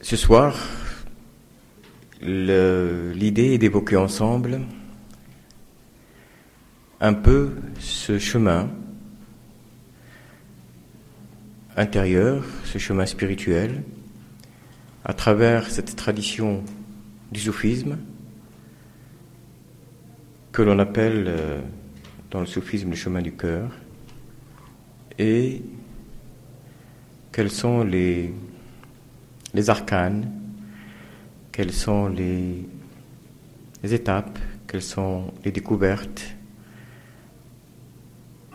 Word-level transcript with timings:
Ce 0.00 0.16
soir, 0.16 0.56
l'idée 2.20 3.54
est 3.54 3.58
d'évoquer 3.58 3.96
ensemble 3.96 4.60
un 7.00 7.14
peu 7.14 7.52
ce 7.78 8.18
chemin 8.18 8.70
intérieur, 11.76 12.44
ce 12.64 12.78
chemin 12.78 13.06
spirituel, 13.06 13.82
à 15.04 15.12
travers 15.12 15.70
cette 15.70 15.96
tradition 15.96 16.62
du 17.30 17.40
soufisme 17.40 17.98
que 20.52 20.62
l'on 20.62 20.78
appelle 20.78 21.24
euh, 21.26 21.60
dans 22.30 22.40
le 22.40 22.46
soufisme 22.46 22.90
le 22.90 22.96
chemin 22.96 23.22
du 23.22 23.32
cœur, 23.32 23.70
et 25.18 25.62
quels 27.34 27.50
sont 27.50 27.82
les, 27.82 28.32
arcanes, 29.66 30.30
quelles 31.50 31.72
sont 31.72 32.06
les, 32.06 32.64
les 33.82 33.92
étapes, 33.92 34.38
quelles 34.68 34.80
sont 34.80 35.34
les 35.44 35.50
découvertes, 35.50 36.22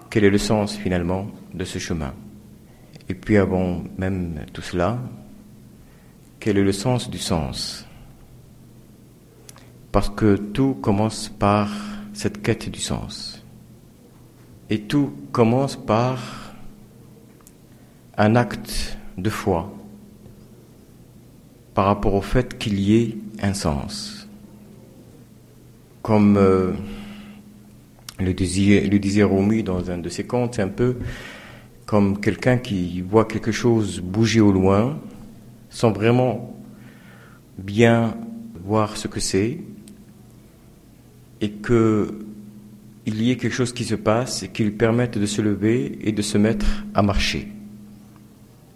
quel 0.09 0.23
est 0.23 0.29
le 0.29 0.37
sens 0.37 0.77
finalement 0.77 1.27
de 1.53 1.65
ce 1.65 1.77
chemin? 1.77 2.13
Et 3.09 3.15
puis 3.15 3.35
avant 3.35 3.83
même 3.97 4.45
tout 4.53 4.61
cela, 4.61 4.97
quel 6.39 6.57
est 6.57 6.63
le 6.63 6.71
sens 6.71 7.09
du 7.09 7.17
sens? 7.17 7.85
Parce 9.91 10.09
que 10.09 10.37
tout 10.37 10.75
commence 10.75 11.27
par 11.27 11.69
cette 12.13 12.41
quête 12.41 12.69
du 12.69 12.79
sens. 12.79 13.43
Et 14.69 14.83
tout 14.83 15.11
commence 15.33 15.75
par 15.75 16.38
un 18.19 18.35
acte 18.35 18.97
de 19.17 19.29
foi 19.29 19.73
par 21.73 21.85
rapport 21.85 22.13
au 22.13 22.21
fait 22.21 22.57
qu'il 22.57 22.77
y 22.77 22.97
ait 22.97 23.17
un 23.41 23.53
sens. 23.53 24.27
Comme 26.01 26.35
euh, 26.37 26.73
le, 28.19 28.33
disait, 28.33 28.81
le 28.81 29.63
dans 29.63 29.89
un 29.89 29.97
de 29.97 30.09
ses 30.09 30.25
contes, 30.25 30.55
c'est 30.55 30.61
un 30.61 30.67
peu 30.67 30.97
comme 31.85 32.19
quelqu'un 32.19 32.57
qui 32.57 33.01
voit 33.01 33.23
quelque 33.23 33.53
chose 33.53 34.01
bouger 34.01 34.41
au 34.41 34.51
loin 34.51 34.99
sans 35.69 35.91
vraiment 35.91 36.53
bien 37.57 38.15
voir 38.65 38.97
ce 38.97 39.07
que 39.07 39.21
c'est 39.21 39.59
et 41.39 41.51
que 41.51 42.25
il 43.05 43.23
y 43.23 43.31
ait 43.31 43.37
quelque 43.37 43.53
chose 43.53 43.73
qui 43.73 43.85
se 43.85 43.95
passe 43.95 44.43
et 44.43 44.49
qui 44.49 44.63
lui 44.65 44.71
permette 44.71 45.17
de 45.17 45.25
se 45.25 45.41
lever 45.41 45.97
et 46.01 46.11
de 46.11 46.21
se 46.21 46.37
mettre 46.37 46.65
à 46.93 47.01
marcher 47.01 47.47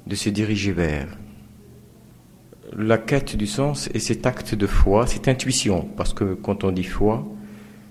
de 0.08 0.16
se 0.16 0.30
diriger 0.30 0.72
vers. 0.72 1.08
La 2.76 2.98
quête 2.98 3.36
du 3.36 3.48
sens 3.48 3.90
et 3.94 4.00
cet 4.00 4.26
acte 4.26 4.56
de 4.56 4.68
foi, 4.68 5.06
cette 5.08 5.28
intuition, 5.28 5.88
parce 5.96 6.14
que 6.14 6.34
quand 6.34 6.64
on 6.64 6.72
dit 6.72 6.84
foi, 6.84 7.26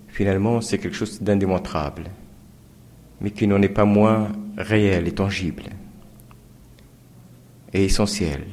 finalement 0.08 0.60
c'est 0.60 0.78
quelque 0.78 0.96
chose 0.96 1.22
d'indémontrable, 1.22 2.04
mais 3.20 3.30
qui 3.30 3.46
n'en 3.46 3.62
est 3.62 3.68
pas 3.68 3.84
moins 3.84 4.32
réel 4.56 5.06
et 5.06 5.12
tangible 5.12 5.64
et 7.72 7.84
essentiel, 7.84 8.44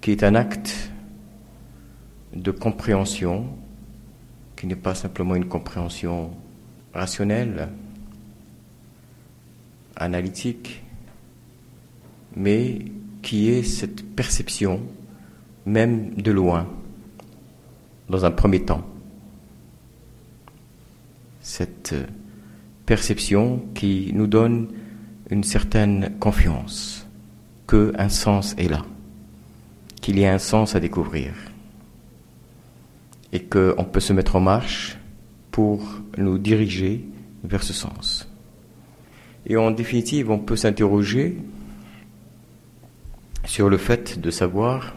qui 0.00 0.10
est 0.10 0.24
un 0.24 0.34
acte 0.34 0.90
de 2.34 2.50
compréhension, 2.50 3.46
qui 4.56 4.66
n'est 4.66 4.76
pas 4.76 4.94
simplement 4.94 5.34
une 5.34 5.46
compréhension 5.46 6.30
rationnelle, 6.92 7.68
analytique, 9.96 10.83
mais 12.36 12.78
qui 13.22 13.50
est 13.50 13.62
cette 13.62 14.04
perception, 14.14 14.80
même 15.66 16.14
de 16.14 16.30
loin, 16.30 16.68
dans 18.08 18.24
un 18.24 18.30
premier 18.30 18.64
temps. 18.64 18.84
Cette 21.40 21.94
perception 22.86 23.62
qui 23.74 24.12
nous 24.14 24.26
donne 24.26 24.68
une 25.30 25.44
certaine 25.44 26.12
confiance 26.20 27.06
qu'un 27.66 28.08
sens 28.08 28.54
est 28.58 28.68
là, 28.68 28.84
qu'il 30.00 30.18
y 30.18 30.26
a 30.26 30.32
un 30.32 30.38
sens 30.38 30.74
à 30.74 30.80
découvrir 30.80 31.32
et 33.32 33.42
qu'on 33.42 33.84
peut 33.84 34.00
se 34.00 34.12
mettre 34.12 34.36
en 34.36 34.40
marche 34.40 34.98
pour 35.50 35.82
nous 36.18 36.38
diriger 36.38 37.04
vers 37.42 37.62
ce 37.62 37.72
sens. 37.72 38.28
Et 39.46 39.56
en 39.56 39.70
définitive, 39.70 40.30
on 40.30 40.38
peut 40.38 40.56
s'interroger 40.56 41.38
sur 43.44 43.68
le 43.68 43.78
fait 43.78 44.20
de 44.20 44.30
savoir 44.30 44.94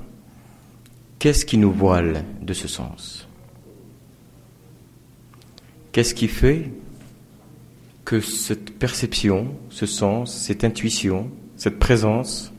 qu'est-ce 1.19 1.45
qui 1.45 1.57
nous 1.57 1.71
voile 1.71 2.23
de 2.41 2.53
ce 2.53 2.67
sens. 2.67 3.27
Qu'est-ce 5.91 6.13
qui 6.13 6.27
fait 6.27 6.71
que 8.05 8.21
cette 8.21 8.77
perception, 8.77 9.53
ce 9.69 9.85
sens, 9.85 10.33
cette 10.33 10.63
intuition, 10.63 11.29
cette 11.57 11.79
présence 11.79 12.53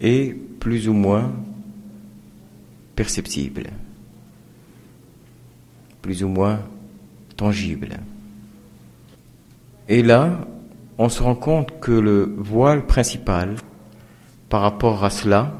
est 0.00 0.34
plus 0.60 0.88
ou 0.88 0.94
moins 0.94 1.32
perceptible, 2.96 3.70
plus 6.00 6.24
ou 6.24 6.28
moins 6.28 6.60
tangible. 7.36 8.00
Et 9.88 10.02
là, 10.02 10.46
on 10.98 11.08
se 11.08 11.22
rend 11.22 11.34
compte 11.34 11.78
que 11.80 11.92
le 11.92 12.34
voile 12.38 12.86
principal 12.86 13.56
par 14.48 14.62
rapport 14.62 15.04
à 15.04 15.10
cela, 15.10 15.52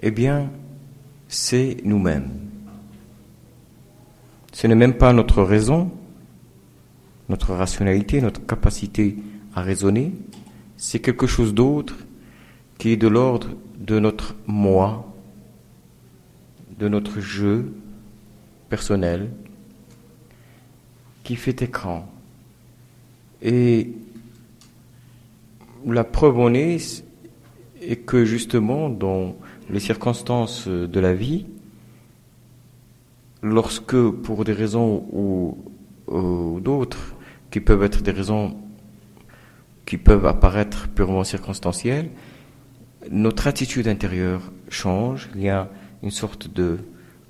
eh 0.00 0.10
bien, 0.10 0.50
c'est 1.28 1.78
nous-mêmes. 1.84 2.30
Ce 4.52 4.66
n'est 4.66 4.74
même 4.74 4.94
pas 4.94 5.12
notre 5.12 5.42
raison, 5.42 5.90
notre 7.28 7.54
rationalité, 7.54 8.20
notre 8.20 8.44
capacité 8.44 9.16
à 9.54 9.62
raisonner, 9.62 10.12
c'est 10.76 11.00
quelque 11.00 11.26
chose 11.26 11.54
d'autre 11.54 11.96
qui 12.78 12.90
est 12.90 12.96
de 12.96 13.08
l'ordre 13.08 13.48
de 13.78 13.98
notre 13.98 14.34
moi, 14.46 15.12
de 16.78 16.88
notre 16.88 17.20
jeu 17.20 17.72
personnel, 18.68 19.30
qui 21.22 21.36
fait 21.36 21.62
écran. 21.62 22.08
Et 23.42 23.92
la 25.86 26.04
preuve 26.04 26.38
en 26.38 26.52
est, 26.54 27.03
et 27.86 27.96
que 27.96 28.24
justement, 28.24 28.88
dans 28.88 29.36
les 29.70 29.80
circonstances 29.80 30.68
de 30.68 31.00
la 31.00 31.14
vie, 31.14 31.46
lorsque 33.42 33.96
pour 33.96 34.44
des 34.44 34.52
raisons 34.52 35.06
ou, 35.12 35.56
d'autres, 36.60 37.14
qui 37.50 37.60
peuvent 37.60 37.82
être 37.82 38.02
des 38.02 38.10
raisons 38.10 38.56
qui 39.86 39.98
peuvent 39.98 40.26
apparaître 40.26 40.88
purement 40.88 41.24
circonstancielles, 41.24 42.10
notre 43.10 43.46
attitude 43.46 43.86
intérieure 43.86 44.50
change, 44.70 45.28
il 45.34 45.42
y 45.42 45.50
a 45.50 45.70
une 46.02 46.10
sorte 46.10 46.52
de 46.52 46.78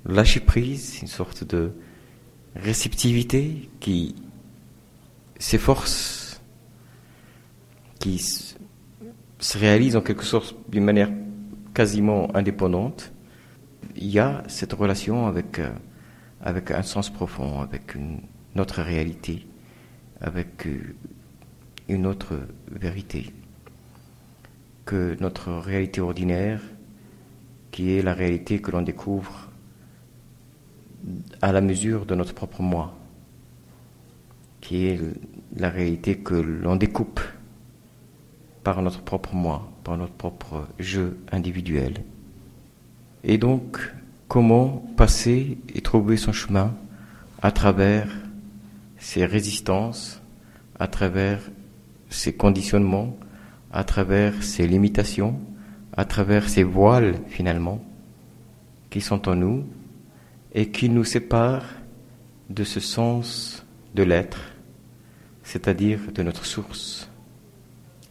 lâcher 0.05 0.39
prise, 0.39 0.99
une 1.01 1.07
sorte 1.07 1.43
de 1.43 1.71
réceptivité 2.55 3.69
qui 3.81 4.15
s'efforce, 5.37 6.41
qui 7.99 8.19
se 9.39 9.57
réalise 9.57 9.95
en 9.95 10.01
quelque 10.01 10.23
sorte 10.23 10.55
d'une 10.69 10.83
manière 10.83 11.09
quasiment 11.73 12.35
indépendante, 12.35 13.11
il 13.95 14.07
y 14.07 14.19
a 14.19 14.43
cette 14.47 14.73
relation 14.73 15.27
avec, 15.27 15.59
euh, 15.59 15.71
un 16.43 16.83
sens 16.83 17.09
profond, 17.09 17.61
avec 17.61 17.95
une, 17.95 18.21
autre 18.57 18.81
réalité, 18.81 19.45
avec 20.21 20.65
euh, 20.67 20.95
une 21.89 22.07
autre 22.07 22.39
vérité 22.71 23.33
que 24.85 25.17
notre 25.19 25.51
réalité 25.51 26.01
ordinaire, 26.01 26.61
qui 27.71 27.91
est 27.91 28.01
la 28.01 28.13
réalité 28.13 28.61
que 28.61 28.71
l'on 28.71 28.81
découvre 28.81 29.49
à 31.41 31.51
la 31.51 31.61
mesure 31.61 32.05
de 32.05 32.15
notre 32.15 32.33
propre 32.33 32.61
moi, 32.61 32.95
qui 34.61 34.87
est 34.87 34.99
la 35.57 35.69
réalité 35.69 36.17
que 36.17 36.35
l'on 36.35 36.75
découpe 36.75 37.19
par 38.65 38.81
notre 38.81 39.01
propre 39.01 39.35
moi, 39.35 39.71
par 39.83 39.95
notre 39.95 40.15
propre 40.15 40.67
jeu 40.79 41.19
individuel. 41.31 42.03
Et 43.23 43.37
donc, 43.37 43.77
comment 44.27 44.83
passer 44.97 45.59
et 45.75 45.81
trouver 45.81 46.17
son 46.17 46.33
chemin 46.33 46.73
à 47.43 47.51
travers 47.51 48.07
ces 48.97 49.23
résistances, 49.23 50.19
à 50.79 50.87
travers 50.87 51.41
ces 52.09 52.33
conditionnements, 52.33 53.15
à 53.71 53.83
travers 53.83 54.41
ces 54.41 54.65
limitations, 54.65 55.39
à 55.95 56.05
travers 56.05 56.49
ces 56.49 56.63
voiles 56.63 57.19
finalement 57.27 57.85
qui 58.89 58.99
sont 58.99 59.29
en 59.29 59.35
nous 59.35 59.63
et 60.55 60.71
qui 60.71 60.89
nous 60.89 61.03
séparent 61.03 61.69
de 62.49 62.63
ce 62.63 62.79
sens 62.79 63.63
de 63.93 64.01
l'être, 64.01 64.39
c'est-à-dire 65.43 65.99
de 66.15 66.23
notre 66.23 66.45
source 66.45 67.09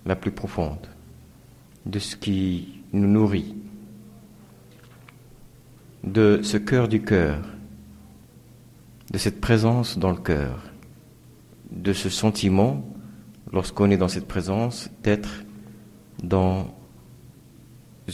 la 0.07 0.17
plus 0.17 0.31
profonde, 0.31 0.87
de 1.87 1.99
ce 1.99 2.17
qui 2.17 2.81
nous 2.93 3.09
nourrit, 3.09 3.55
de 6.03 6.41
ce 6.43 6.57
cœur 6.57 6.89
du 6.89 7.03
cœur, 7.03 7.41
de 9.11 9.19
cette 9.19 9.41
présence 9.41 9.99
dans 9.99 10.11
le 10.11 10.19
cœur, 10.19 10.63
de 11.71 11.93
ce 11.93 12.09
sentiment, 12.09 12.85
lorsqu'on 13.53 13.91
est 13.91 13.97
dans 13.97 14.09
cette 14.09 14.29
présence, 14.29 14.91
d'être 15.03 15.45
dans 16.23 16.75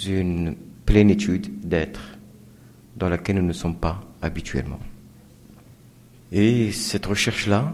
une 0.07 0.55
plénitude 0.87 1.67
d'être 1.67 2.19
dans 2.97 3.09
laquelle 3.09 3.37
nous 3.37 3.47
ne 3.47 3.53
sommes 3.53 3.77
pas 3.77 4.01
habituellement. 4.23 4.81
Et 6.33 6.71
cette 6.73 7.07
recherche-là, 7.07 7.73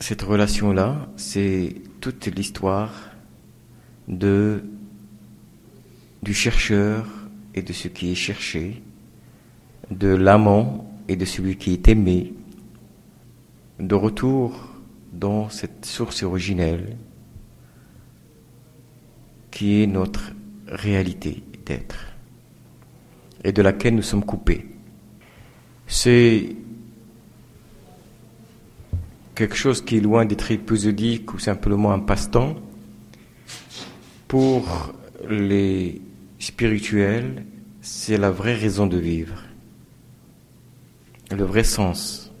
cette 0.00 0.22
relation-là, 0.22 1.08
c'est 1.16 1.76
toute 2.06 2.26
l'histoire 2.26 2.92
de 4.06 4.62
du 6.22 6.32
chercheur 6.32 7.04
et 7.52 7.62
de 7.62 7.72
ce 7.72 7.88
qui 7.88 8.12
est 8.12 8.14
cherché, 8.14 8.80
de 9.90 10.14
l'amant 10.14 10.88
et 11.08 11.16
de 11.16 11.24
celui 11.24 11.56
qui 11.56 11.72
est 11.72 11.88
aimé, 11.88 12.32
de 13.80 13.94
retour 13.96 14.68
dans 15.12 15.48
cette 15.48 15.84
source 15.84 16.22
originelle 16.22 16.96
qui 19.50 19.82
est 19.82 19.88
notre 19.88 20.30
réalité 20.68 21.42
d'être 21.64 22.06
et 23.42 23.50
de 23.50 23.62
laquelle 23.62 23.96
nous 23.96 24.02
sommes 24.02 24.24
coupés. 24.24 24.64
C'est 25.88 26.54
quelque 29.36 29.54
chose 29.54 29.84
qui 29.84 29.98
est 29.98 30.00
loin 30.00 30.24
d'être 30.24 30.50
épisodique 30.50 31.32
ou 31.34 31.38
simplement 31.38 31.92
un 31.92 32.00
passe-temps. 32.00 32.56
Pour 34.26 34.94
les 35.28 36.00
spirituels, 36.40 37.44
c'est 37.82 38.16
la 38.16 38.30
vraie 38.30 38.54
raison 38.54 38.86
de 38.86 38.96
vivre, 38.96 39.44
le 41.30 41.44
vrai 41.44 41.62
sens 41.62 42.32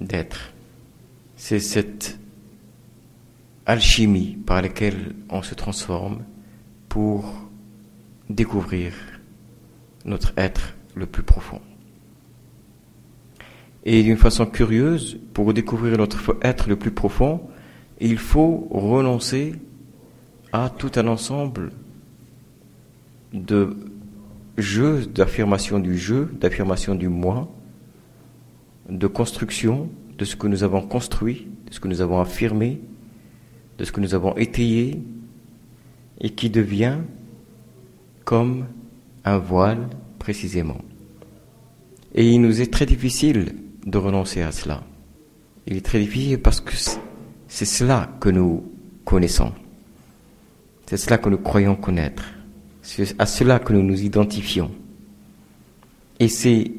d'être. 0.00 0.52
C'est 1.36 1.58
cette 1.58 2.18
alchimie 3.66 4.36
par 4.46 4.62
laquelle 4.62 5.14
on 5.30 5.42
se 5.42 5.54
transforme 5.54 6.22
pour 6.88 7.48
découvrir 8.28 8.92
notre 10.04 10.32
être 10.36 10.74
le 10.94 11.06
plus 11.06 11.22
profond. 11.22 11.60
Et 13.84 14.02
d'une 14.02 14.16
façon 14.16 14.46
curieuse, 14.46 15.18
pour 15.32 15.54
découvrir 15.54 15.96
notre 15.96 16.36
être 16.42 16.68
le 16.68 16.76
plus 16.76 16.90
profond, 16.90 17.40
il 18.00 18.18
faut 18.18 18.68
renoncer 18.70 19.54
à 20.52 20.68
tout 20.70 20.90
un 20.96 21.06
ensemble 21.06 21.72
de 23.32 23.76
jeux, 24.58 25.06
d'affirmation 25.06 25.78
du 25.78 25.96
jeu, 25.96 26.30
d'affirmation 26.40 26.94
du 26.94 27.08
moi, 27.08 27.50
de 28.88 29.06
construction 29.06 29.88
de 30.18 30.24
ce 30.24 30.36
que 30.36 30.46
nous 30.46 30.64
avons 30.64 30.82
construit, 30.82 31.46
de 31.66 31.72
ce 31.72 31.80
que 31.80 31.88
nous 31.88 32.02
avons 32.02 32.20
affirmé, 32.20 32.80
de 33.78 33.84
ce 33.84 33.92
que 33.92 34.00
nous 34.00 34.14
avons 34.14 34.36
étayé, 34.36 35.00
et 36.20 36.30
qui 36.30 36.50
devient 36.50 36.98
comme 38.24 38.66
un 39.24 39.38
voile 39.38 39.88
précisément. 40.18 40.78
Et 42.14 42.30
il 42.30 42.40
nous 42.42 42.60
est 42.60 42.72
très 42.72 42.86
difficile 42.86 43.54
de 43.84 43.98
renoncer 43.98 44.42
à 44.42 44.52
cela. 44.52 44.82
Il 45.66 45.76
est 45.76 45.84
très 45.84 46.00
difficile 46.00 46.40
parce 46.40 46.60
que 46.60 46.72
c'est 47.48 47.64
cela 47.64 48.10
que 48.20 48.28
nous 48.28 48.64
connaissons. 49.04 49.52
C'est 50.86 50.96
cela 50.96 51.18
que 51.18 51.28
nous 51.28 51.38
croyons 51.38 51.76
connaître. 51.76 52.24
C'est 52.82 53.14
à 53.20 53.26
cela 53.26 53.58
que 53.58 53.72
nous 53.72 53.82
nous 53.82 54.02
identifions. 54.02 54.70
Et 56.18 56.28
c'est 56.28 56.72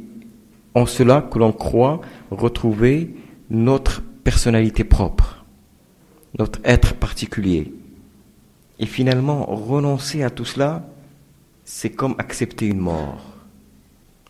en 0.74 0.86
cela 0.86 1.21
que 1.21 1.39
l'on 1.39 1.51
croit 1.51 2.01
retrouver 2.30 3.15
notre 3.50 4.01
personnalité 4.01 4.83
propre, 4.83 5.45
notre 6.38 6.59
être 6.63 6.94
particulier. 6.95 7.74
Et 8.80 8.86
finalement, 8.86 9.45
renoncer 9.45 10.24
à 10.24 10.30
tout 10.30 10.45
cela, 10.45 10.88
c'est 11.65 11.92
comme 11.92 12.15
accepter 12.18 12.68
une 12.68 12.80
mort. 12.80 13.24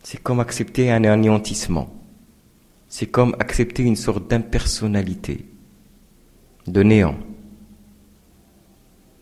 C'est 0.02 0.22
comme 0.22 0.40
accepter 0.40 0.90
un 0.90 1.04
anéantissement. 1.04 2.01
C'est 2.94 3.06
comme 3.06 3.34
accepter 3.38 3.84
une 3.84 3.96
sorte 3.96 4.28
d'impersonnalité, 4.28 5.46
de 6.66 6.82
néant. 6.82 7.16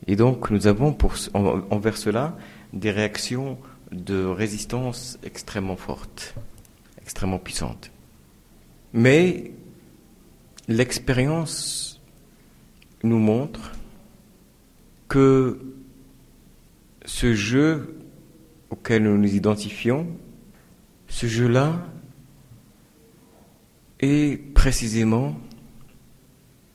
Et 0.08 0.16
donc 0.16 0.50
nous 0.50 0.66
avons 0.66 0.98
envers 1.34 1.96
cela 1.96 2.36
des 2.72 2.90
réactions 2.90 3.58
de 3.92 4.24
résistance 4.24 5.20
extrêmement 5.22 5.76
fortes, 5.76 6.34
extrêmement 7.00 7.38
puissantes. 7.38 7.92
Mais 8.92 9.52
l'expérience 10.66 12.00
nous 13.04 13.20
montre 13.20 13.70
que 15.06 15.60
ce 17.04 17.34
jeu 17.34 18.00
auquel 18.68 19.04
nous 19.04 19.16
nous 19.16 19.32
identifions, 19.32 20.08
ce 21.06 21.28
jeu-là 21.28 21.86
est 24.00 24.36
précisément 24.54 25.36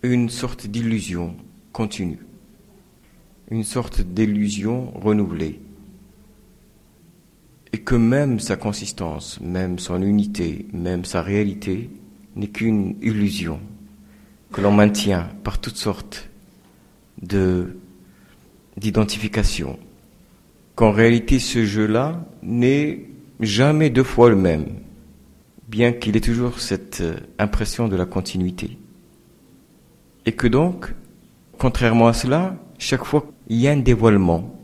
une 0.04 0.30
sorte 0.30 0.68
d'illusion 0.68 1.36
continue, 1.74 2.20
une 3.50 3.64
sorte 3.64 4.02
d'illusion 4.02 4.92
renouvelée, 4.92 5.60
et 7.74 7.80
que 7.80 7.96
même 7.96 8.40
sa 8.40 8.56
consistance, 8.56 9.40
même 9.42 9.80
son 9.80 10.02
unité, 10.02 10.68
même 10.72 11.04
sa 11.04 11.22
réalité 11.22 11.90
n'est 12.36 12.48
qu'une 12.48 12.96
illusion 13.02 13.60
que 14.52 14.62
l'on 14.62 14.72
maintient 14.72 15.30
par 15.44 15.60
toutes 15.60 15.76
sortes 15.76 16.30
de 17.22 17.78
d'identification, 18.78 19.80
qu'en 20.76 20.92
réalité 20.92 21.40
ce 21.40 21.66
jeu-là 21.66 22.26
n'est 22.44 23.06
jamais 23.40 23.90
deux 23.90 24.04
fois 24.04 24.30
le 24.30 24.36
même, 24.36 24.68
bien 25.68 25.94
qu'il 25.94 26.16
ait 26.16 26.22
toujours 26.22 26.60
cette 26.60 27.02
euh, 27.02 27.18
impression 27.40 27.88
de 27.88 27.96
la 27.96 28.06
continuité. 28.06 28.78
Et 30.26 30.34
que 30.34 30.48
donc, 30.48 30.94
contrairement 31.58 32.08
à 32.08 32.14
cela, 32.14 32.56
chaque 32.78 33.04
fois 33.04 33.26
qu'il 33.48 33.58
y 33.58 33.68
a 33.68 33.72
un 33.72 33.78
dévoilement, 33.78 34.60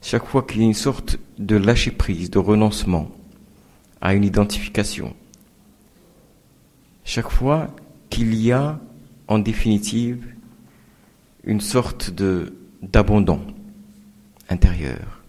chaque 0.00 0.26
fois 0.26 0.42
qu'il 0.42 0.60
y 0.60 0.64
a 0.64 0.66
une 0.66 0.74
sorte 0.74 1.18
de 1.38 1.56
lâcher-prise, 1.56 2.30
de 2.30 2.38
renoncement 2.38 3.10
à 4.00 4.14
une 4.14 4.24
identification, 4.24 5.14
chaque 7.04 7.30
fois 7.30 7.74
qu'il 8.10 8.34
y 8.34 8.52
a 8.52 8.78
en 9.28 9.38
définitive 9.38 10.26
une 11.44 11.60
sorte 11.60 12.10
de 12.10 12.54
d'abandon 12.82 13.40
intérieur, 14.50 15.22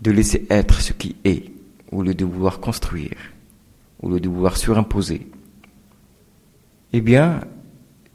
de 0.00 0.10
laisser 0.10 0.46
être 0.48 0.80
ce 0.80 0.92
qui 0.94 1.16
est, 1.24 1.52
au 1.90 2.02
lieu 2.02 2.14
de 2.14 2.24
vouloir 2.24 2.58
construire, 2.58 3.31
au 4.02 4.10
lieu 4.10 4.20
de 4.20 4.28
vouloir 4.28 4.56
surimposer. 4.56 5.28
Eh 6.92 7.00
bien, 7.00 7.40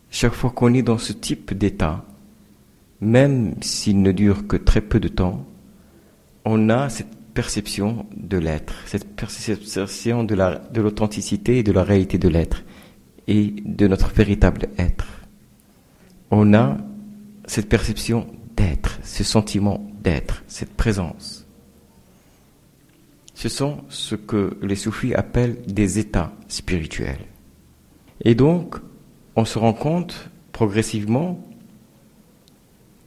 chaque 0.10 0.34
fois 0.34 0.51
qu'on 0.51 0.74
est 0.74 0.84
dans 0.84 0.98
ce 0.98 1.13
type 1.13 1.53
d'état, 1.53 2.06
même 3.01 3.56
s'il 3.62 4.01
ne 4.01 4.12
dure 4.12 4.48
que 4.48 4.58
très 4.58 4.82
peu 4.82 5.00
de 5.00 5.08
temps, 5.08 5.46
on 6.46 6.70
a 6.70 6.89
cette 6.89 7.15
perception 7.34 8.06
de 8.15 8.38
l'être, 8.38 8.74
cette 8.86 9.15
perception 9.15 10.24
de 10.24 10.82
l'authenticité 10.82 11.60
et 11.60 11.63
de 11.63 11.72
la 11.72 11.84
réalité 11.84 12.17
de 12.17 12.29
l'être 12.29 12.63
et 13.27 13.53
de 13.65 13.88
notre 13.88 14.12
véritable 14.13 14.70
être. 14.77 15.08
On 16.32 16.53
a 16.53 16.77
cette 17.46 17.70
perception 17.70 18.27
d'être, 18.56 19.00
ce 19.03 19.24
sentiment 19.24 19.88
d'être, 20.01 20.44
cette 20.48 20.74
présence. 20.74 21.47
Ce 23.38 23.50
sont 23.50 23.84
ce 23.89 24.15
que 24.15 24.58
les 24.63 24.75
soufis 24.75 25.13
appellent 25.13 25.62
des 25.67 26.00
états 26.00 26.34
spirituels. 26.48 27.24
Et 28.22 28.34
donc, 28.34 28.77
on 29.36 29.46
se 29.46 29.60
rend 29.60 29.74
compte 29.74 30.32
progressivement 30.51 31.39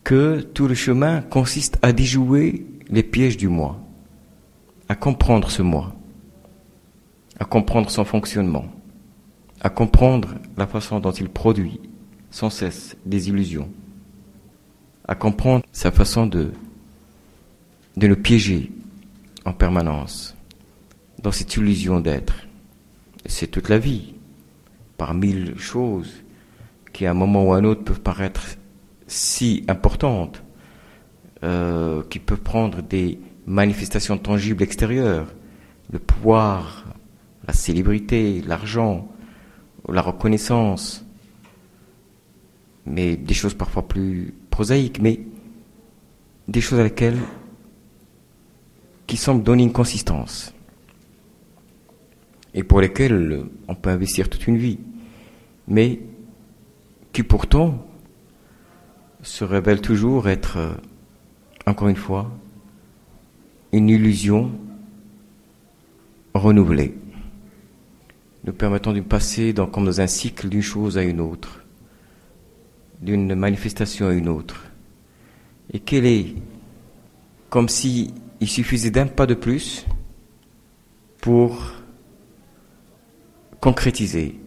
que 0.05 0.41
tout 0.41 0.69
le 0.69 0.77
chemin 0.77 1.21
consiste 1.21 1.79
à 1.83 1.93
déjouer 1.93 2.65
les 2.91 3.03
pièges 3.03 3.37
du 3.39 3.49
moi, 3.49 3.81
à 4.89 4.95
comprendre 4.95 5.51
ce 5.51 5.63
moi, 5.63 5.97
à 7.41 7.45
comprendre 7.45 7.91
son 7.91 8.05
fonctionnement, 8.05 8.67
à 9.61 9.69
comprendre 9.69 10.37
la 10.57 10.69
façon 10.69 11.01
dont 11.01 11.11
il 11.11 11.29
produit 11.29 11.81
sans 12.31 12.51
cesse 12.51 12.97
des 13.05 13.31
illusions, 13.31 13.69
à 15.09 15.17
comprendre 15.17 15.65
sa 15.73 15.91
façon 15.91 16.29
de, 16.29 16.53
de 17.97 18.07
nous 18.07 18.15
piéger 18.15 18.71
en 19.45 19.53
permanence 19.53 20.37
dans 21.23 21.33
cette 21.33 21.57
illusion 21.57 22.01
d'être. 22.01 22.47
C'est 23.27 23.49
toute 23.49 23.69
la 23.69 23.79
vie, 23.79 24.15
par 24.97 25.15
mille 25.15 25.59
choses 25.59 26.13
qui 26.93 27.07
à 27.07 27.11
un 27.11 27.15
moment 27.15 27.45
ou 27.45 27.53
à 27.53 27.59
un 27.59 27.65
autre 27.65 27.85
peuvent 27.85 28.01
paraître 28.01 28.43
si 29.07 29.65
importantes, 29.69 30.43
euh, 31.43 32.03
qui 32.11 32.19
peuvent 32.19 32.41
prendre 32.41 32.83
des 32.83 33.19
manifestations 33.47 34.19
tangibles 34.19 34.63
extérieures, 34.63 35.33
le 35.93 35.99
pouvoir, 35.99 36.85
la 37.47 37.55
célébrité, 37.55 38.43
l'argent, 38.47 39.09
la 39.89 40.03
reconnaissance, 40.03 41.05
mais 42.87 43.17
des 43.17 43.35
choses 43.35 43.55
parfois 43.55 43.89
plus 43.89 44.35
prosaïques, 44.51 45.01
mais 45.01 45.21
des 46.49 46.61
choses 46.61 46.81
à 46.81 46.85
lesquelles 46.85 47.19
qui 49.11 49.17
semblent 49.17 49.43
donner 49.43 49.65
une 49.65 49.73
consistance 49.73 50.55
et 52.55 52.63
pour 52.63 52.81
lesquelles 52.81 53.45
on 53.67 53.75
peut 53.75 53.91
investir 53.91 54.31
toute 54.31 54.47
une 54.47 54.57
vie, 54.57 54.79
mais 55.67 55.99
qui 57.13 57.25
pourtant 57.25 57.85
se 59.23 59.43
révèlent 59.43 59.81
toujours 59.81 60.29
être, 60.29 60.59
euh, 60.59 60.75
encore 61.67 61.89
une 61.89 61.97
fois, 61.97 62.31
une 63.73 63.89
illusion 63.89 64.53
renouvelée, 66.33 66.95
nous 68.45 68.53
permettant 68.53 68.93
de 68.93 69.01
passer 69.01 69.53
comme 69.73 69.87
dans 69.87 70.01
un 70.01 70.07
cycle 70.07 70.49
d'une 70.49 70.63
chose 70.63 70.97
à 70.97 71.03
une 71.03 71.21
autre, 71.21 71.65
d'une 73.03 73.35
manifestation 73.35 74.07
à 74.07 74.13
une 74.13 74.29
autre, 74.29 74.67
et 75.73 75.81
qu'elle 75.81 76.07
est 76.07 76.33
comme 77.49 77.69
si 77.69 78.15
il 78.41 78.49
suffisait 78.49 78.91
d'un 78.91 79.07
pas 79.07 79.27
de 79.27 79.35
plus 79.35 79.87
pour 81.21 81.73
concrétiser 83.61 84.41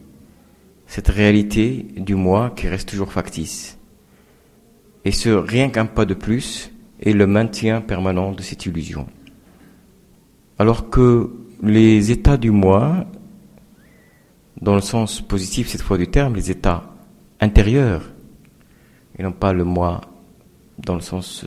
cette 0.87 1.07
réalité 1.07 1.85
du 1.95 2.15
moi 2.15 2.51
qui 2.55 2.67
reste 2.67 2.89
toujours 2.89 3.11
factice. 3.11 3.77
Et 5.05 5.11
ce 5.11 5.29
rien 5.29 5.69
qu'un 5.69 5.85
pas 5.85 6.05
de 6.05 6.13
plus 6.13 6.71
est 7.01 7.13
le 7.13 7.27
maintien 7.27 7.81
permanent 7.81 8.31
de 8.31 8.41
cette 8.41 8.65
illusion. 8.65 9.07
Alors 10.57 10.89
que 10.89 11.31
les 11.61 12.11
états 12.11 12.37
du 12.37 12.51
moi, 12.51 13.05
dans 14.61 14.75
le 14.75 14.81
sens 14.81 15.21
positif 15.21 15.67
cette 15.67 15.81
fois 15.81 15.97
du 15.97 16.07
terme, 16.07 16.35
les 16.35 16.51
états 16.51 16.93
intérieurs, 17.39 18.11
et 19.17 19.23
non 19.23 19.31
pas 19.31 19.53
le 19.53 19.63
moi 19.63 20.01
dans 20.79 20.95
le 20.95 21.01
sens 21.01 21.45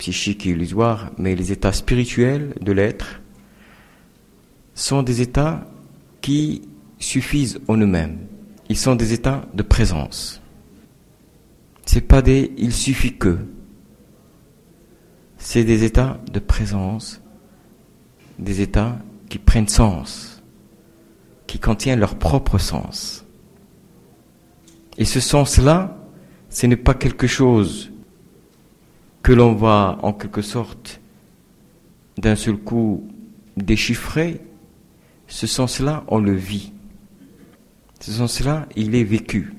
psychique 0.00 0.46
et 0.46 0.50
illusoire, 0.50 1.12
mais 1.18 1.36
les 1.36 1.52
états 1.52 1.74
spirituels 1.74 2.54
de 2.62 2.72
l'être, 2.72 3.20
sont 4.74 5.02
des 5.02 5.20
états 5.20 5.66
qui 6.22 6.62
suffisent 6.98 7.60
en 7.68 7.76
eux-mêmes. 7.76 8.18
Ils 8.70 8.78
sont 8.78 8.96
des 8.96 9.12
états 9.12 9.44
de 9.52 9.62
présence. 9.62 10.40
C'est 11.84 12.00
pas 12.00 12.22
des 12.22 12.50
il 12.56 12.72
suffit 12.72 13.18
que. 13.18 13.38
C'est 15.36 15.64
des 15.64 15.84
états 15.84 16.18
de 16.32 16.38
présence, 16.38 17.20
des 18.38 18.62
états 18.62 18.98
qui 19.28 19.38
prennent 19.38 19.68
sens, 19.68 20.42
qui 21.46 21.58
contiennent 21.58 22.00
leur 22.00 22.14
propre 22.14 22.56
sens. 22.56 23.26
Et 24.96 25.04
ce 25.04 25.20
sens-là, 25.20 25.98
ce 26.48 26.66
n'est 26.66 26.76
pas 26.76 26.94
quelque 26.94 27.26
chose 27.26 27.90
que 29.22 29.32
l'on 29.32 29.54
va 29.54 29.98
en 30.02 30.12
quelque 30.12 30.42
sorte 30.42 31.00
d'un 32.18 32.36
seul 32.36 32.56
coup 32.56 33.08
déchiffrer 33.56 34.40
ce 35.30 35.46
sens-là, 35.46 36.04
on 36.08 36.18
le 36.18 36.34
vit. 36.34 36.72
Ce 38.00 38.10
sens-là, 38.10 38.66
il 38.76 38.94
est 38.94 39.04
vécu. 39.04 39.54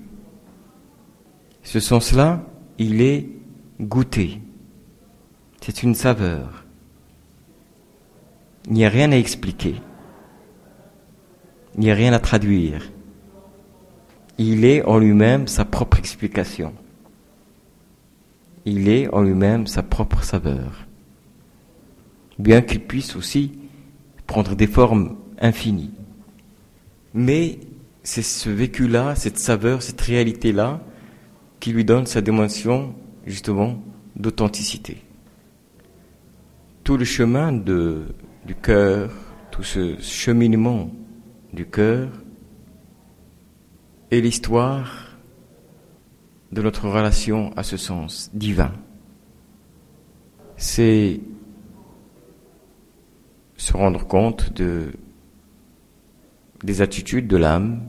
Ce 1.63 1.79
sens-là, 1.79 2.43
il 2.77 3.01
est 3.01 3.29
goûté. 3.79 4.41
C'est 5.61 5.83
une 5.83 5.95
saveur. 5.95 6.65
Il 8.67 8.73
n'y 8.73 8.85
a 8.85 8.89
rien 8.89 9.11
à 9.11 9.17
expliquer. 9.17 9.75
Il 11.75 11.81
n'y 11.81 11.91
a 11.91 11.95
rien 11.95 12.13
à 12.13 12.19
traduire. 12.19 12.91
Il 14.37 14.65
est 14.65 14.83
en 14.83 14.97
lui-même 14.97 15.47
sa 15.47 15.63
propre 15.63 15.99
explication. 15.99 16.73
Il 18.65 18.89
est 18.89 19.07
en 19.13 19.21
lui-même 19.21 19.67
sa 19.67 19.83
propre 19.83 20.23
saveur. 20.23 20.87
Bien 22.37 22.61
qu'il 22.61 22.81
puisse 22.81 23.15
aussi 23.15 23.51
prendre 24.27 24.55
des 24.55 24.67
formes 24.67 25.17
infini. 25.39 25.91
Mais 27.13 27.59
c'est 28.03 28.21
ce 28.21 28.49
vécu-là, 28.49 29.15
cette 29.15 29.37
saveur, 29.37 29.81
cette 29.81 30.01
réalité-là, 30.01 30.81
qui 31.59 31.73
lui 31.73 31.85
donne 31.85 32.05
sa 32.05 32.21
dimension, 32.21 32.95
justement, 33.25 33.81
d'authenticité. 34.15 35.01
Tout 36.83 36.97
le 36.97 37.05
chemin 37.05 37.51
du 37.51 38.55
cœur, 38.61 39.11
tout 39.51 39.63
ce 39.63 39.99
cheminement 39.99 40.89
du 41.53 41.65
cœur, 41.65 42.09
est 44.09 44.21
l'histoire 44.21 45.00
de 46.51 46.61
notre 46.61 46.87
relation 46.87 47.51
à 47.55 47.63
ce 47.63 47.77
sens 47.77 48.29
divin. 48.33 48.71
C'est 50.57 51.19
se 53.57 53.73
rendre 53.73 54.05
compte 54.05 54.53
de 54.53 54.91
des 56.63 56.81
attitudes 56.81 57.27
de 57.27 57.37
l'âme 57.37 57.81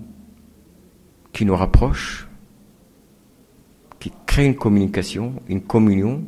qui 1.33 1.45
nous 1.45 1.57
rapprochent, 1.57 2.29
qui 4.01 4.13
créent 4.27 4.47
une 4.47 4.57
communication, 4.57 5.35
une 5.49 5.61
communion 5.61 6.25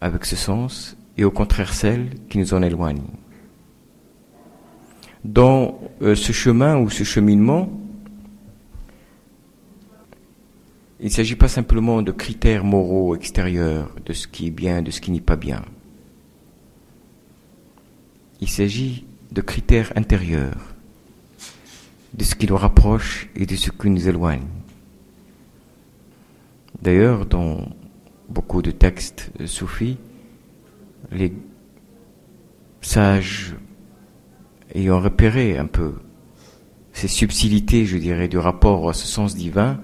avec 0.00 0.24
ce 0.24 0.36
sens, 0.36 0.96
et 1.16 1.24
au 1.24 1.30
contraire 1.30 1.72
celles 1.72 2.10
qui 2.28 2.38
nous 2.38 2.52
en 2.52 2.62
éloignent. 2.62 3.06
Dans 5.24 5.78
euh, 6.02 6.14
ce 6.14 6.32
chemin 6.32 6.76
ou 6.78 6.90
ce 6.90 7.04
cheminement, 7.04 7.70
il 11.04 11.08
ne 11.08 11.12
s'agit 11.12 11.36
pas 11.36 11.48
simplement 11.48 12.00
de 12.00 12.12
critères 12.12 12.64
moraux 12.64 13.14
extérieurs, 13.14 13.94
de 14.06 14.14
ce 14.14 14.26
qui 14.26 14.46
est 14.46 14.50
bien, 14.50 14.80
de 14.80 14.90
ce 14.90 15.02
qui 15.02 15.10
n'est 15.10 15.20
pas 15.20 15.36
bien. 15.36 15.62
Il 18.40 18.48
s'agit 18.48 19.04
de 19.30 19.42
critères 19.42 19.92
intérieurs 19.96 20.74
de 22.14 22.24
ce 22.24 22.34
qui 22.34 22.46
nous 22.46 22.56
rapproche 22.56 23.28
et 23.36 23.44
de 23.44 23.54
ce 23.54 23.70
qui 23.70 23.90
nous 23.90 24.08
éloigne. 24.08 24.46
D'ailleurs, 26.80 27.26
dans 27.26 27.68
beaucoup 28.30 28.62
de 28.62 28.70
textes 28.70 29.30
soufis, 29.44 29.98
les 31.12 31.34
sages 32.80 33.56
ayant 34.74 35.00
repéré 35.00 35.58
un 35.58 35.66
peu 35.66 35.96
ces 36.94 37.08
subtilités, 37.08 37.84
je 37.84 37.98
dirais, 37.98 38.28
du 38.28 38.38
rapport 38.38 38.88
à 38.88 38.94
ce 38.94 39.06
sens 39.06 39.36
divin, 39.36 39.82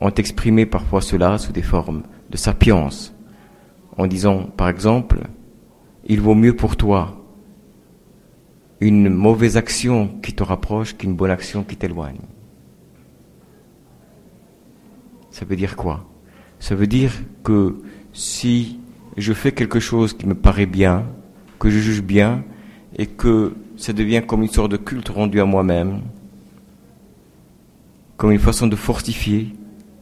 ont 0.00 0.10
exprimé 0.10 0.66
parfois 0.66 1.00
cela 1.00 1.38
sous 1.38 1.52
des 1.52 1.62
formes 1.62 2.02
de 2.30 2.36
sapience, 2.36 3.14
en 3.96 4.06
disant, 4.06 4.44
par 4.56 4.68
exemple, 4.68 5.20
il 6.06 6.20
vaut 6.20 6.34
mieux 6.34 6.56
pour 6.56 6.76
toi 6.76 7.16
une 8.80 9.10
mauvaise 9.10 9.58
action 9.58 10.08
qui 10.22 10.32
te 10.32 10.42
rapproche 10.42 10.96
qu'une 10.96 11.14
bonne 11.14 11.30
action 11.30 11.64
qui 11.64 11.76
t'éloigne. 11.76 12.20
Ça 15.30 15.44
veut 15.44 15.56
dire 15.56 15.76
quoi? 15.76 16.06
Ça 16.58 16.74
veut 16.74 16.86
dire 16.86 17.12
que 17.44 17.82
si 18.12 18.80
je 19.16 19.32
fais 19.34 19.52
quelque 19.52 19.80
chose 19.80 20.14
qui 20.14 20.26
me 20.26 20.34
paraît 20.34 20.66
bien, 20.66 21.04
que 21.58 21.68
je 21.68 21.78
juge 21.78 22.02
bien, 22.02 22.42
et 22.96 23.06
que 23.06 23.54
ça 23.76 23.92
devient 23.92 24.22
comme 24.26 24.42
une 24.42 24.48
sorte 24.48 24.70
de 24.70 24.76
culte 24.78 25.10
rendu 25.10 25.40
à 25.40 25.44
moi-même, 25.44 26.00
comme 28.16 28.32
une 28.32 28.38
façon 28.38 28.66
de 28.66 28.76
fortifier 28.76 29.54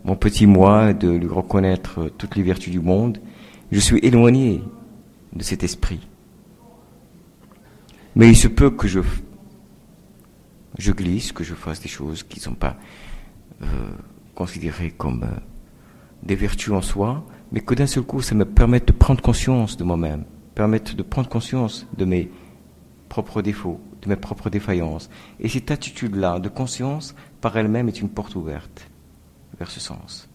mon 0.09 0.17
petit 0.17 0.47
moi, 0.47 0.95
de 0.95 1.11
lui 1.11 1.29
reconnaître 1.29 2.11
toutes 2.17 2.35
les 2.35 2.43
vertus 2.43 2.73
du 2.73 2.81
monde, 2.81 3.19
je 3.71 3.79
suis 3.79 3.99
éloigné 3.99 4.63
de 5.35 5.43
cet 5.43 5.63
esprit. 5.63 6.01
Mais 8.17 8.31
il 8.31 8.35
se 8.35 8.49
peut 8.49 8.71
que 8.71 8.89
je, 8.89 9.01
glisse, 10.93 11.31
que 11.33 11.45
je 11.45 11.53
fasse 11.53 11.83
des 11.83 11.91
choses 11.91 12.23
qui 12.23 12.39
ne 12.39 12.43
sont 12.43 12.55
pas 12.55 12.79
euh, 13.61 13.67
considérées 14.35 14.95
comme 14.97 15.25
euh, 15.25 15.41
des 16.23 16.37
vertus 16.37 16.73
en 16.73 16.81
soi, 16.81 17.23
mais 17.53 17.61
que 17.61 17.75
d'un 17.75 17.87
seul 17.87 18.05
coup, 18.05 18.23
ça 18.23 18.35
me 18.35 18.47
permette 18.47 18.89
de 18.89 18.93
prendre 18.93 19.21
conscience 19.21 19.77
de 19.77 19.85
moi-même, 19.85 20.25
permette 20.55 20.97
de 20.97 21.03
prendre 21.03 21.29
conscience 21.29 21.87
de 21.99 22.07
mes 22.07 22.31
propres 23.11 23.43
défauts, 23.43 23.79
de 24.01 24.09
mes 24.09 24.17
propres 24.17 24.49
défaillances. 24.49 25.11
Et 25.39 25.51
cette 25.51 25.71
attitude-là 25.71 26.39
de 26.39 26.49
conscience, 26.49 27.15
par 27.43 27.59
elle-même, 27.59 27.89
est 27.89 28.01
une 28.01 28.09
porte 28.09 28.37
ouverte 28.37 28.88
vers 29.59 29.71
ce 29.71 29.81
sens. 29.81 30.29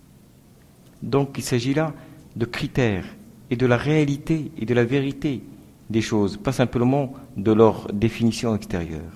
Donc 1.01 1.35
il 1.37 1.43
s'agit 1.43 1.73
là 1.73 1.93
de 2.35 2.45
critères 2.45 3.05
et 3.49 3.55
de 3.55 3.65
la 3.65 3.77
réalité 3.77 4.51
et 4.57 4.65
de 4.65 4.73
la 4.73 4.83
vérité 4.85 5.43
des 5.89 6.01
choses, 6.01 6.37
pas 6.37 6.51
simplement 6.51 7.13
de 7.37 7.51
leur 7.51 7.91
définition 7.93 8.55
extérieure, 8.55 9.11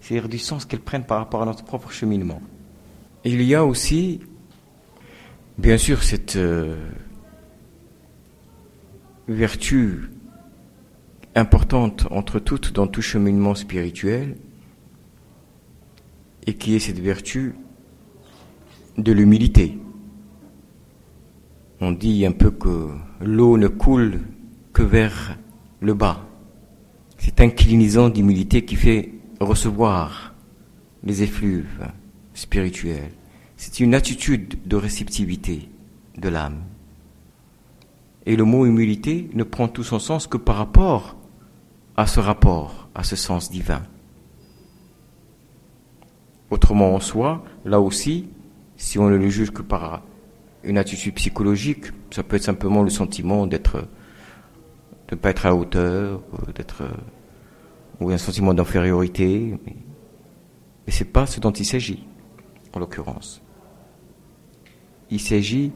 c'est-à-dire 0.00 0.28
du 0.28 0.38
sens 0.38 0.64
qu'elles 0.64 0.80
prennent 0.80 1.04
par 1.04 1.18
rapport 1.18 1.42
à 1.42 1.44
notre 1.44 1.64
propre 1.64 1.90
cheminement. 1.90 2.40
Il 3.24 3.42
y 3.42 3.54
a 3.54 3.64
aussi 3.64 4.20
Bien 5.58 5.76
sûr, 5.76 6.04
cette 6.04 6.36
euh, 6.36 6.76
vertu 9.26 10.08
importante 11.34 12.06
entre 12.12 12.38
toutes 12.38 12.72
dans 12.72 12.86
tout 12.86 13.02
cheminement 13.02 13.56
spirituel, 13.56 14.36
et 16.46 16.54
qui 16.54 16.76
est 16.76 16.78
cette 16.78 17.00
vertu 17.00 17.56
de 18.98 19.12
l'humilité. 19.12 19.78
On 21.80 21.92
dit 21.92 22.26
un 22.26 22.32
peu 22.32 22.50
que 22.50 22.90
l'eau 23.20 23.56
ne 23.56 23.68
coule 23.68 24.20
que 24.72 24.82
vers 24.82 25.38
le 25.80 25.94
bas. 25.94 26.26
C'est 27.16 27.40
inclinaison 27.40 28.08
d'humilité 28.08 28.64
qui 28.64 28.74
fait 28.74 29.12
recevoir 29.40 30.34
les 31.04 31.22
effluves 31.22 31.86
spirituels. 32.34 33.12
C'est 33.56 33.80
une 33.80 33.94
attitude 33.94 34.58
de 34.66 34.76
réceptivité 34.76 35.68
de 36.16 36.28
l'âme. 36.28 36.62
Et 38.26 38.36
le 38.36 38.44
mot 38.44 38.66
humilité 38.66 39.30
ne 39.34 39.44
prend 39.44 39.68
tout 39.68 39.84
son 39.84 40.00
sens 40.00 40.26
que 40.26 40.36
par 40.36 40.56
rapport 40.56 41.16
à 41.96 42.06
ce 42.06 42.20
rapport, 42.20 42.88
à 42.94 43.04
ce 43.04 43.16
sens 43.16 43.50
divin. 43.50 43.82
Autrement 46.50 46.94
en 46.94 47.00
soi, 47.00 47.44
là 47.64 47.80
aussi, 47.80 48.28
si 48.78 48.98
on 48.98 49.10
ne 49.10 49.16
le 49.16 49.28
juge 49.28 49.50
que 49.50 49.60
par 49.60 50.02
une 50.64 50.78
attitude 50.78 51.14
psychologique, 51.14 51.86
ça 52.10 52.22
peut 52.22 52.36
être 52.36 52.44
simplement 52.44 52.82
le 52.82 52.90
sentiment 52.90 53.46
d'être, 53.46 53.82
de 55.08 55.14
ne 55.14 55.16
pas 55.16 55.30
être 55.30 55.44
à 55.44 55.54
hauteur, 55.54 56.22
d'être, 56.54 56.84
ou 58.00 58.10
un 58.10 58.16
sentiment 58.18 58.54
d'infériorité, 58.54 59.58
mais, 59.66 59.76
mais 60.86 60.92
c'est 60.92 61.12
pas 61.12 61.26
ce 61.26 61.40
dont 61.40 61.50
il 61.50 61.66
s'agit, 61.66 62.06
en 62.72 62.78
l'occurrence. 62.78 63.42
Il 65.10 65.20
s'agit 65.20 65.72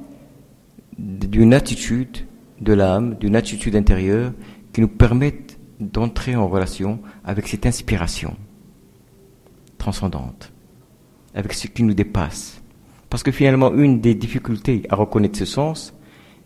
d'une 0.97 1.54
attitude 1.54 2.26
de 2.61 2.73
l'âme, 2.73 3.16
d'une 3.16 3.35
attitude 3.35 3.75
intérieure 3.75 4.32
qui 4.73 4.80
nous 4.80 4.88
permette 4.88 5.59
d'entrer 5.80 6.37
en 6.37 6.47
relation 6.47 7.00
avec 7.25 7.49
cette 7.49 7.66
inspiration 7.66 8.37
transcendante, 9.78 10.52
avec 11.35 11.52
ce 11.52 11.66
qui 11.66 11.82
nous 11.82 11.94
dépasse. 11.94 12.62
Parce 13.12 13.23
que 13.23 13.31
finalement, 13.31 13.75
une 13.75 14.00
des 14.00 14.14
difficultés 14.14 14.85
à 14.88 14.97
reconnaître 14.97 15.38
ce 15.38 15.45
sens, 15.45 15.92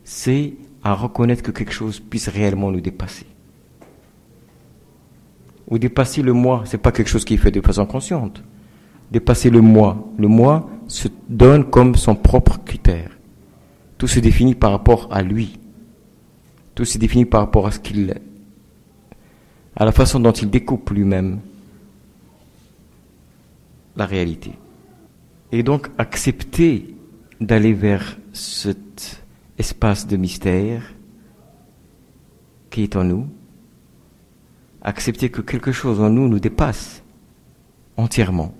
c'est 0.02 0.54
à 0.82 0.94
reconnaître 0.94 1.44
que 1.44 1.52
quelque 1.52 1.72
chose 1.72 2.00
puisse 2.00 2.26
réellement 2.26 2.72
nous 2.72 2.80
dépasser. 2.80 3.26
Ou 5.68 5.78
dépasser 5.78 6.22
le 6.22 6.32
moi, 6.32 6.64
c'est 6.66 6.82
pas 6.82 6.90
quelque 6.90 7.06
chose 7.06 7.24
qui 7.24 7.34
est 7.34 7.36
fait 7.36 7.52
de 7.52 7.60
façon 7.60 7.86
consciente. 7.86 8.42
Dépasser 9.12 9.48
le 9.48 9.60
moi, 9.60 10.08
le 10.18 10.26
moi 10.26 10.68
se 10.88 11.06
donne 11.28 11.70
comme 11.70 11.94
son 11.94 12.16
propre 12.16 12.58
critère. 12.64 13.12
Tout 13.96 14.08
se 14.08 14.18
définit 14.18 14.56
par 14.56 14.72
rapport 14.72 15.06
à 15.12 15.22
lui. 15.22 15.60
Tout 16.74 16.84
se 16.84 16.98
définit 16.98 17.26
par 17.26 17.42
rapport 17.42 17.68
à 17.68 17.70
ce 17.70 17.78
qu'il 17.78 18.12
à 19.76 19.84
la 19.84 19.92
façon 19.92 20.18
dont 20.18 20.32
il 20.32 20.50
découpe 20.50 20.90
lui-même 20.90 21.38
la 23.94 24.04
réalité. 24.04 24.50
Et 25.52 25.62
donc 25.62 25.88
accepter 25.98 26.94
d'aller 27.40 27.72
vers 27.72 28.18
cet 28.32 29.24
espace 29.58 30.06
de 30.06 30.16
mystère 30.16 30.82
qui 32.70 32.82
est 32.82 32.96
en 32.96 33.04
nous, 33.04 33.28
accepter 34.82 35.30
que 35.30 35.40
quelque 35.40 35.72
chose 35.72 36.00
en 36.00 36.10
nous 36.10 36.28
nous 36.28 36.40
dépasse 36.40 37.02
entièrement, 37.96 38.54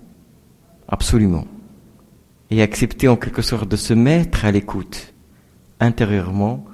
absolument, 0.88 1.46
et 2.50 2.62
accepter 2.62 3.08
en 3.08 3.16
quelque 3.16 3.42
sorte 3.42 3.68
de 3.68 3.76
se 3.76 3.94
mettre 3.94 4.44
à 4.44 4.52
l'écoute 4.52 5.12
intérieurement 5.80 6.64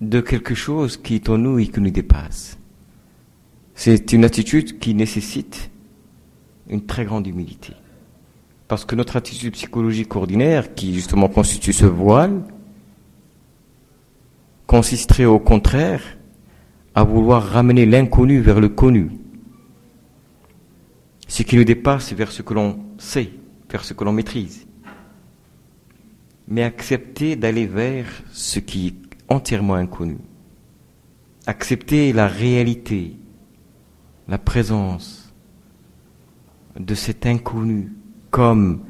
de 0.00 0.20
quelque 0.20 0.54
chose 0.54 0.96
qui 0.96 1.14
est 1.14 1.28
en 1.28 1.38
nous 1.38 1.58
et 1.58 1.68
qui 1.68 1.80
nous 1.80 1.90
dépasse. 1.90 2.58
C'est 3.74 4.12
une 4.12 4.24
attitude 4.24 4.78
qui 4.78 4.94
nécessite 4.94 5.70
une 6.68 6.84
très 6.84 7.04
grande 7.04 7.26
humilité. 7.26 7.74
Parce 8.68 8.84
que 8.84 8.96
notre 8.96 9.16
attitude 9.16 9.52
psychologique 9.52 10.14
ordinaire, 10.16 10.74
qui 10.74 10.92
justement 10.94 11.28
constitue 11.28 11.72
ce 11.72 11.86
voile, 11.86 12.42
consisterait 14.66 15.24
au 15.24 15.38
contraire 15.38 16.02
à 16.94 17.04
vouloir 17.04 17.44
ramener 17.44 17.86
l'inconnu 17.86 18.40
vers 18.40 18.58
le 18.58 18.68
connu. 18.68 19.10
Ce 21.28 21.42
qui 21.42 21.56
nous 21.56 21.64
dépasse 21.64 22.12
vers 22.12 22.32
ce 22.32 22.42
que 22.42 22.54
l'on 22.54 22.78
sait, 22.98 23.30
vers 23.70 23.84
ce 23.84 23.94
que 23.94 24.02
l'on 24.02 24.12
maîtrise. 24.12 24.66
Mais 26.48 26.62
accepter 26.62 27.36
d'aller 27.36 27.66
vers 27.66 28.06
ce 28.32 28.58
qui 28.58 28.88
est 28.88 28.94
entièrement 29.28 29.74
inconnu. 29.74 30.18
Accepter 31.46 32.12
la 32.12 32.26
réalité, 32.26 33.16
la 34.26 34.38
présence 34.38 35.32
de 36.78 36.94
cet 36.94 37.26
inconnu 37.26 37.92
comme 38.36 38.80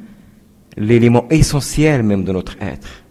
l'élément 0.76 1.28
essentiel 1.30 2.02
même 2.02 2.24
de 2.24 2.32
notre 2.32 2.60
être, 2.60 3.04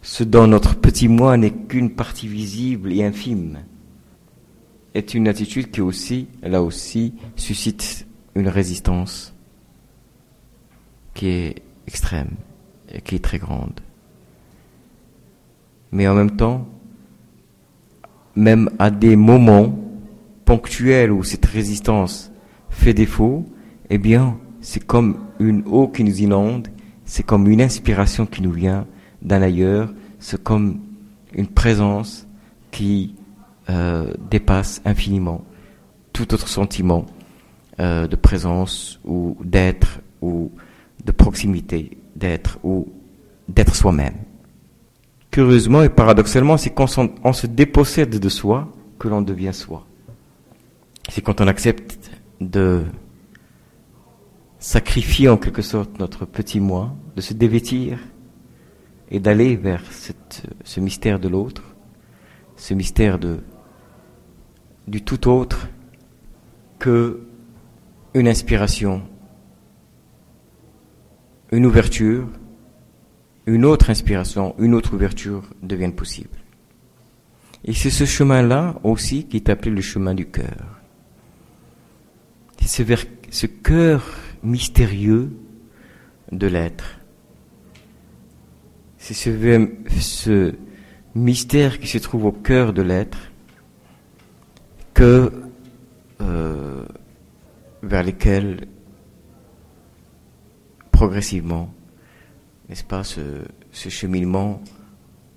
ce 0.00 0.22
dont 0.22 0.46
notre 0.46 0.76
petit 0.76 1.08
moi 1.08 1.36
n'est 1.36 1.50
qu'une 1.50 1.90
partie 1.90 2.28
visible 2.28 2.92
et 2.92 3.02
infime, 3.02 3.58
est 4.94 5.12
une 5.14 5.26
attitude 5.26 5.72
qui 5.72 5.80
aussi, 5.80 6.28
là 6.40 6.62
aussi, 6.62 7.14
suscite 7.34 8.06
une 8.36 8.46
résistance 8.46 9.34
qui 11.14 11.26
est 11.26 11.62
extrême 11.88 12.36
et 12.88 13.00
qui 13.00 13.16
est 13.16 13.24
très 13.24 13.40
grande. 13.40 13.80
Mais 15.90 16.06
en 16.06 16.14
même 16.14 16.36
temps, 16.36 16.68
même 18.36 18.70
à 18.78 18.92
des 18.92 19.16
moments 19.16 19.76
ponctuels 20.44 21.10
où 21.10 21.24
cette 21.24 21.46
résistance 21.46 22.30
fait 22.70 22.94
défaut, 22.94 23.44
eh 23.90 23.98
bien, 23.98 24.38
c'est 24.62 24.86
comme 24.86 25.18
une 25.38 25.64
eau 25.66 25.88
qui 25.88 26.04
nous 26.04 26.22
inonde, 26.22 26.68
c'est 27.04 27.24
comme 27.24 27.48
une 27.48 27.60
inspiration 27.60 28.24
qui 28.24 28.40
nous 28.40 28.52
vient 28.52 28.86
d'un 29.20 29.42
ailleurs, 29.42 29.92
c'est 30.18 30.42
comme 30.42 30.80
une 31.34 31.48
présence 31.48 32.26
qui 32.70 33.14
euh, 33.68 34.14
dépasse 34.30 34.80
infiniment 34.84 35.44
tout 36.12 36.32
autre 36.32 36.48
sentiment 36.48 37.06
euh, 37.80 38.06
de 38.06 38.16
présence 38.16 39.00
ou 39.04 39.36
d'être 39.42 40.00
ou 40.20 40.52
de 41.04 41.12
proximité 41.12 41.98
d'être 42.14 42.58
ou 42.62 42.88
d'être 43.48 43.74
soi-même. 43.74 44.14
Curieusement 45.30 45.82
et 45.82 45.88
paradoxalement, 45.88 46.56
c'est 46.56 46.70
quand 46.70 46.86
on 47.24 47.32
se 47.32 47.46
dépossède 47.46 48.20
de 48.20 48.28
soi 48.28 48.70
que 48.98 49.08
l'on 49.08 49.22
devient 49.22 49.54
soi. 49.54 49.86
C'est 51.08 51.22
quand 51.22 51.40
on 51.40 51.48
accepte 51.48 51.98
de 52.40 52.84
sacrifier 54.62 55.28
en 55.28 55.38
quelque 55.38 55.60
sorte 55.60 55.98
notre 55.98 56.24
petit 56.24 56.60
moi, 56.60 56.94
de 57.16 57.20
se 57.20 57.34
dévêtir 57.34 57.98
et 59.10 59.18
d'aller 59.18 59.56
vers 59.56 59.82
ce 60.64 60.80
mystère 60.80 61.18
de 61.18 61.28
l'autre, 61.28 61.64
ce 62.56 62.72
mystère 62.72 63.18
de, 63.18 63.40
du 64.86 65.02
tout 65.02 65.28
autre 65.28 65.68
que 66.78 67.22
une 68.14 68.28
inspiration, 68.28 69.02
une 71.50 71.66
ouverture, 71.66 72.28
une 73.46 73.64
autre 73.64 73.90
inspiration, 73.90 74.54
une 74.60 74.74
autre 74.74 74.94
ouverture 74.94 75.42
deviennent 75.60 75.96
possibles. 75.96 76.38
Et 77.64 77.72
c'est 77.72 77.90
ce 77.90 78.04
chemin-là 78.04 78.76
aussi 78.84 79.24
qui 79.24 79.38
est 79.38 79.48
appelé 79.48 79.72
le 79.72 79.82
chemin 79.82 80.14
du 80.14 80.26
cœur. 80.26 80.80
C'est 82.64 82.84
vers 82.84 83.04
ce 83.28 83.46
cœur 83.46 84.04
mystérieux 84.42 85.30
de 86.30 86.46
l'être. 86.46 86.98
C'est 88.98 89.14
ce, 89.14 90.54
mystère 91.14 91.78
qui 91.78 91.88
se 91.88 91.98
trouve 91.98 92.24
au 92.26 92.32
cœur 92.32 92.72
de 92.72 92.82
l'être 92.82 93.32
que 94.94 95.30
euh, 96.20 96.84
vers 97.82 98.02
lesquels 98.02 98.66
progressivement, 100.90 101.74
n'est-ce 102.68 102.84
pas, 102.84 103.02
ce, 103.04 103.20
ce, 103.72 103.88
cheminement 103.88 104.62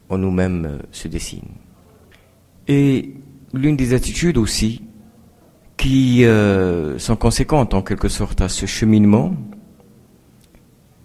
en 0.10 0.18
nous-mêmes 0.18 0.66
euh, 0.66 0.78
se 0.92 1.08
dessine. 1.08 1.50
Et 2.68 3.16
l'une 3.54 3.76
des 3.76 3.94
attitudes 3.94 4.38
aussi 4.38 4.84
qui 5.78 6.26
euh, 6.26 6.98
sont 7.00 7.16
conséquentes 7.16 7.74
en 7.74 7.82
quelque 7.82 8.08
sorte 8.08 8.42
à 8.42 8.50
ce 8.50 8.66
cheminement, 8.66 9.36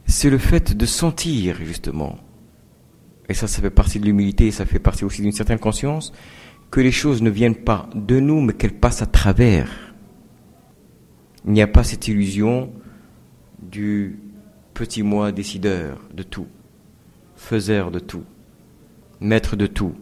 c'est 0.06 0.30
le 0.30 0.38
fait 0.38 0.76
de 0.76 0.87
sentir 0.87 1.56
justement, 1.64 2.18
et 3.28 3.35
ça 3.35 3.46
ça 3.46 3.62
fait 3.62 3.70
partie 3.70 4.00
de 4.00 4.06
l'humilité, 4.06 4.50
ça 4.50 4.66
fait 4.66 4.78
partie 4.78 5.04
aussi 5.04 5.22
d'une 5.22 5.33
certaine 5.33 5.59
conscience, 5.59 6.12
que 6.70 6.80
les 6.80 6.92
choses 6.92 7.22
ne 7.22 7.30
viennent 7.30 7.56
pas 7.56 7.88
de 7.94 8.20
nous, 8.20 8.40
mais 8.40 8.52
qu'elles 8.52 8.78
passent 8.78 9.02
à 9.02 9.06
travers. 9.06 9.94
Il 11.46 11.52
n'y 11.52 11.62
a 11.62 11.66
pas 11.66 11.85
cette 11.85 12.06
illusion 12.09 12.72
du 13.61 14.18
petit 14.74 15.02
moi 15.02 15.33
décideur 15.33 16.00
de 16.14 16.22
tout. 16.22 16.46
faiseur 17.37 17.90
de 17.90 17.98
tout, 17.98 18.24
maître 19.20 19.56
de 19.56 19.66
tout. 19.66 19.94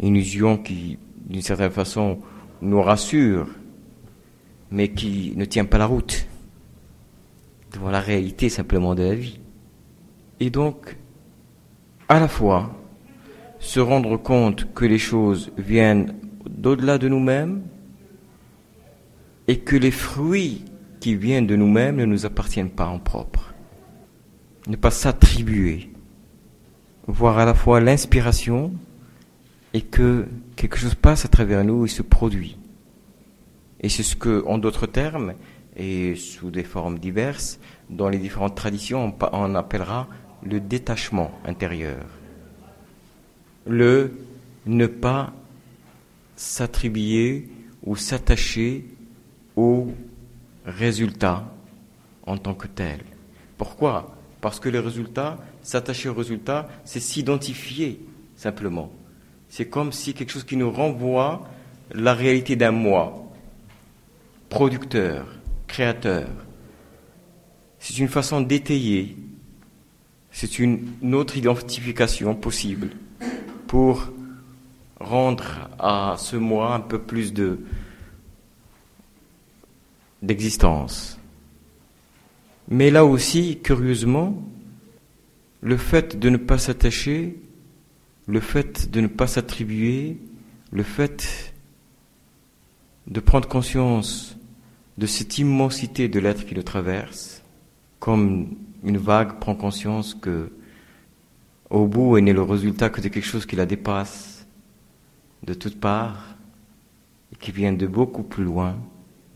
Illusion 0.00 0.58
qui, 0.58 0.98
d'une 1.26 1.42
certaine 1.42 1.70
façon, 1.70 2.18
nous 2.62 2.80
rassure, 2.80 3.48
mais 4.70 4.88
qui 4.88 5.34
ne 5.36 5.44
tient 5.44 5.64
pas 5.64 5.78
la 5.78 5.86
route 5.86 6.26
devant 7.72 7.90
la 7.90 8.00
réalité 8.00 8.48
simplement 8.48 8.94
de 8.94 9.02
la 9.02 9.14
vie. 9.14 9.40
Et 10.40 10.50
donc, 10.50 10.96
à 12.08 12.20
la 12.20 12.28
fois, 12.28 12.74
se 13.58 13.80
rendre 13.80 14.16
compte 14.16 14.72
que 14.74 14.84
les 14.84 14.98
choses 14.98 15.52
viennent 15.58 16.14
d'au-delà 16.48 16.98
de 16.98 17.08
nous-mêmes 17.08 17.62
et 19.48 19.58
que 19.58 19.76
les 19.76 19.90
fruits 19.90 20.64
qui 21.00 21.16
viennent 21.16 21.46
de 21.46 21.56
nous-mêmes 21.56 21.96
ne 21.96 22.04
nous 22.04 22.26
appartiennent 22.26 22.70
pas 22.70 22.86
en 22.86 22.98
propre. 22.98 23.54
Ne 24.68 24.76
pas 24.76 24.90
s'attribuer, 24.90 25.90
voir 27.06 27.38
à 27.38 27.44
la 27.44 27.54
fois 27.54 27.80
l'inspiration 27.80 28.72
et 29.74 29.80
que 29.80 30.26
quelque 30.62 30.78
chose 30.78 30.94
passe 30.94 31.24
à 31.24 31.28
travers 31.28 31.64
nous 31.64 31.86
et 31.86 31.88
se 31.88 32.02
produit. 32.02 32.56
Et 33.80 33.88
c'est 33.88 34.04
ce 34.04 34.14
que, 34.14 34.44
en 34.46 34.58
d'autres 34.58 34.86
termes, 34.86 35.34
et 35.76 36.14
sous 36.14 36.52
des 36.52 36.62
formes 36.62 37.00
diverses, 37.00 37.58
dans 37.90 38.08
les 38.08 38.18
différentes 38.18 38.54
traditions, 38.54 39.12
on 39.32 39.54
appellera 39.56 40.06
le 40.44 40.60
détachement 40.60 41.32
intérieur. 41.44 42.04
Le 43.66 44.12
ne 44.66 44.86
pas 44.86 45.32
s'attribuer 46.36 47.48
ou 47.82 47.96
s'attacher 47.96 48.86
au 49.56 49.88
résultat 50.64 51.52
en 52.24 52.36
tant 52.38 52.54
que 52.54 52.68
tel. 52.68 53.00
Pourquoi? 53.58 54.16
Parce 54.40 54.60
que 54.60 54.68
le 54.68 54.78
résultat, 54.78 55.38
s'attacher 55.64 56.08
au 56.08 56.14
résultat, 56.14 56.68
c'est 56.84 57.00
s'identifier 57.00 58.06
simplement. 58.36 58.92
C'est 59.54 59.66
comme 59.66 59.92
si 59.92 60.14
quelque 60.14 60.32
chose 60.32 60.44
qui 60.44 60.56
nous 60.56 60.70
renvoie 60.70 61.46
la 61.90 62.14
réalité 62.14 62.56
d'un 62.56 62.70
moi, 62.70 63.30
producteur, 64.48 65.26
créateur. 65.66 66.26
C'est 67.78 67.98
une 67.98 68.08
façon 68.08 68.40
d'étayer, 68.40 69.14
c'est 70.30 70.58
une 70.58 70.88
autre 71.12 71.36
identification 71.36 72.34
possible 72.34 72.92
pour 73.66 74.10
rendre 74.98 75.68
à 75.78 76.14
ce 76.16 76.36
moi 76.36 76.74
un 76.74 76.80
peu 76.80 77.02
plus 77.02 77.34
de 77.34 77.60
d'existence. 80.22 81.18
Mais 82.68 82.90
là 82.90 83.04
aussi, 83.04 83.60
curieusement, 83.62 84.42
le 85.60 85.76
fait 85.76 86.18
de 86.18 86.30
ne 86.30 86.38
pas 86.38 86.56
s'attacher, 86.56 87.36
le 88.26 88.40
fait 88.40 88.90
de 88.90 89.00
ne 89.00 89.06
pas 89.06 89.26
s'attribuer, 89.26 90.18
le 90.70 90.82
fait 90.82 91.52
de 93.06 93.20
prendre 93.20 93.48
conscience 93.48 94.36
de 94.98 95.06
cette 95.06 95.38
immensité 95.38 96.08
de 96.08 96.20
l'être 96.20 96.46
qui 96.46 96.54
le 96.54 96.62
traverse, 96.62 97.42
comme 97.98 98.56
une 98.84 98.98
vague 98.98 99.38
prend 99.38 99.54
conscience 99.54 100.14
que 100.14 100.52
au 101.70 101.86
bout 101.86 102.18
est 102.18 102.20
né 102.20 102.32
le 102.32 102.42
résultat 102.42 102.90
que 102.90 103.00
de 103.00 103.08
quelque 103.08 103.24
chose 103.24 103.46
qui 103.46 103.56
la 103.56 103.64
dépasse 103.64 104.46
de 105.42 105.54
toutes 105.54 105.80
parts 105.80 106.36
et 107.32 107.36
qui 107.36 107.50
vient 107.50 107.72
de 107.72 107.86
beaucoup 107.86 108.22
plus 108.22 108.44
loin, 108.44 108.76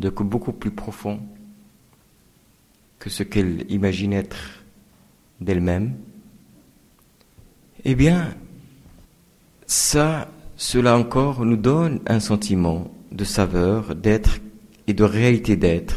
de 0.00 0.10
beaucoup 0.10 0.52
plus 0.52 0.70
profond 0.70 1.20
que 2.98 3.08
ce 3.08 3.22
qu'elle 3.22 3.70
imagine 3.70 4.12
être 4.12 4.64
d'elle-même, 5.40 5.94
eh 7.84 7.94
bien, 7.94 8.34
ça, 9.66 10.28
cela 10.56 10.96
encore 10.96 11.44
nous 11.44 11.56
donne 11.56 12.00
un 12.06 12.20
sentiment 12.20 12.90
de 13.12 13.24
saveur, 13.24 13.94
d'être 13.94 14.38
et 14.86 14.94
de 14.94 15.04
réalité 15.04 15.56
d'être 15.56 15.96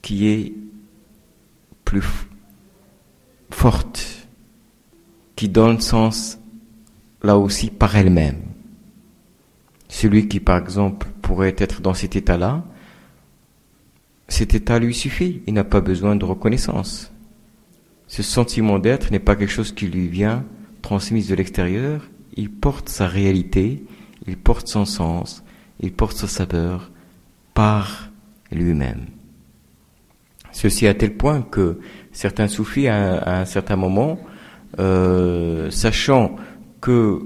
qui 0.00 0.28
est 0.28 0.52
plus 1.84 2.02
forte, 3.50 4.26
qui 5.36 5.48
donne 5.48 5.80
sens 5.80 6.38
là 7.22 7.38
aussi 7.38 7.70
par 7.70 7.94
elle-même. 7.96 8.40
Celui 9.88 10.26
qui, 10.26 10.40
par 10.40 10.56
exemple, 10.56 11.06
pourrait 11.20 11.54
être 11.58 11.82
dans 11.82 11.94
cet 11.94 12.16
état-là, 12.16 12.64
cet 14.28 14.54
état 14.54 14.78
lui 14.78 14.94
suffit, 14.94 15.42
il 15.46 15.52
n'a 15.52 15.64
pas 15.64 15.82
besoin 15.82 16.16
de 16.16 16.24
reconnaissance. 16.24 17.12
Ce 18.08 18.22
sentiment 18.22 18.78
d'être 18.78 19.10
n'est 19.10 19.18
pas 19.18 19.36
quelque 19.36 19.50
chose 19.50 19.72
qui 19.72 19.86
lui 19.86 20.08
vient 20.08 20.44
transmis 20.80 21.24
de 21.24 21.34
l'extérieur, 21.34 22.08
il 22.36 22.50
porte 22.50 22.88
sa 22.88 23.06
réalité, 23.06 23.84
il 24.26 24.36
porte 24.36 24.68
son 24.68 24.84
sens, 24.84 25.44
il 25.80 25.92
porte 25.92 26.16
sa 26.16 26.28
saveur 26.28 26.90
par 27.54 28.10
lui-même. 28.50 29.06
Ceci 30.52 30.86
à 30.86 30.94
tel 30.94 31.14
point 31.14 31.42
que 31.42 31.78
certains 32.12 32.48
soufis, 32.48 32.88
à, 32.88 33.40
un 33.40 33.44
certain 33.44 33.76
moment, 33.76 34.18
euh, 34.78 35.70
sachant 35.70 36.36
que 36.80 37.22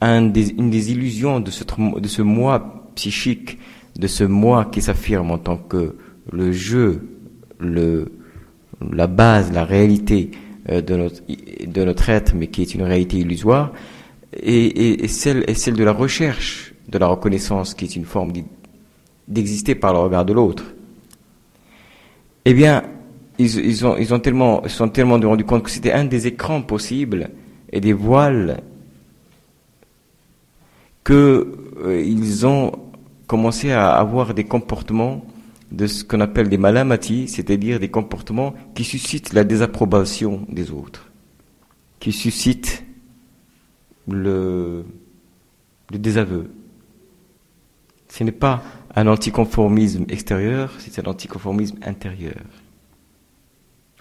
des 0.00 0.92
illusions 0.92 1.40
de 1.40 1.50
ce, 1.50 2.22
moi 2.22 2.90
psychique, 2.94 3.58
de 3.98 4.06
ce 4.06 4.24
moi 4.24 4.66
qui 4.66 4.82
s'affirme 4.82 5.30
en 5.30 5.38
tant 5.38 5.56
que 5.56 5.96
le 6.30 6.52
jeu, 6.52 7.08
le, 7.58 8.12
la 8.92 9.06
base, 9.06 9.52
la 9.52 9.64
réalité 9.64 10.30
euh, 10.68 10.82
de 10.82 11.84
notre 11.84 12.10
être, 12.10 12.34
mais 12.34 12.48
qui 12.48 12.62
est 12.62 12.74
une 12.74 12.82
réalité 12.82 13.18
illusoire, 13.18 13.72
et, 14.36 15.04
et, 15.04 15.08
celle, 15.08 15.44
et 15.48 15.54
celle 15.54 15.74
de 15.74 15.84
la 15.84 15.92
recherche 15.92 16.74
de 16.88 16.98
la 16.98 17.06
reconnaissance, 17.06 17.74
qui 17.74 17.84
est 17.84 17.96
une 17.96 18.04
forme 18.04 18.32
d'exister 19.26 19.74
par 19.74 19.92
le 19.92 19.98
regard 19.98 20.24
de 20.24 20.32
l'autre. 20.32 20.64
Eh 22.44 22.54
bien, 22.54 22.84
ils, 23.38 23.56
ils, 23.56 23.84
ont, 23.86 23.96
ils 23.96 24.14
ont 24.14 24.20
tellement, 24.20 24.62
ils 24.64 24.70
sont 24.70 24.88
tellement 24.88 25.18
rendus 25.18 25.44
compte 25.44 25.64
que 25.64 25.70
c'était 25.70 25.92
un 25.92 26.04
des 26.04 26.26
écrans 26.26 26.62
possibles 26.62 27.30
et 27.72 27.80
des 27.80 27.92
voiles 27.92 28.62
que 31.02 31.56
euh, 31.84 32.02
ils 32.04 32.46
ont 32.46 32.72
commencé 33.26 33.72
à 33.72 33.92
avoir 33.94 34.32
des 34.34 34.44
comportements 34.44 35.24
de 35.72 35.86
ce 35.86 36.04
qu'on 36.04 36.20
appelle 36.20 36.48
des 36.48 36.58
malamatis, 36.58 37.28
c'est-à-dire 37.28 37.80
des 37.80 37.88
comportements 37.88 38.54
qui 38.74 38.84
suscitent 38.84 39.32
la 39.32 39.42
désapprobation 39.42 40.46
des 40.48 40.70
autres, 40.70 41.10
qui 41.98 42.12
suscitent 42.12 42.85
le, 44.08 44.84
désaveu. 45.90 46.50
Ce 48.08 48.24
n'est 48.24 48.32
pas 48.32 48.62
un 48.94 49.06
anticonformisme 49.06 50.04
extérieur, 50.08 50.72
c'est 50.78 51.04
un 51.04 51.10
anticonformisme 51.10 51.78
intérieur. 51.82 52.40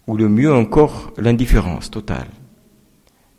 Ou 0.07 0.17
le 0.17 0.29
mieux 0.29 0.53
encore, 0.53 1.11
l'indifférence 1.17 1.89
totale. 1.89 2.27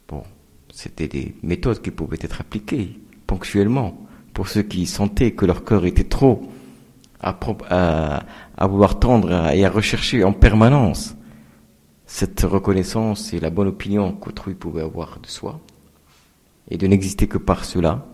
Bon, 0.08 0.24
c'était 0.72 1.08
des 1.08 1.34
méthodes 1.42 1.80
qui 1.80 1.90
pouvaient 1.90 2.18
être 2.20 2.40
appliquées 2.40 2.98
ponctuellement 3.26 3.96
pour 4.34 4.48
ceux 4.48 4.62
qui 4.62 4.86
sentaient 4.86 5.32
que 5.32 5.46
leur 5.46 5.64
cœur 5.64 5.86
était 5.86 6.04
trop 6.04 6.50
à, 7.20 7.34
à, 8.56 8.66
vouloir 8.66 8.98
tendre 8.98 9.50
et 9.50 9.64
à 9.64 9.70
rechercher 9.70 10.24
en 10.24 10.32
permanence 10.32 11.16
cette 12.06 12.42
reconnaissance 12.42 13.32
et 13.32 13.40
la 13.40 13.50
bonne 13.50 13.68
opinion 13.68 14.12
qu'autrui 14.12 14.54
pouvait 14.54 14.82
avoir 14.82 15.18
de 15.20 15.26
soi, 15.26 15.60
et 16.70 16.76
de 16.76 16.86
n'exister 16.86 17.26
que 17.26 17.38
par 17.38 17.64
cela. 17.64 18.06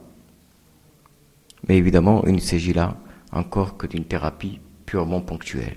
Mais 1.69 1.77
évidemment, 1.77 2.25
il 2.27 2.35
ne 2.35 2.41
s'agit 2.41 2.73
là 2.73 2.97
encore 3.33 3.77
que 3.77 3.87
d'une 3.87 4.05
thérapie 4.05 4.61
purement 4.87 5.21
ponctuelle. 5.21 5.77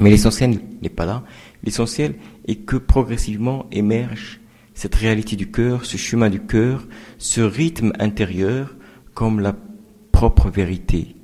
Mais 0.00 0.10
l'essentiel 0.10 0.58
n'est 0.82 0.88
pas 0.88 1.04
là. 1.04 1.22
L'essentiel 1.62 2.16
est 2.48 2.56
que 2.56 2.76
progressivement 2.76 3.66
émerge 3.70 4.40
cette 4.74 4.96
réalité 4.96 5.36
du 5.36 5.50
cœur, 5.50 5.84
ce 5.84 5.96
chemin 5.96 6.28
du 6.30 6.40
cœur, 6.40 6.84
ce 7.18 7.40
rythme 7.40 7.92
intérieur 8.00 8.74
comme 9.14 9.38
la 9.38 9.54
propre 10.10 10.50
vérité 10.50 11.14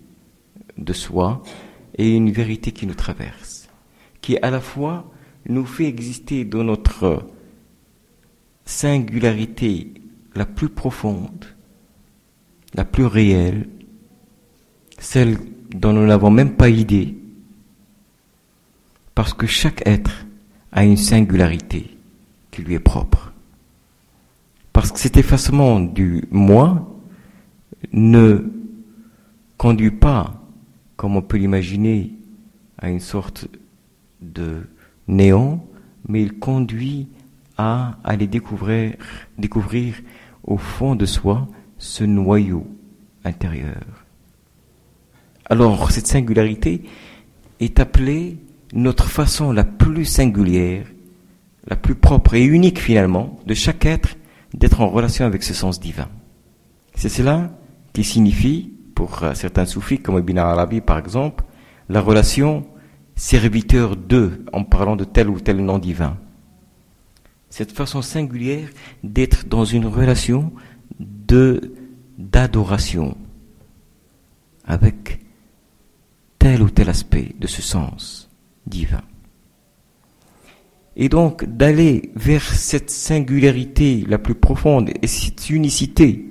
de 0.79 0.93
soi 0.93 1.43
et 1.97 2.15
une 2.15 2.31
vérité 2.31 2.71
qui 2.71 2.87
nous 2.87 2.95
traverse, 2.95 3.69
qui 4.21 4.39
à 4.39 4.51
la 4.51 4.61
fois 4.61 5.11
nous 5.49 5.67
fait 5.67 5.87
exister 5.87 6.45
dans 6.45 6.63
notre 6.63 7.27
singularité 8.65 9.95
la 10.35 10.47
plus 10.47 10.69
profonde, 10.69 11.45
la 12.75 12.85
plus 12.85 13.07
réelle, 13.07 13.69
celle 14.99 15.39
dont 15.75 15.93
nous 15.93 16.07
n'avons 16.07 16.31
même 16.31 16.55
pas 16.55 16.69
idée, 16.69 17.17
parce 19.15 19.35
que 19.35 19.47
chaque 19.47 19.87
être 19.87 20.27
a 20.73 20.85
une 20.85 20.97
singularité 20.97 21.97
qui 22.51 22.63
lui 22.63 22.75
est 22.75 22.81
propre. 22.81 23.33
Parce 24.73 24.93
que 24.93 24.99
cet 24.99 25.17
effacement 25.17 25.81
du 25.81 26.25
moi 26.31 26.97
ne 27.93 28.45
conduit 29.57 29.91
pas 29.91 30.41
comme 31.01 31.17
on 31.17 31.23
peut 31.23 31.39
l'imaginer, 31.39 32.13
à 32.77 32.91
une 32.91 33.01
sorte 33.01 33.49
de 34.21 34.69
néant, 35.09 35.67
mais 36.07 36.23
il 36.23 36.39
conduit 36.39 37.09
à 37.57 37.97
aller 38.05 38.27
découvrir, 38.27 38.97
au 40.45 40.57
fond 40.57 40.95
de 40.95 41.07
soi 41.07 41.49
ce 41.79 42.05
noyau 42.05 42.67
intérieur. 43.25 44.05
Alors 45.47 45.91
cette 45.91 46.07
singularité 46.07 46.83
est 47.61 47.81
appelée 47.81 48.39
notre 48.73 49.09
façon 49.09 49.53
la 49.53 49.65
plus 49.65 50.05
singulière, 50.05 50.87
la 51.67 51.77
plus 51.77 51.95
propre 51.95 52.35
et 52.35 52.45
unique 52.45 52.79
finalement 52.79 53.39
de 53.47 53.55
chaque 53.55 53.85
être 53.85 54.17
d'être 54.55 54.81
en 54.81 54.89
relation 54.89 55.25
avec 55.25 55.43
ce 55.43 55.55
sens 55.55 55.81
divin. 55.81 56.09
C'est 56.95 57.09
cela 57.09 57.51
qui 57.93 58.05
signifie, 58.05 58.73
pour 58.95 59.25
certains 59.35 59.67
soufis 59.67 60.01
comme 60.01 60.19
Ibn 60.19 60.39
Arabi 60.39 60.81
par 60.81 60.99
exemple, 60.99 61.45
la 61.89 62.01
relation 62.01 62.67
serviteur 63.17 63.97
d'eux 63.97 64.45
en 64.53 64.65
parlant 64.65 64.97
de 64.97 65.05
tel 65.05 65.29
ou 65.29 65.41
tel 65.41 65.59
nom 65.65 65.79
divin. 65.79 66.17
Cette 67.51 67.73
façon 67.73 68.01
singulière 68.01 68.69
d'être 69.05 69.47
dans 69.47 69.65
une 69.65 69.87
relation 69.87 70.53
d'adoration 72.19 73.17
avec 74.65 75.21
tel 76.39 76.63
ou 76.63 76.71
tel 76.71 76.89
aspect 76.89 77.35
de 77.39 77.47
ce 77.47 77.61
sens 77.61 78.31
divin. 78.67 79.03
Et 80.97 81.09
donc 81.09 81.45
d'aller 81.45 82.11
vers 82.15 82.43
cette 82.43 82.91
singularité 82.91 84.05
la 84.09 84.19
plus 84.19 84.35
profonde 84.35 84.91
et 85.03 85.07
cette 85.07 85.51
unicité 85.51 86.27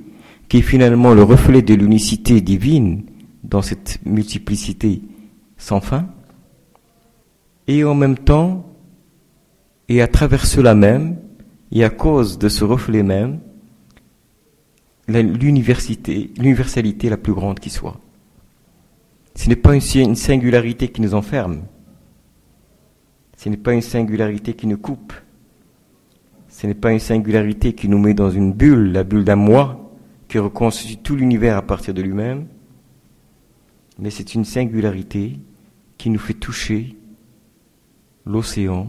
qui 0.48 0.58
est 0.58 0.62
finalement 0.64 1.14
le 1.14 1.24
reflet 1.24 1.62
de 1.62 1.76
l'unicité 1.76 2.42
divine 2.42 3.04
dans 3.44 3.62
cette 3.62 4.00
multiplicité 4.06 5.02
sans 5.58 5.82
fin, 5.82 6.08
et 7.68 7.84
en 7.84 7.94
même 7.94 8.18
temps, 8.18 8.66
et 9.90 10.02
à 10.02 10.08
travers 10.08 10.46
cela 10.46 10.74
même, 10.76 11.18
et 11.72 11.84
à 11.84 11.90
cause 11.90 12.38
de 12.38 12.48
ce 12.48 12.64
reflet 12.64 13.04
même, 13.04 13.40
l'universalité 15.08 16.30
la 17.10 17.18
plus 17.18 17.34
grande 17.34 17.60
qui 17.60 17.72
soit. 17.72 18.00
Ce 19.34 19.50
n'est 19.50 19.56
pas 19.56 19.74
une 19.74 20.16
singularité 20.16 20.90
qui 20.90 21.02
nous 21.02 21.16
enferme, 21.16 21.64
ce 23.36 23.50
n'est 23.50 23.58
pas 23.58 23.74
une 23.74 23.82
singularité 23.82 24.54
qui 24.54 24.68
nous 24.68 24.78
coupe, 24.78 25.14
ce 26.50 26.68
n'est 26.68 26.76
pas 26.76 26.92
une 26.92 27.00
singularité 27.00 27.74
qui 27.74 27.90
nous 27.90 27.98
met 27.98 28.14
dans 28.14 28.30
une 28.30 28.54
bulle, 28.54 28.92
la 28.92 29.04
bulle 29.04 29.24
d'un 29.24 29.38
moi, 29.38 29.92
qui 30.28 30.38
reconstitue 30.38 30.98
tout 30.98 31.16
l'univers 31.16 31.58
à 31.58 31.64
partir 31.64 31.96
de 31.96 32.04
lui-même, 32.04 32.46
mais 33.98 34.12
c'est 34.12 34.36
une 34.36 34.46
singularité 34.46 35.40
qui 35.98 36.12
nous 36.12 36.20
fait 36.20 36.36
toucher 36.36 36.96
l'océan 38.26 38.88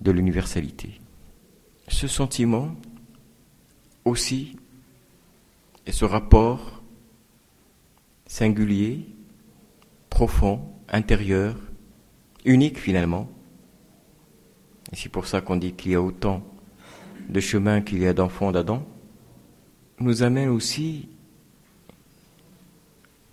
de 0.00 0.10
l'universalité. 0.10 1.00
Ce 1.88 2.08
sentiment 2.08 2.74
aussi 4.04 4.56
et 5.86 5.92
ce 5.92 6.04
rapport 6.04 6.82
singulier, 8.26 9.06
profond, 10.10 10.60
intérieur, 10.88 11.56
unique 12.44 12.78
finalement. 12.78 13.28
Et 14.92 14.96
c'est 14.96 15.08
pour 15.08 15.26
ça 15.26 15.40
qu'on 15.40 15.56
dit 15.56 15.72
qu'il 15.72 15.92
y 15.92 15.94
a 15.94 16.02
autant 16.02 16.42
de 17.28 17.40
chemins 17.40 17.80
qu'il 17.80 17.98
y 17.98 18.06
a 18.06 18.12
d'enfants 18.12 18.52
d'Adam, 18.52 18.86
nous 19.98 20.22
amène 20.22 20.48
aussi 20.48 21.08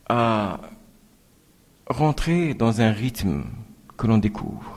à 0.08 0.60
rentrer 1.88 2.54
dans 2.54 2.82
un 2.82 2.92
rythme 2.92 3.44
que 3.98 4.08
l'on 4.08 4.18
découvre, 4.18 4.73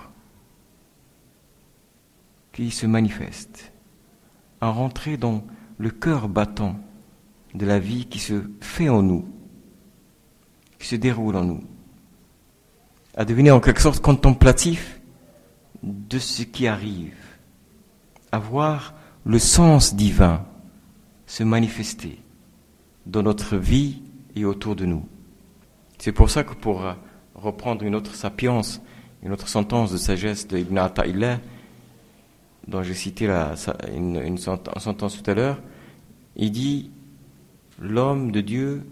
qui 2.56 2.70
se 2.70 2.86
manifeste, 2.86 3.70
à 4.62 4.70
rentrer 4.70 5.18
dans 5.18 5.44
le 5.76 5.90
cœur 5.90 6.26
battant 6.26 6.80
de 7.54 7.66
la 7.66 7.78
vie 7.78 8.06
qui 8.06 8.18
se 8.18 8.44
fait 8.62 8.88
en 8.88 9.02
nous, 9.02 9.28
qui 10.78 10.88
se 10.88 10.96
déroule 10.96 11.36
en 11.36 11.44
nous, 11.44 11.62
à 13.14 13.26
devenir 13.26 13.54
en 13.54 13.60
quelque 13.60 13.82
sorte 13.82 14.00
contemplatif 14.00 15.02
de 15.82 16.18
ce 16.18 16.44
qui 16.44 16.66
arrive, 16.66 17.14
à 18.32 18.38
voir 18.38 18.94
le 19.26 19.38
sens 19.38 19.94
divin 19.94 20.46
se 21.26 21.42
manifester 21.42 22.18
dans 23.04 23.22
notre 23.22 23.58
vie 23.58 24.00
et 24.34 24.46
autour 24.46 24.76
de 24.76 24.86
nous. 24.86 25.06
C'est 25.98 26.12
pour 26.12 26.30
ça 26.30 26.42
que 26.42 26.54
pour 26.54 26.86
reprendre 27.34 27.84
une 27.84 27.94
autre 27.94 28.14
sapience, 28.14 28.80
une 29.22 29.32
autre 29.32 29.48
sentence 29.48 29.92
de 29.92 29.98
sagesse 29.98 30.48
de 30.48 30.56
Ibn 30.56 30.78
dont 32.68 32.82
j'ai 32.82 32.94
cité 32.94 33.26
la, 33.26 33.54
une, 33.94 34.38
sentence 34.38 35.22
tout 35.22 35.30
à 35.30 35.34
l'heure, 35.34 35.60
il 36.36 36.50
dit 36.50 36.90
l'homme 37.80 38.32
de 38.32 38.40
Dieu, 38.40 38.82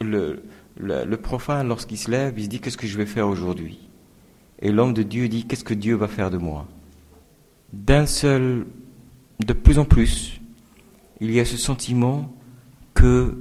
le, 0.00 0.42
le, 0.76 1.16
profane, 1.16 1.68
lorsqu'il 1.68 1.98
se 1.98 2.10
lève, 2.10 2.34
il 2.38 2.44
se 2.44 2.48
dit 2.48 2.60
qu'est-ce 2.60 2.76
que 2.76 2.86
je 2.86 2.96
vais 2.96 3.06
faire 3.06 3.28
aujourd'hui? 3.28 3.78
Et 4.60 4.72
l'homme 4.72 4.94
de 4.94 5.02
Dieu 5.02 5.28
dit 5.28 5.46
qu'est-ce 5.46 5.64
que 5.64 5.74
Dieu 5.74 5.94
va 5.94 6.08
faire 6.08 6.30
de 6.30 6.38
moi? 6.38 6.66
D'un 7.72 8.06
seul, 8.06 8.66
de 9.44 9.52
plus 9.52 9.78
en 9.78 9.84
plus, 9.84 10.40
il 11.20 11.30
y 11.30 11.40
a 11.40 11.44
ce 11.44 11.56
sentiment 11.56 12.34
que 12.94 13.38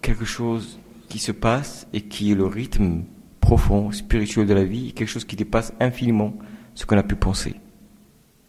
quelque 0.00 0.24
chose 0.24 0.78
qui 1.08 1.18
se 1.18 1.32
passe 1.32 1.86
et 1.92 2.02
qui 2.02 2.32
est 2.32 2.34
le 2.34 2.46
rythme 2.46 3.02
profond, 3.40 3.92
spirituel 3.92 4.46
de 4.46 4.54
la 4.54 4.64
vie, 4.64 4.92
quelque 4.94 5.08
chose 5.08 5.24
qui 5.24 5.36
dépasse 5.36 5.74
infiniment 5.80 6.34
ce 6.74 6.86
qu'on 6.86 6.96
a 6.96 7.02
pu 7.02 7.16
penser. 7.16 7.54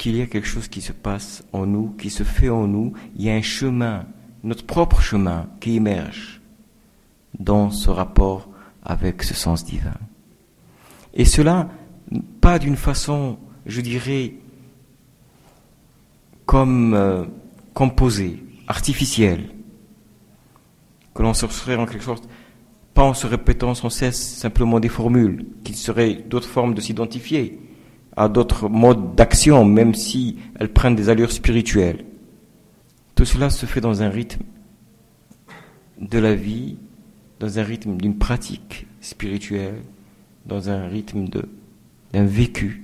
Qu'il 0.03 0.17
y 0.17 0.21
a 0.21 0.25
quelque 0.25 0.49
chose 0.49 0.67
qui 0.67 0.81
se 0.81 0.91
passe 0.91 1.45
en 1.53 1.65
nous, 1.65 1.95
qui 1.97 2.09
se 2.09 2.23
fait 2.23 2.49
en 2.49 2.67
nous, 2.67 2.91
il 3.15 3.23
y 3.23 3.29
a 3.29 3.35
un 3.35 3.41
chemin, 3.41 4.05
notre 4.43 4.65
propre 4.65 4.99
chemin 4.99 5.47
qui 5.61 5.77
émerge 5.77 6.41
dans 7.39 7.69
ce 7.69 7.89
rapport 7.89 8.49
avec 8.83 9.23
ce 9.23 9.33
sens 9.33 9.63
divin. 9.63 9.95
Et 11.13 11.23
cela, 11.23 11.69
pas 12.41 12.59
d'une 12.59 12.75
façon, 12.75 13.37
je 13.65 13.79
dirais, 13.79 14.33
comme 16.45 16.93
euh, 16.95 17.23
composée, 17.73 18.43
artificielle, 18.67 19.51
que 21.13 21.23
l'on 21.23 21.33
se 21.33 21.47
serait 21.47 21.77
en 21.77 21.85
quelque 21.85 22.03
sorte 22.03 22.27
pas 22.93 23.03
en 23.03 23.13
se 23.13 23.25
répétant 23.25 23.73
sans 23.73 23.89
cesse 23.89 24.21
simplement 24.21 24.81
des 24.81 24.89
formules, 24.89 25.45
qui 25.63 25.73
seraient 25.75 26.15
d'autres 26.15 26.49
formes 26.49 26.73
de 26.73 26.81
s'identifier 26.81 27.57
à 28.15 28.29
d'autres 28.29 28.69
modes 28.69 29.15
d'action, 29.15 29.65
même 29.65 29.93
si 29.93 30.37
elles 30.59 30.71
prennent 30.71 30.95
des 30.95 31.09
allures 31.09 31.31
spirituelles. 31.31 32.05
Tout 33.15 33.25
cela 33.25 33.49
se 33.49 33.65
fait 33.65 33.81
dans 33.81 34.01
un 34.01 34.09
rythme 34.09 34.43
de 35.99 36.19
la 36.19 36.35
vie, 36.35 36.77
dans 37.39 37.59
un 37.59 37.63
rythme 37.63 37.97
d'une 37.97 38.17
pratique 38.17 38.87
spirituelle, 39.01 39.81
dans 40.45 40.69
un 40.69 40.87
rythme 40.87 41.27
d'un 41.27 42.25
vécu 42.25 42.83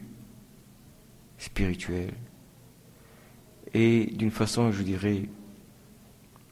spirituel, 1.37 2.11
et 3.73 4.11
d'une 4.15 4.31
façon, 4.31 4.71
je 4.71 4.83
dirais, 4.83 5.23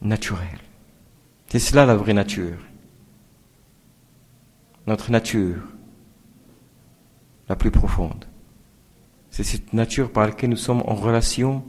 naturelle. 0.02 0.62
C'est 1.48 1.60
cela 1.60 1.86
la 1.86 1.96
vraie 1.96 2.14
nature 2.14 2.58
notre 4.88 5.12
nature 5.12 5.62
la 7.50 7.56
plus 7.56 7.72
profonde. 7.72 8.26
C'est 9.38 9.44
cette 9.44 9.72
nature 9.72 10.12
par 10.12 10.26
laquelle 10.26 10.50
nous 10.50 10.58
sommes 10.58 10.82
en 10.88 10.96
relation 10.96 11.64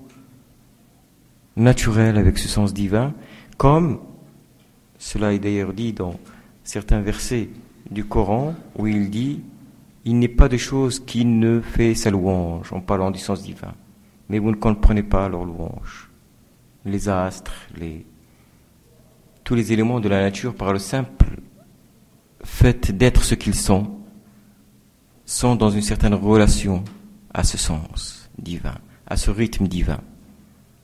naturelle 1.55 2.17
avec 2.17 2.39
ce 2.39 2.49
sens 2.49 2.73
divin, 2.73 3.13
comme 3.59 4.01
cela 4.97 5.35
est 5.35 5.39
d'ailleurs 5.39 5.75
dit 5.75 5.93
dans 5.93 6.15
certains 6.65 7.03
versets 7.03 7.51
du 7.91 8.07
Coran 8.07 8.55
où 8.79 8.87
il 8.87 9.11
dit 9.11 9.43
il 10.07 10.19
n'est 10.19 10.29
pas 10.29 10.49
de 10.49 10.57
chose 10.57 10.99
qui 10.99 11.27
ne 11.27 11.61
fait 11.61 11.95
sa 11.95 12.11
louange 12.11 12.73
en 12.73 12.81
parlant 12.81 13.11
du 13.11 13.19
sens 13.19 13.43
divin, 13.43 13.75
mais 14.31 14.39
vous 14.39 14.51
ne 14.51 14.57
comprenez 14.57 15.03
pas 15.03 15.29
leur 15.29 15.45
louange. 15.45 16.09
Les 16.87 17.11
astres, 17.11 17.53
tous 19.45 19.55
les 19.55 19.75
éléments 19.75 20.01
de 20.01 20.09
la 20.09 20.23
nature 20.23 20.55
par 20.55 20.73
le 20.73 20.79
simple 20.79 21.39
fait 22.43 22.97
d'être 22.97 23.25
ce 23.25 23.35
qu'ils 23.35 23.55
sont, 23.55 23.91
sont 25.27 25.55
dans 25.55 25.69
une 25.69 25.83
certaine 25.83 26.15
relation 26.15 26.83
à 27.39 27.45
ce 27.45 27.57
sens 27.57 28.29
divin, 28.37 28.75
à 29.07 29.17
ce 29.17 29.31
rythme 29.31 29.69
divin, 29.69 30.01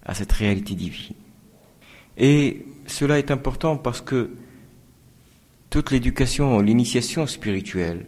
à 0.07 0.15
cette 0.15 0.31
réalité 0.31 0.77
divine. 0.77 1.17
Et 2.17 2.65
cela 2.87 3.19
est 3.19 3.33
important 3.33 3.77
parce 3.77 4.01
que 4.01 4.31
toute 5.69 5.91
l'éducation, 5.91 6.61
l'initiation 6.61 7.27
spirituelle 7.27 8.07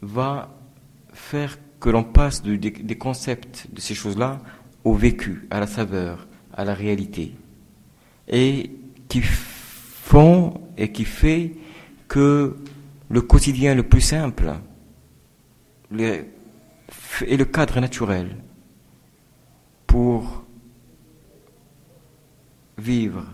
va 0.00 0.56
faire 1.12 1.58
que 1.80 1.90
l'on 1.90 2.02
passe 2.02 2.42
des 2.42 2.96
concepts 2.96 3.66
de 3.70 3.80
ces 3.80 3.94
choses-là 3.94 4.38
au 4.84 4.94
vécu, 4.94 5.46
à 5.50 5.60
la 5.60 5.66
saveur, 5.66 6.26
à 6.54 6.64
la 6.64 6.72
réalité. 6.72 7.34
Et 8.26 8.70
qui 9.08 9.20
font 9.20 10.62
et 10.78 10.92
qui 10.92 11.04
fait 11.04 11.52
que 12.08 12.56
le 13.10 13.20
quotidien 13.20 13.74
le 13.74 13.82
plus 13.82 14.00
simple 14.00 14.54
est 17.26 17.36
le 17.36 17.44
cadre 17.44 17.80
naturel 17.80 18.36
pour 19.86 20.44
vivre 22.78 23.26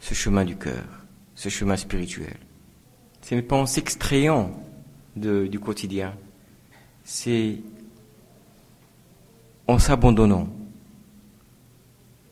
ce 0.00 0.14
chemin 0.14 0.44
du 0.44 0.56
cœur, 0.56 0.84
ce 1.34 1.48
chemin 1.48 1.76
spirituel. 1.76 2.36
Ce 3.22 3.34
n'est 3.34 3.42
pas 3.42 3.56
en 3.56 3.66
s'extrayant 3.66 4.52
du 5.16 5.58
quotidien, 5.58 6.14
c'est 7.04 7.58
en 9.66 9.78
s'abandonnant 9.78 10.48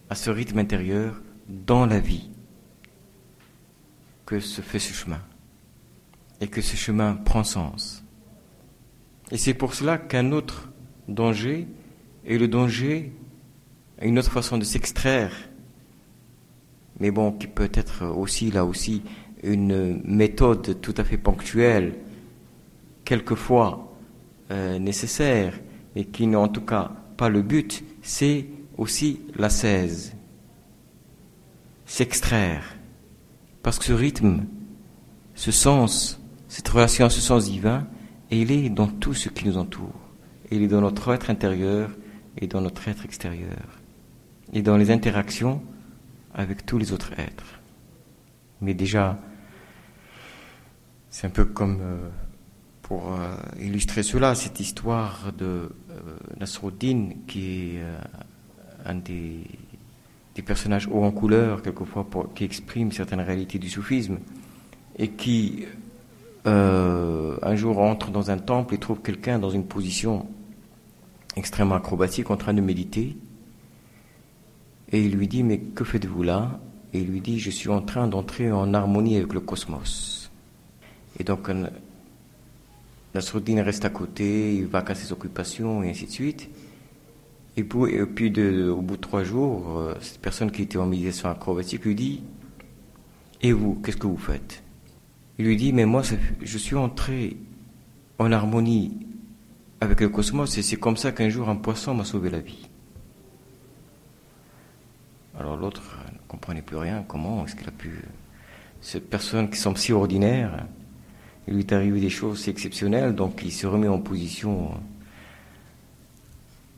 à 0.08 0.14
ce 0.14 0.30
rythme 0.30 0.58
intérieur 0.58 1.20
dans 1.48 1.86
la 1.86 1.98
vie 1.98 2.30
que 4.26 4.38
se 4.38 4.60
fait 4.60 4.78
ce 4.78 4.92
chemin 4.92 5.20
et 6.40 6.48
que 6.48 6.60
ce 6.62 6.76
chemin 6.76 7.14
prend 7.14 7.42
sens. 7.42 8.03
Et 9.34 9.36
c'est 9.36 9.52
pour 9.52 9.74
cela 9.74 9.98
qu'un 9.98 10.30
autre 10.30 10.70
danger 11.08 11.66
est 12.24 12.38
le 12.38 12.46
danger, 12.46 13.10
une 14.00 14.16
autre 14.20 14.30
façon 14.30 14.58
de 14.58 14.64
s'extraire, 14.64 15.32
mais 17.00 17.10
bon, 17.10 17.32
qui 17.32 17.48
peut 17.48 17.72
être 17.74 18.06
aussi 18.06 18.52
là 18.52 18.64
aussi 18.64 19.02
une 19.42 20.00
méthode 20.04 20.80
tout 20.80 20.94
à 20.98 21.02
fait 21.02 21.18
ponctuelle, 21.18 21.96
quelquefois 23.04 23.92
euh, 24.52 24.78
nécessaire, 24.78 25.58
et 25.96 26.04
qui 26.04 26.28
n'est 26.28 26.36
en 26.36 26.46
tout 26.46 26.64
cas 26.64 26.92
pas 27.16 27.28
le 27.28 27.42
but, 27.42 27.82
c'est 28.02 28.46
aussi 28.78 29.18
la 29.34 29.50
cèse. 29.50 30.14
S'extraire. 31.86 32.76
Parce 33.64 33.80
que 33.80 33.84
ce 33.84 33.92
rythme, 33.94 34.44
ce 35.34 35.50
sens, 35.50 36.22
cette 36.46 36.68
relation, 36.68 37.10
ce 37.10 37.20
sens 37.20 37.46
divin, 37.46 37.88
il 38.30 38.52
est 38.52 38.68
dans 38.68 38.88
tout 38.88 39.14
ce 39.14 39.28
qui 39.28 39.46
nous 39.46 39.58
entoure. 39.58 40.00
Il 40.50 40.62
est 40.62 40.68
dans 40.68 40.80
notre 40.80 41.12
être 41.12 41.30
intérieur 41.30 41.90
et 42.38 42.46
dans 42.46 42.60
notre 42.60 42.86
être 42.88 43.04
extérieur. 43.04 43.80
Et 44.52 44.62
dans 44.62 44.76
les 44.76 44.90
interactions 44.90 45.62
avec 46.34 46.66
tous 46.66 46.78
les 46.78 46.92
autres 46.92 47.12
êtres. 47.18 47.60
Mais 48.60 48.74
déjà, 48.74 49.18
c'est 51.10 51.26
un 51.26 51.30
peu 51.30 51.44
comme 51.44 51.78
euh, 51.80 52.08
pour 52.82 53.14
euh, 53.14 53.36
illustrer 53.60 54.02
cela, 54.02 54.34
cette 54.34 54.58
histoire 54.60 55.32
de 55.36 55.44
euh, 55.44 55.70
Nasruddin, 56.38 57.10
qui 57.26 57.76
est 57.76 57.82
un 58.84 58.96
des, 58.96 59.44
personnages 60.44 60.88
hauts 60.88 61.04
en 61.04 61.12
couleur, 61.12 61.62
quelquefois, 61.62 62.06
qui 62.34 62.44
exprime 62.44 62.90
certaines 62.90 63.20
réalités 63.20 63.58
du 63.58 63.70
soufisme, 63.70 64.18
et 64.98 65.10
qui 65.10 65.66
euh, 66.46 67.36
un 67.42 67.56
jour 67.56 67.78
entre 67.78 68.10
dans 68.10 68.30
un 68.30 68.38
temple 68.38 68.74
et 68.74 68.78
trouve 68.78 69.00
quelqu'un 69.00 69.38
dans 69.38 69.50
une 69.50 69.64
position 69.64 70.26
extrêmement 71.36 71.76
acrobatique 71.76 72.30
en 72.30 72.36
train 72.36 72.54
de 72.54 72.60
méditer. 72.60 73.16
Et 74.92 75.04
il 75.04 75.12
lui 75.12 75.28
dit, 75.28 75.42
mais 75.42 75.58
que 75.58 75.84
faites-vous 75.84 76.22
là? 76.22 76.60
Et 76.92 77.00
il 77.00 77.08
lui 77.08 77.20
dit, 77.20 77.38
je 77.40 77.50
suis 77.50 77.70
en 77.70 77.80
train 77.80 78.06
d'entrer 78.06 78.52
en 78.52 78.74
harmonie 78.74 79.16
avec 79.16 79.32
le 79.32 79.40
cosmos. 79.40 80.30
Et 81.18 81.24
donc, 81.24 81.50
Nasruddin 83.14 83.62
reste 83.62 83.84
à 83.84 83.90
côté, 83.90 84.56
il 84.56 84.66
va 84.66 84.84
à 84.86 84.94
ses 84.94 85.12
occupations 85.12 85.82
et 85.82 85.90
ainsi 85.90 86.06
de 86.06 86.10
suite. 86.10 86.50
Et 87.56 87.62
puis, 87.62 88.30
de, 88.32 88.68
au 88.68 88.80
bout 88.82 88.96
de 88.96 89.00
trois 89.00 89.22
jours, 89.22 89.78
euh, 89.78 89.94
cette 90.00 90.20
personne 90.20 90.50
qui 90.50 90.62
était 90.62 90.76
en 90.76 90.86
méditation 90.86 91.28
acrobatique 91.28 91.84
lui 91.84 91.94
dit, 91.94 92.22
et 93.42 93.52
vous, 93.52 93.76
qu'est-ce 93.76 93.96
que 93.96 94.08
vous 94.08 94.16
faites? 94.16 94.63
Il 95.38 95.46
lui 95.46 95.56
dit, 95.56 95.72
mais 95.72 95.84
moi, 95.84 96.02
je 96.40 96.58
suis 96.58 96.76
entré 96.76 97.36
en 98.18 98.30
harmonie 98.30 98.96
avec 99.80 100.00
le 100.00 100.08
cosmos 100.08 100.56
et 100.56 100.62
c'est 100.62 100.76
comme 100.76 100.96
ça 100.96 101.12
qu'un 101.12 101.28
jour 101.28 101.48
un 101.48 101.56
poisson 101.56 101.94
m'a 101.94 102.04
sauvé 102.04 102.30
la 102.30 102.38
vie. 102.38 102.68
Alors 105.38 105.56
l'autre 105.56 105.98
ne 106.12 106.18
comprenait 106.28 106.62
plus 106.62 106.76
rien. 106.76 107.04
Comment 107.06 107.44
est-ce 107.44 107.56
qu'il 107.56 107.68
a 107.68 107.72
pu... 107.72 108.02
Cette 108.80 109.08
personne 109.08 109.50
qui 109.50 109.56
semble 109.56 109.78
si 109.78 109.92
ordinaire, 109.92 110.66
il 111.48 111.54
lui 111.54 111.60
est 111.60 111.72
arrivé 111.72 112.00
des 112.00 112.10
choses 112.10 112.42
si 112.42 112.50
exceptionnelles, 112.50 113.14
donc 113.14 113.40
il 113.42 113.50
s'est 113.50 113.66
remis 113.66 113.88
en 113.88 113.98
position 113.98 114.72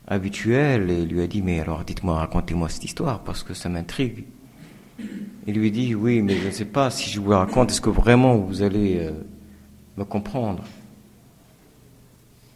habituelle 0.07 0.89
et 0.89 1.05
lui 1.05 1.21
a 1.21 1.27
dit, 1.27 1.41
mais 1.41 1.59
alors 1.59 1.83
dites-moi, 1.83 2.17
racontez-moi 2.17 2.69
cette 2.69 2.85
histoire 2.85 3.23
parce 3.23 3.43
que 3.43 3.53
ça 3.53 3.69
m'intrigue. 3.69 4.23
Il 5.47 5.53
lui 5.55 5.71
dit, 5.71 5.95
oui, 5.95 6.21
mais 6.21 6.35
je 6.35 6.47
ne 6.47 6.51
sais 6.51 6.65
pas 6.65 6.89
si 6.89 7.09
je 7.09 7.21
vous 7.21 7.29
raconte, 7.29 7.71
est-ce 7.71 7.81
que 7.81 7.89
vraiment 7.89 8.35
vous 8.35 8.63
allez 8.63 8.97
euh, 8.99 9.11
me 9.97 10.03
comprendre? 10.03 10.63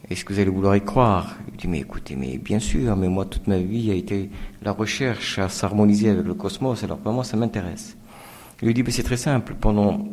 Est-ce 0.10 0.26
que 0.26 0.34
vous 0.34 0.40
allez 0.40 0.50
vouloir 0.50 0.76
y 0.76 0.82
croire? 0.82 1.38
Il 1.54 1.58
dit, 1.58 1.68
mais 1.70 1.80
écoutez, 1.80 2.18
mais 2.18 2.38
bien 2.38 2.60
sûr, 2.60 2.98
mais 2.98 3.08
moi, 3.08 3.26
toute 3.26 3.48
ma 3.48 3.60
vie 3.60 3.92
a 3.92 3.94
été 3.94 4.30
la 4.62 4.74
recherche 4.74 5.40
à 5.40 5.48
s'harmoniser 5.48 6.10
avec 6.10 6.26
le 6.26 6.34
cosmos, 6.34 6.84
alors 6.84 6.98
vraiment, 6.98 7.24
ça 7.24 7.38
m'intéresse. 7.38 7.96
Il 8.62 8.68
lui 8.68 8.74
dit, 8.74 8.84
mais 8.84 8.92
c'est 8.92 9.04
très 9.04 9.16
simple, 9.16 9.56
pendant, 9.58 10.06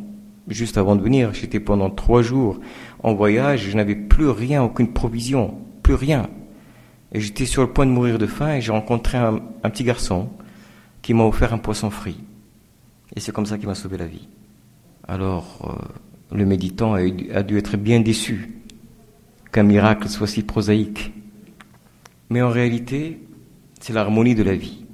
juste 0.47 0.77
avant 0.77 0.95
de 0.95 1.01
venir, 1.01 1.33
j'étais 1.33 1.59
pendant 1.59 1.89
trois 1.89 2.21
jours 2.21 2.59
en 3.03 3.13
voyage, 3.13 3.67
je 3.69 3.75
n'avais 3.75 3.95
plus 3.95 4.29
rien, 4.29 4.63
aucune 4.63 4.93
provision, 4.93 5.55
plus 5.83 5.95
rien. 5.95 6.29
Et 7.11 7.19
j'étais 7.19 7.45
sur 7.45 7.61
le 7.61 7.69
point 7.69 7.85
de 7.85 7.91
mourir 7.91 8.17
de 8.17 8.27
faim 8.27 8.53
et 8.53 8.61
j'ai 8.61 8.71
rencontré 8.71 9.17
un 9.17 9.41
petit 9.63 9.83
garçon 9.83 10.29
qui 11.01 11.13
m'a 11.13 11.23
offert 11.23 11.53
un 11.53 11.57
poisson 11.57 11.89
frit. 11.89 12.19
Et 13.15 13.19
c'est 13.19 13.31
comme 13.31 13.45
ça 13.45 13.57
qu'il 13.57 13.67
m'a 13.67 13.75
sauvé 13.75 13.97
la 13.97 14.05
vie. 14.05 14.27
Alors, 15.07 15.75
euh, 16.31 16.35
le 16.35 16.45
méditant 16.45 16.93
a, 16.93 17.43
dû 17.43 17.57
être 17.57 17.77
bien 17.77 17.99
déçu 17.99 18.61
qu'un 19.51 19.63
miracle 19.63 20.07
soit 20.07 20.27
si 20.27 20.43
prosaïque. 20.43 21.11
Mais 22.29 22.41
en 22.41 22.49
réalité, 22.49 23.19
c'est 23.79 23.93
l'harmonie 23.93 24.35
de 24.35 24.43
la 24.43 24.55
vie. 24.55 24.85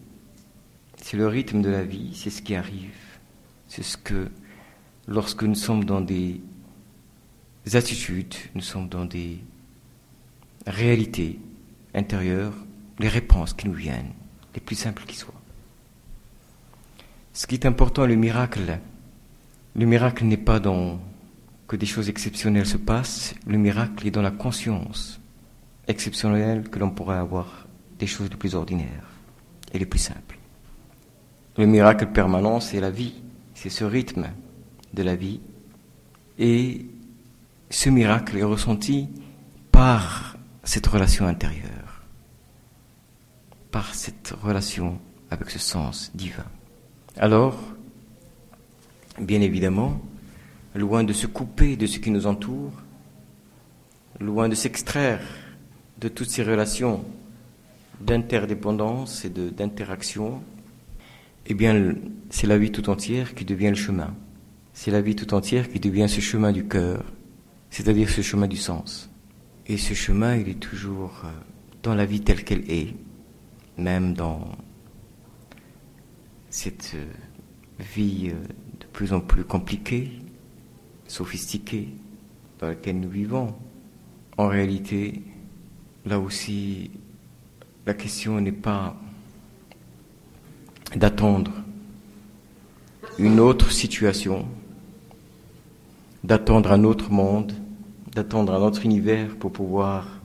C'est 1.02 1.18
le 1.18 1.28
rythme 1.28 1.62
de 1.62 1.70
la 1.70 1.84
vie, 1.84 2.12
c'est 2.16 2.30
ce 2.30 2.42
qui 2.42 2.56
arrive. 2.56 2.96
C'est 3.68 3.84
ce 3.84 3.98
que, 3.98 4.30
lorsque 5.08 5.44
nous 5.44 5.56
sommes 5.56 5.84
dans 5.84 6.02
des 6.02 6.40
attitudes, 7.74 8.36
nous 8.54 8.62
sommes 8.62 8.88
dans 8.88 9.06
des 9.06 9.40
réalités 10.66 11.40
intérieures, 11.94 12.54
les 13.00 13.10
réponses 13.10 13.54
qui 13.54 13.68
nous 13.68 13.74
viennent, 13.74 14.14
les 14.54 14.62
plus 14.62 14.76
simples 14.76 15.04
qui 15.06 15.16
soient. 15.16 15.35
Ce 17.36 17.48
qui 17.48 17.56
est 17.56 17.66
important, 17.66 18.06
le 18.06 18.16
miracle, 18.16 18.80
le 19.76 19.86
miracle 19.86 20.24
n'est 20.24 20.38
pas 20.38 20.62
dans 20.62 21.02
que 21.68 21.76
des 21.76 21.86
choses 21.86 22.08
exceptionnelles 22.08 22.66
se 22.66 22.78
passent, 22.78 23.36
le 23.46 23.58
miracle 23.58 24.08
est 24.08 24.12
dans 24.12 24.22
la 24.22 24.32
conscience 24.32 25.20
exceptionnelle 25.86 26.70
que 26.70 26.80
l'on 26.80 26.92
pourrait 26.92 27.18
avoir 27.18 27.68
des 28.00 28.08
choses 28.08 28.30
les 28.30 28.38
plus 28.38 28.56
ordinaires 28.56 29.10
et 29.74 29.80
les 29.80 29.86
plus 29.86 30.00
simples. 30.00 30.40
Le 31.58 31.66
miracle 31.66 32.08
permanent, 32.08 32.62
c'est 32.62 32.80
la 32.80 32.90
vie, 32.90 33.16
c'est 33.54 33.70
ce 33.70 33.84
rythme 33.84 34.30
de 34.94 35.04
la 35.04 35.18
vie. 35.18 35.42
Et 36.40 36.86
ce 37.70 37.90
miracle 37.90 38.38
est 38.38 38.44
ressenti 38.44 39.10
par 39.74 40.38
cette 40.64 40.88
relation 40.88 41.28
intérieure, 41.28 42.02
par 43.72 43.94
cette 43.94 44.34
relation 44.42 45.00
avec 45.30 45.50
ce 45.50 45.60
sens 45.60 46.12
divin. 46.16 46.46
Alors, 47.18 47.58
bien 49.20 49.40
évidemment, 49.40 50.02
loin 50.74 51.06
de 51.06 51.14
se 51.14 51.28
couper 51.28 51.78
de 51.78 51.86
ce 51.86 52.00
qui 52.00 52.12
nous 52.12 52.28
entoure, 52.28 52.74
loin 54.20 54.50
de 54.50 54.56
s'extraire 54.56 55.22
de 55.98 56.10
toutes 56.10 56.30
ces 56.30 56.44
relations 56.44 57.06
d'interdépendance 58.02 59.24
et 59.24 59.30
d'interaction, 59.30 60.42
eh 61.46 61.54
bien, 61.54 61.94
c'est 62.30 62.48
la 62.48 62.58
vie 62.58 62.72
tout 62.72 62.90
entière 62.90 63.34
qui 63.34 63.46
devient 63.46 63.70
le 63.70 63.76
chemin. 63.76 64.14
C'est 64.74 64.92
la 64.92 65.00
vie 65.00 65.16
tout 65.16 65.34
entière 65.34 65.72
qui 65.72 65.80
devient 65.80 66.10
ce 66.10 66.20
chemin 66.20 66.52
du 66.52 66.66
cœur, 66.66 67.06
c'est-à-dire 67.70 68.10
ce 68.10 68.22
chemin 68.22 68.48
du 68.48 68.58
sens. 68.58 69.10
Et 69.68 69.78
ce 69.78 69.94
chemin, 69.94 70.36
il 70.36 70.50
est 70.50 70.60
toujours 70.60 71.22
euh, 71.24 71.30
dans 71.82 71.96
la 71.96 72.06
vie 72.06 72.20
telle 72.20 72.44
qu'elle 72.44 72.70
est, 72.70 72.94
même 73.78 74.14
dans 74.14 74.50
cette 76.56 76.94
euh, 76.96 77.06
vie 77.80 78.30
euh, 78.30 78.40
de 78.80 78.86
plus 78.94 79.12
en 79.12 79.20
plus 79.20 79.44
compliquée, 79.44 80.10
sophistiquée, 81.06 81.90
dans 82.60 82.68
laquelle 82.68 82.98
nous 82.98 83.10
vivons. 83.10 83.54
En 84.38 84.48
réalité, 84.48 85.22
là 86.06 86.18
aussi, 86.18 86.92
la 87.86 87.94
question 87.94 88.40
n'est 88.40 88.54
pas 88.54 88.96
d'attendre 90.96 91.52
une 93.20 93.42
autre 93.42 93.74
situation, 93.74 94.48
d'attendre 96.24 96.72
un 96.72 96.86
autre 96.86 97.12
monde, 97.12 97.52
d'attendre 98.14 98.54
un 98.54 98.62
autre 98.62 98.86
univers 98.86 99.36
pour 99.36 99.52
pouvoir 99.52 100.22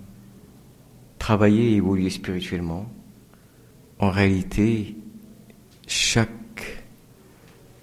travailler 1.18 1.72
et 1.72 1.76
évoluer 1.76 2.08
spirituellement. 2.08 2.86
En 3.98 4.10
réalité, 4.10 4.94
chaque 5.90 6.84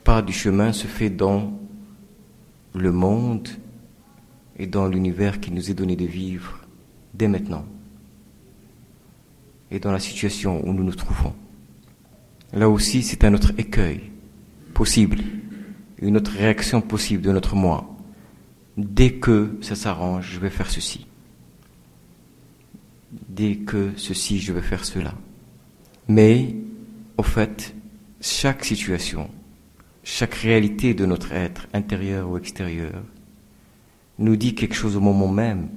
pas 0.05 0.21
du 0.21 0.31
chemin 0.31 0.71
se 0.71 0.87
fait 0.87 1.09
dans 1.09 1.59
le 2.73 2.91
monde 2.93 3.49
et 4.57 4.65
dans 4.65 4.87
l'univers 4.87 5.41
qui 5.41 5.51
nous 5.51 5.69
est 5.69 5.73
donné 5.73 5.97
de 5.97 6.05
vivre 6.05 6.61
dès 7.13 7.27
maintenant. 7.27 7.65
et 9.69 9.79
dans 9.79 9.91
la 9.91 9.99
situation 9.99 10.65
où 10.65 10.71
nous 10.71 10.85
nous 10.85 10.95
trouvons. 10.95 11.33
Là 12.53 12.69
aussi, 12.69 13.03
c'est 13.03 13.25
un 13.25 13.33
autre 13.33 13.51
écueil 13.57 14.11
possible, 14.73 15.19
une 16.01 16.15
autre 16.15 16.31
réaction 16.31 16.79
possible 16.79 17.21
de 17.21 17.33
notre 17.33 17.57
moi. 17.57 17.93
Dès 18.77 19.15
que 19.15 19.57
ça 19.59 19.75
s'arrange, 19.75 20.31
je 20.31 20.39
vais 20.39 20.49
faire 20.49 20.71
ceci. 20.71 21.05
Dès 23.11 23.57
que 23.57 23.91
ceci, 23.97 24.39
je 24.39 24.53
vais 24.53 24.61
faire 24.61 24.85
cela. 24.85 25.13
Mais, 26.07 26.55
au 27.17 27.23
fait, 27.23 27.75
chaque 28.21 28.65
situation, 28.65 29.29
chaque 30.03 30.35
réalité 30.35 30.93
de 30.93 31.05
notre 31.05 31.33
être, 31.33 31.67
intérieur 31.73 32.29
ou 32.29 32.37
extérieur, 32.37 33.03
nous 34.19 34.35
dit 34.35 34.55
quelque 34.55 34.75
chose 34.75 34.95
au 34.95 35.01
moment 35.01 35.27
même 35.27 35.69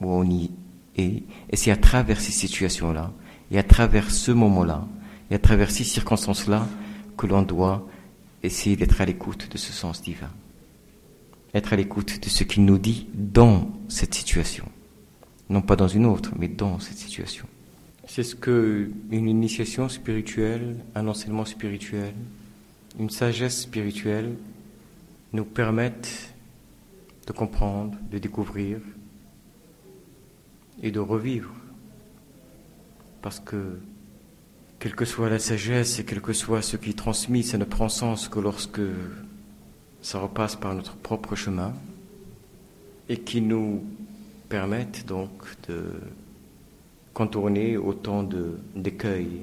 où 0.00 0.10
on 0.10 0.24
y 0.24 0.50
est. 0.96 1.22
Et 1.50 1.56
c'est 1.56 1.70
à 1.70 1.76
travers 1.76 2.20
ces 2.20 2.32
situations-là, 2.32 3.12
et 3.50 3.58
à 3.58 3.62
travers 3.62 4.10
ce 4.10 4.30
moment-là, 4.30 4.86
et 5.30 5.34
à 5.34 5.38
travers 5.38 5.70
ces 5.70 5.84
circonstances-là, 5.84 6.66
que 7.16 7.26
l'on 7.26 7.42
doit 7.42 7.86
essayer 8.42 8.76
d'être 8.76 9.00
à 9.00 9.04
l'écoute 9.04 9.50
de 9.50 9.58
ce 9.58 9.72
sens 9.72 10.02
divin. 10.02 10.30
Être 11.54 11.72
à 11.72 11.76
l'écoute 11.76 12.22
de 12.22 12.28
ce 12.28 12.44
qu'il 12.44 12.64
nous 12.64 12.78
dit 12.78 13.06
dans 13.14 13.70
cette 13.88 14.14
situation. 14.14 14.66
Non 15.48 15.62
pas 15.62 15.76
dans 15.76 15.88
une 15.88 16.04
autre, 16.04 16.32
mais 16.38 16.48
dans 16.48 16.78
cette 16.78 16.98
situation. 16.98 17.46
C'est 18.08 18.22
ce 18.22 18.34
que 18.34 18.90
une 19.10 19.28
initiation 19.28 19.90
spirituelle, 19.90 20.76
un 20.94 21.06
enseignement 21.06 21.44
spirituel, 21.44 22.14
une 22.98 23.10
sagesse 23.10 23.60
spirituelle 23.60 24.34
nous 25.34 25.44
permettent 25.44 26.32
de 27.26 27.32
comprendre, 27.32 27.96
de 28.10 28.16
découvrir 28.16 28.78
et 30.82 30.90
de 30.90 30.98
revivre. 30.98 31.52
Parce 33.20 33.40
que, 33.40 33.78
quelle 34.78 34.94
que 34.94 35.04
soit 35.04 35.28
la 35.28 35.38
sagesse 35.38 35.98
et 35.98 36.04
quel 36.04 36.22
que 36.22 36.32
soit 36.32 36.62
ce 36.62 36.78
qui 36.78 36.90
est 36.90 36.98
transmis, 36.98 37.42
ça 37.42 37.58
ne 37.58 37.64
prend 37.64 37.90
sens 37.90 38.28
que 38.28 38.40
lorsque 38.40 38.80
ça 40.00 40.18
repasse 40.18 40.56
par 40.56 40.74
notre 40.74 40.96
propre 40.96 41.36
chemin 41.36 41.74
et 43.10 43.18
qui 43.18 43.42
nous 43.42 43.84
permettent 44.48 45.04
donc 45.06 45.30
de 45.68 45.92
contourner 47.18 47.76
autant 47.76 48.22
d'écueils, 48.76 49.40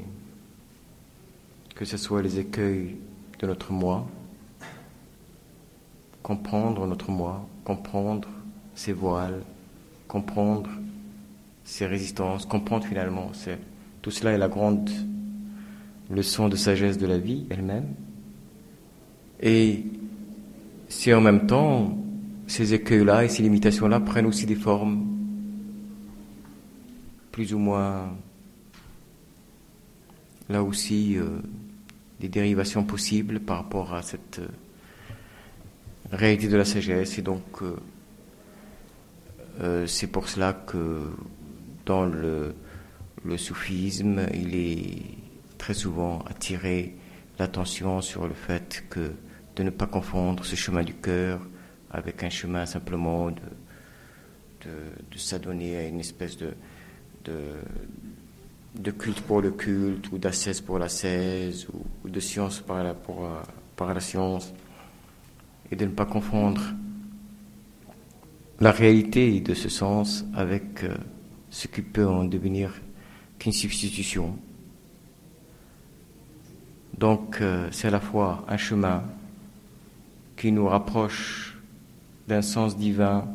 que 1.76 1.84
ce 1.84 1.98
soit 1.98 2.22
les 2.22 2.40
écueils 2.40 2.96
de 3.40 3.48
notre 3.48 3.74
moi, 3.74 4.08
comprendre 6.24 6.88
notre 6.88 7.12
moi, 7.12 7.46
comprendre 7.66 8.30
ses 8.76 8.94
voiles, 8.94 9.42
comprendre 10.08 10.70
ses 11.66 11.86
résistances, 11.86 12.46
comprendre 12.46 12.86
finalement. 12.86 13.32
Tout 14.02 14.12
cela 14.12 14.32
est 14.32 14.38
la 14.38 14.48
grande 14.48 14.90
leçon 16.10 16.48
de 16.48 16.56
sagesse 16.56 16.98
de 16.98 17.08
la 17.08 17.18
vie 17.18 17.46
elle-même. 17.50 17.94
Et 19.42 19.84
si 20.88 21.14
en 21.14 21.20
même 21.20 21.46
temps, 21.46 21.98
ces 22.48 22.74
écueils-là 22.74 23.26
et 23.26 23.28
ces 23.28 23.44
limitations-là 23.44 24.00
prennent 24.00 24.28
aussi 24.28 24.46
des 24.46 24.56
formes 24.56 25.15
plus 27.36 27.54
ou 27.54 27.60
moins, 27.60 28.16
là 30.48 30.64
aussi, 30.64 31.18
euh, 31.18 31.42
des 32.22 32.30
dérivations 32.30 32.86
possibles 32.86 33.42
par 33.42 33.58
rapport 33.58 33.94
à 33.94 34.02
cette 34.04 34.40
euh, 34.40 34.48
réalité 36.14 36.48
de 36.48 36.56
la 36.56 36.64
sagesse. 36.64 37.18
Et 37.18 37.22
donc, 37.22 37.44
euh, 39.62 39.86
c'est 39.86 40.08
pour 40.08 40.30
cela 40.30 40.54
que 40.54 41.10
dans 41.86 42.06
le, 42.06 42.56
soufisme, 43.36 44.28
il 44.34 44.56
est 44.56 45.02
très 45.58 45.74
souvent 45.74 46.20
attiré 46.30 46.96
l'attention 47.38 48.00
sur 48.00 48.30
le 48.30 48.34
fait 48.34 48.86
que 48.90 49.12
de 49.58 49.64
ne 49.64 49.72
pas 49.72 49.88
confondre 49.88 50.46
ce 50.46 50.56
chemin 50.56 50.84
du 50.84 50.94
cœur 50.94 51.46
avec 51.92 52.24
un 52.24 52.30
chemin 52.30 52.66
simplement 52.66 53.30
de, 53.30 53.42
de, 54.64 55.18
s'adonner 55.18 55.76
à 55.76 55.86
une 55.86 56.00
espèce 56.00 56.38
de, 56.38 56.54
de, 57.26 58.92
culte 58.92 59.22
pour 59.22 59.42
le 59.42 59.52
culte 59.52 60.12
ou 60.12 60.18
d'ascèse 60.18 60.62
pour 60.62 60.80
l'ascèse 60.80 61.68
ou, 62.04 62.10
de 62.10 62.20
science 62.20 62.60
par 62.60 62.84
la, 62.84 62.94
pour, 62.94 63.28
par 63.76 63.94
la 63.94 64.00
science 64.00 64.54
et 65.72 65.76
de 65.76 65.86
ne 65.86 65.92
pas 65.92 66.06
confondre 66.06 66.62
la 68.60 68.72
réalité 68.72 69.40
de 69.42 69.54
ce 69.54 69.70
sens 69.70 70.26
avec 70.34 70.84
euh, 70.84 70.96
ce 71.50 71.68
qui 71.68 71.82
peut 71.82 72.08
en 72.08 72.24
devenir 72.24 72.74
qu'une 73.38 73.52
substitution. 73.52 74.38
Donc 76.98 77.42
euh, 77.42 77.68
c'est 77.72 77.90
à 77.90 77.92
la 77.92 78.00
fois 78.00 78.46
un 78.48 78.58
chemin 78.58 79.04
qui 80.38 80.52
nous 80.52 80.68
rapproche 80.68 81.58
d'un 82.28 82.42
sens 82.42 82.78
divin 82.78 83.28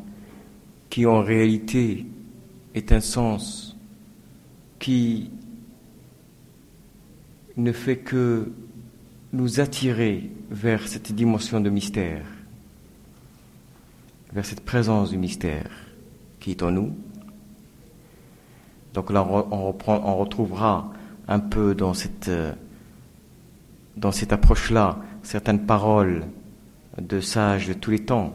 qui 0.89 1.05
en 1.05 1.21
réalité 1.21 2.05
est 2.73 2.91
un 2.91 2.99
sens 2.99 3.70
qui 4.81 5.29
ne 7.55 7.71
fait 7.71 7.97
que 7.97 8.51
nous 9.31 9.59
attirer 9.59 10.31
vers 10.49 10.87
cette 10.87 11.13
dimension 11.13 11.61
de 11.61 11.69
mystère, 11.69 12.25
vers 14.33 14.45
cette 14.45 14.65
présence 14.65 15.11
du 15.11 15.17
mystère 15.17 15.69
qui 16.39 16.51
est 16.51 16.63
en 16.63 16.71
nous, 16.71 16.95
donc 18.93 19.11
là, 19.11 19.23
on, 19.23 19.71
retrouvera 19.71 20.91
un 21.27 21.39
peu 21.39 21.75
dans 21.75 21.93
cette, 21.93 22.27
euh, 22.27 22.51
dans 23.95 24.11
cette 24.11 24.33
approche-là 24.33 24.97
certaines 25.23 25.65
paroles 25.65 26.25
de 26.99 27.21
sages 27.21 27.67
de 27.67 27.73
tous 27.73 27.91
les 27.91 28.03
temps. 28.03 28.33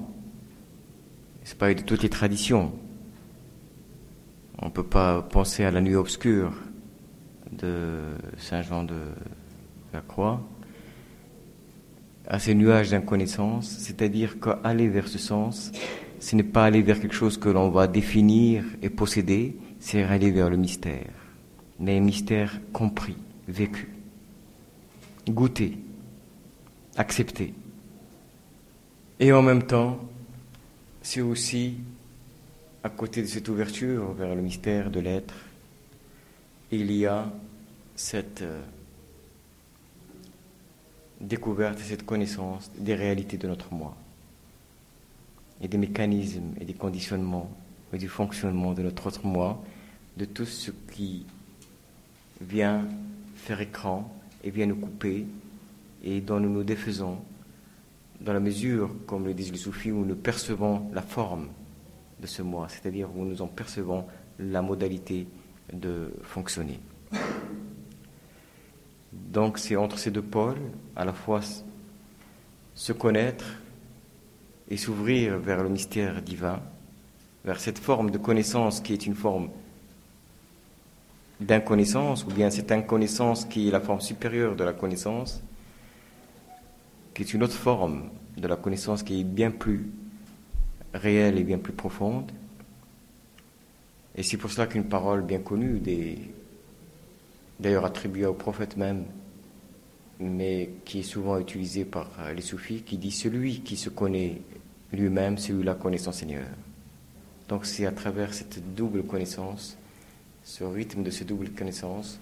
C'est 1.45 1.59
pas 1.59 1.75
de 1.75 1.83
toutes 1.83 2.03
les 2.03 2.09
traditions. 2.09 2.73
On 4.59 4.67
ne 4.67 4.71
peut 4.71 4.87
pas 4.87 5.23
penser 5.23 5.65
à 5.65 5.71
la 5.71 5.81
nuit 5.81 5.95
obscure 5.95 6.53
de 7.53 8.15
Saint 8.39 8.63
Jean 8.63 8.85
de 8.85 9.01
la 9.93 10.01
Croix, 10.01 10.41
à 12.27 12.39
ces 12.39 12.55
nuages 12.55 12.91
d'inconnaissance, 12.91 13.69
c'est-à-dire 13.79 14.41
qu'aller 14.41 14.89
vers 14.89 15.09
ce 15.09 15.19
sens, 15.19 15.73
ce 16.19 16.35
n'est 16.35 16.43
pas 16.43 16.65
aller 16.65 16.83
vers 16.83 17.01
quelque 17.01 17.15
chose 17.15 17.39
que 17.39 17.49
l'on 17.49 17.69
va 17.69 17.87
définir 17.87 18.65
et 18.83 18.91
posséder, 18.91 19.57
c'est 19.79 20.03
aller 20.03 20.31
vers 20.31 20.51
le 20.51 20.57
mystère, 20.57 21.13
mais 21.79 22.01
mystère 22.01 22.59
compris, 22.73 23.17
vécu, 23.47 23.91
goûté, 25.29 25.79
accepté. 26.97 27.55
Et 29.21 29.33
en 29.33 29.43
même 29.43 29.63
temps, 29.63 30.01
c'est 31.03 31.21
aussi, 31.21 31.77
à 32.87 32.89
côté 32.89 33.21
de 33.21 33.27
cette 33.27 33.49
ouverture 33.49 34.13
vers 34.13 34.33
le 34.37 34.41
mystère 34.41 34.93
de 34.93 35.01
l'être, 35.01 35.35
il 36.71 36.93
y 36.93 37.05
a 37.05 37.29
cette 37.97 38.43
euh, 38.43 38.63
découverte 41.21 41.81
et 41.81 41.83
cette 41.83 42.07
connaissance 42.07 42.71
des 42.79 42.95
réalités 42.95 43.39
de 43.39 43.49
notre 43.49 43.75
moi 43.75 43.97
et 45.61 45.67
des 45.67 45.79
mécanismes 45.79 46.55
et 46.61 46.65
des 46.65 46.75
conditionnements 46.75 47.51
et 47.93 47.99
du 47.99 48.07
fonctionnement 48.07 48.73
de 48.73 48.83
notre 48.83 49.09
autre 49.09 49.27
moi, 49.27 49.61
de 50.17 50.25
tout 50.25 50.47
ce 50.47 50.71
qui 50.93 51.27
vient 52.41 52.87
faire 53.35 53.61
écran 53.61 54.17
et 54.45 54.51
vient 54.51 54.67
nous 54.67 54.77
couper 54.77 55.27
et 56.05 56.21
dont 56.21 56.39
nous 56.39 56.51
nous 56.51 56.63
défaisons 56.63 57.19
dans 58.21 58.33
la 58.33 58.41
mesure, 58.41 58.95
comme 59.09 59.25
le 59.25 59.35
disent 59.35 59.51
les 59.51 59.59
soufis, 59.59 59.91
où 59.91 60.05
nous 60.05 60.15
percevons 60.15 60.89
la 60.95 61.03
forme 61.03 61.49
de 62.21 62.27
ce 62.27 62.43
moi, 62.43 62.67
c'est-à-dire 62.69 63.09
où 63.15 63.25
nous 63.25 63.43
en 63.43 63.47
percevons 63.47 64.07
la 64.39 64.63
modalité 64.63 65.27
de 65.73 66.13
fonctionner. 66.23 66.81
Donc 69.13 69.59
c'est 69.59 69.77
entre 69.77 69.99
ces 69.99 70.11
deux 70.11 70.23
pôles, 70.23 70.61
à 70.95 71.05
la 71.05 71.13
fois 71.13 71.41
se 72.75 72.93
connaître 72.93 73.45
et 74.69 74.77
s'ouvrir 74.77 75.39
vers 75.39 75.63
le 75.63 75.69
mystère 75.69 76.23
divin, 76.23 76.61
vers 77.45 77.61
cette 77.61 77.79
forme 77.79 78.11
de 78.11 78.19
connaissance 78.19 78.81
qui 78.81 78.93
est 78.93 79.07
une 79.07 79.15
forme 79.15 79.49
d'inconnaissance, 81.41 82.25
ou 82.25 82.29
bien 82.29 82.51
cette 82.51 82.73
inconnaissance 82.73 83.45
qui 83.45 83.69
est 83.69 83.71
la 83.71 83.81
forme 83.81 84.01
supérieure 84.01 84.57
de 84.57 84.65
la 84.65 84.73
connaissance, 84.73 85.43
qui 87.15 87.23
est 87.23 87.35
une 87.35 87.43
autre 87.43 87.55
forme 87.55 88.11
de 88.37 88.49
la 88.49 88.57
connaissance 88.57 89.03
qui 89.03 89.21
est 89.21 89.25
bien 89.25 89.51
plus 89.51 89.91
réelle 90.97 91.39
et 91.39 91.45
bien 91.45 91.59
plus 91.59 91.73
profonde. 91.73 92.31
Et 94.17 94.23
c'est 94.23 94.37
pour 94.37 94.51
cela 94.51 94.67
qu'une 94.67 94.89
parole 94.89 95.23
bien 95.23 95.41
connue, 95.41 95.81
d'ailleurs 97.61 97.85
attribuée 97.85 98.27
au 98.27 98.35
prophète 98.35 98.77
même, 98.77 99.05
mais 100.19 100.71
qui 100.85 101.01
est 101.01 101.03
souvent 101.03 101.39
utilisée 101.39 101.85
par 101.85 102.09
les 102.35 102.43
soufis, 102.43 102.83
qui 102.83 102.97
dit 102.97 103.11
celui 103.11 103.61
qui 103.61 103.77
se 103.77 103.91
connaît 103.91 104.41
lui-même, 104.93 105.37
celui-là 105.37 105.75
connaît 105.75 105.99
son 105.99 106.13
Seigneur. 106.13 106.47
Donc 107.49 107.67
c'est 107.67 107.87
à 107.87 107.93
travers 107.93 108.33
cette 108.33 108.75
double 108.75 109.03
connaissance, 109.05 109.77
ce 110.45 110.65
rythme 110.65 111.03
de 111.03 111.11
ces 111.11 111.25
doubles 111.25 111.51
connaissances 111.51 112.19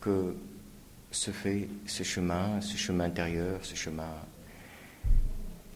que 0.00 0.34
se 1.10 1.30
fait 1.30 1.68
ce 1.86 2.02
chemin, 2.02 2.60
ce 2.60 2.76
chemin 2.76 3.04
intérieur, 3.04 3.58
ce 3.62 3.74
chemin 3.74 4.10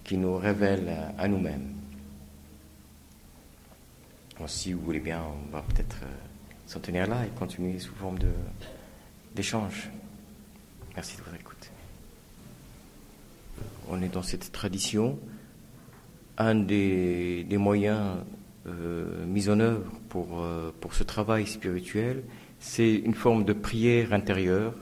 qui 0.04 0.16
nous 0.16 0.36
révèle 0.36 1.12
à 1.18 1.28
nous-mêmes. 1.28 1.79
Si 4.46 4.72
vous 4.72 4.80
voulez 4.80 5.00
bien, 5.00 5.22
on 5.22 5.52
va 5.52 5.62
peut-être 5.62 5.98
euh, 6.02 6.06
s'en 6.66 6.80
tenir 6.80 7.06
là 7.06 7.24
et 7.24 7.28
continuer 7.38 7.78
sous 7.78 7.94
forme 7.94 8.18
d'échange. 9.34 9.90
Merci 10.94 11.16
de 11.16 11.22
votre 11.22 11.36
écoute. 11.36 11.70
On 13.88 14.00
est 14.02 14.08
dans 14.08 14.22
cette 14.22 14.52
tradition. 14.52 15.18
Un 16.38 16.54
des, 16.54 17.46
moyens 17.50 18.16
euh, 18.66 19.26
mis 19.26 19.48
en 19.48 19.60
œuvre 19.60 19.90
pour, 20.08 20.40
euh, 20.40 20.72
pour 20.80 20.94
ce 20.94 21.04
travail 21.04 21.46
spirituel, 21.46 22.22
c'est 22.58 22.94
une 22.94 23.14
forme 23.14 23.44
de 23.44 23.52
prière 23.52 24.12
intérieure, 24.12 24.74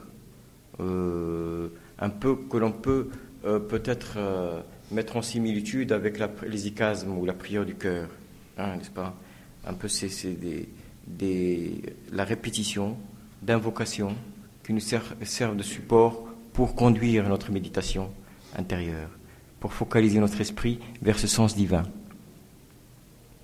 un 0.80 2.11
peu 2.11 2.36
que 2.36 2.56
l'on 2.56 2.70
peut 2.70 3.09
peut-être 3.42 4.18
mettre 4.92 5.16
en 5.16 5.22
similitude 5.22 5.90
avec 5.90 6.18
la, 6.18 6.28
ou 6.28 7.24
la 7.24 7.32
prière 7.32 7.64
du 7.64 7.74
cœur, 7.74 8.09
hein, 8.56 8.76
n'est-ce 8.76 8.90
pas? 8.90 9.16
Un 9.68 9.74
peu 9.74 9.88
c'est 9.88 10.08
la 12.12 12.24
répétition 12.24 12.96
d'invocations 13.42 14.14
qui 14.64 14.72
nous 14.72 14.80
servent, 14.80 15.56
de 15.56 15.62
support 15.62 16.24
pour 16.52 16.74
conduire 16.74 17.28
notre 17.28 17.52
méditation 17.52 18.10
intérieure, 18.56 19.10
pour 19.60 19.72
focaliser 19.72 20.20
notre 20.20 20.40
esprit 20.40 20.78
vers 21.02 21.18
ce 21.18 21.26
sens 21.26 21.54
divin. 21.54 21.82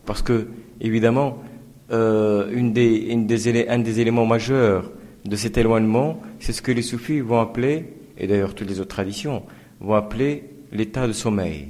Parce 0.07 0.22
que, 0.22 0.49
évidemment, 0.81 1.43
euh, 1.91 2.51
un 2.57 3.79
des 3.79 4.01
éléments 4.01 4.27
majeurs 4.27 4.93
de 5.25 5.37
cet 5.37 5.59
éloignement, 5.59 6.20
c'est 6.41 6.53
ce 6.53 6.62
que 6.62 6.72
les 6.72 6.83
soufis 6.83 7.20
vont 7.20 7.41
appeler, 7.41 7.95
et 8.18 8.27
d'ailleurs 8.27 8.55
toutes 8.55 8.68
les 8.68 8.81
autres 8.81 8.95
traditions, 8.95 9.43
vont 9.81 9.95
appeler 9.95 10.45
l'état 10.72 11.07
de 11.07 11.12
sommeil. 11.12 11.68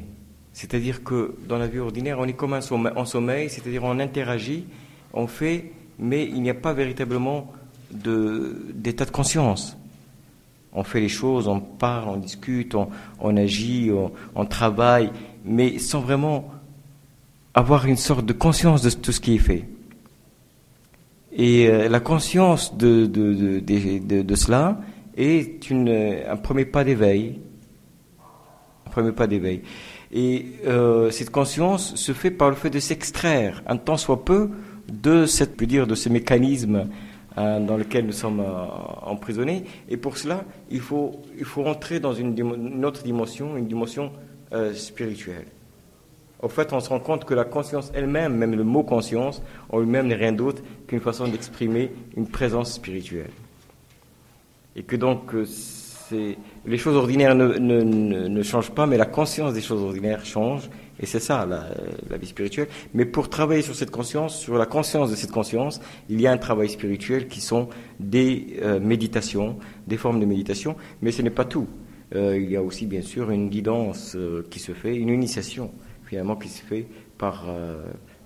C'est-à-dire 0.55 1.03
que 1.03 1.35
dans 1.49 1.59
la 1.59 1.67
vie 1.67 1.81
ordinaire, 1.81 2.19
on 2.21 2.27
est 2.27 2.33
comme 2.33 2.55
un 2.55 2.61
sommeil, 2.61 2.93
en 2.95 3.05
sommeil, 3.05 3.51
c'est-à-dire 3.51 3.83
on 3.83 3.99
interagit, 3.99 4.65
on 5.13 5.27
fait, 5.27 5.73
mais 5.99 6.25
il 6.25 6.41
n'y 6.43 6.49
a 6.49 6.55
pas 6.55 6.73
véritablement 6.73 7.53
d'état 7.91 9.05
de, 9.05 9.11
conscience. 9.11 9.77
On 10.73 10.85
fait 10.85 11.01
les 11.01 11.09
choses, 11.09 11.49
on 11.49 11.59
parle, 11.59 12.09
on 12.09 12.17
discute, 12.19 12.77
on, 12.77 13.37
agit, 13.37 13.91
on, 14.37 14.45
travaille, 14.47 15.11
mais 15.45 15.79
sans 15.81 16.01
vraiment 16.01 16.53
avoir 17.53 17.87
une 17.87 17.97
sorte 17.97 18.25
de 18.25 18.33
conscience 18.33 18.83
de 18.83 18.91
tout 18.91 19.11
ce 19.11 19.21
qui 19.21 19.35
est 19.35 19.39
fait. 19.39 19.65
Et 21.33 21.67
euh, 21.67 21.89
la 21.89 21.99
conscience 21.99 22.77
de, 22.77 23.11
cela 24.37 24.81
est 25.17 25.69
une, 25.69 25.89
un 26.29 26.37
premier 26.37 26.65
pas 26.65 26.85
d'éveil 26.85 27.41
premier 28.95 29.13
pas 29.13 29.27
d'éveil. 29.27 29.63
Et 30.15 30.47
euh, 30.65 31.11
cette 31.11 31.31
conscience 31.31 31.97
se 31.97 32.13
fait 32.13 32.31
par 32.31 32.49
le 32.49 32.55
fait 32.55 32.71
de 32.71 32.79
s'extraire, 32.79 33.65
un 33.67 33.77
tant 33.77 33.97
soit 33.97 34.25
peu, 34.25 34.49
de 34.89 35.27
cette, 35.27 35.61
dire, 35.65 35.89
de 35.89 35.97
ces 35.97 36.09
mécanismes 36.09 36.89
euh, 37.37 37.59
dans 37.59 37.77
lesquels 37.77 38.07
nous 38.07 38.13
sommes 38.13 38.39
euh, 38.39 38.65
emprisonnés. 39.03 39.65
Et 39.89 39.97
pour 39.97 40.17
cela, 40.17 40.45
il 40.71 40.81
faut, 40.81 41.21
il 41.37 41.45
faut 41.45 41.65
entrer 41.65 41.99
dans 41.99 42.15
une, 42.15 42.85
autre 42.85 43.03
dimension, 43.03 43.57
une 43.57 43.67
dimension 43.67 44.13
spirituelle. 44.73 45.47
Au 46.41 46.49
fait, 46.49 46.73
on 46.73 46.79
se 46.79 46.89
rend 46.89 47.01
compte 47.01 47.25
que 47.25 47.35
la 47.35 47.45
conscience 47.45 47.91
elle-même, 47.93 48.37
même 48.37 48.55
le 48.55 48.63
mot 48.63 48.85
conscience, 48.85 49.43
en 49.69 49.81
lui-même 49.81 50.07
n'est 50.07 50.15
rien 50.15 50.31
d'autre 50.31 50.63
qu'une 50.87 51.01
façon 51.01 51.27
d'exprimer 51.27 51.91
une 52.17 52.29
présence 52.29 52.75
spirituelle. 52.75 53.33
Et 54.77 54.85
que 54.85 54.95
donc, 54.95 55.35
les 56.67 56.79
choses 56.79 56.97
ordinaires 56.97 57.35
ne, 57.35 58.43
changent 58.43 58.71
pas, 58.71 58.87
mais 58.87 58.97
la 58.97 59.07
conscience 59.07 59.55
des 59.55 59.61
choses 59.61 59.83
ordinaires 59.83 60.25
change. 60.25 60.69
Et 61.01 61.07
c'est 61.07 61.21
ça 61.21 61.45
la, 61.45 62.17
vie 62.17 62.27
spirituelle. 62.27 62.69
Mais 62.95 63.05
pour 63.05 63.29
travailler 63.29 63.63
sur 63.63 63.75
cette 63.75 63.91
conscience, 63.91 64.39
sur 64.39 64.57
la 64.57 64.67
conscience 64.67 65.11
de 65.11 65.17
cette 65.17 65.33
conscience, 65.33 65.81
il 66.09 66.21
y 66.21 66.27
a 66.27 66.33
un 66.33 66.39
travail 66.39 66.69
spirituel 66.69 67.27
qui 67.27 67.41
sont 67.41 67.69
des 67.99 68.59
euh, 68.63 68.79
méditations, 68.79 69.59
des 69.87 69.97
formes 69.97 70.21
de 70.21 70.27
méditation. 70.27 70.77
Mais 71.03 71.11
ce 71.11 71.23
n'est 71.23 71.31
pas 71.31 71.45
tout. 71.45 71.67
Euh, 72.15 72.39
il 72.39 72.51
y 72.51 72.57
a 72.57 72.63
aussi 72.63 72.87
bien 72.87 73.03
sûr 73.03 73.31
une 73.31 73.49
guidance 73.49 74.15
euh, 74.15 74.47
qui 74.51 74.61
se 74.61 74.73
fait, 74.73 74.95
une 74.95 75.09
initiation 75.09 75.73
finalement 76.05 76.37
qui 76.37 76.49
se 76.49 76.63
fait 76.63 76.87
par 77.19 77.47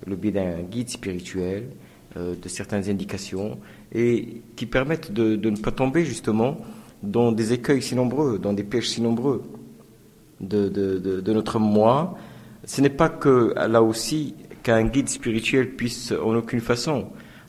le 0.05 0.17
biais 0.17 0.33
d'un 0.33 0.63
guide 0.63 0.89
spirituel, 0.89 1.69
de 2.17 2.49
certaines 2.49 2.91
indications, 2.91 3.59
et 3.95 4.43
qui 4.57 4.67
permettent 4.67 5.13
de 5.13 5.37
ne 5.49 5.57
pas 5.57 5.71
tomber 5.71 6.05
justement 6.05 6.59
dans 7.03 7.33
des 7.33 7.53
écueils 7.53 7.83
si 7.83 7.95
nombreux, 7.95 8.39
dans 8.39 8.53
des 8.53 8.65
pièges 8.65 8.91
si 8.91 9.01
nombreux 9.01 9.43
de, 10.41 10.69
de, 10.69 11.33
notre 11.33 11.59
moi, 11.59 12.17
ce 12.65 12.81
n'est 12.81 12.91
pas 12.91 13.09
que 13.09 13.55
là 13.57 13.83
aussi 13.83 14.35
qu'un 14.63 14.85
guide 14.85 15.09
spirituel 15.09 15.75
puisse 15.75 16.13
en 16.13 16.35
aucune 16.35 16.61
façon, 16.61 17.09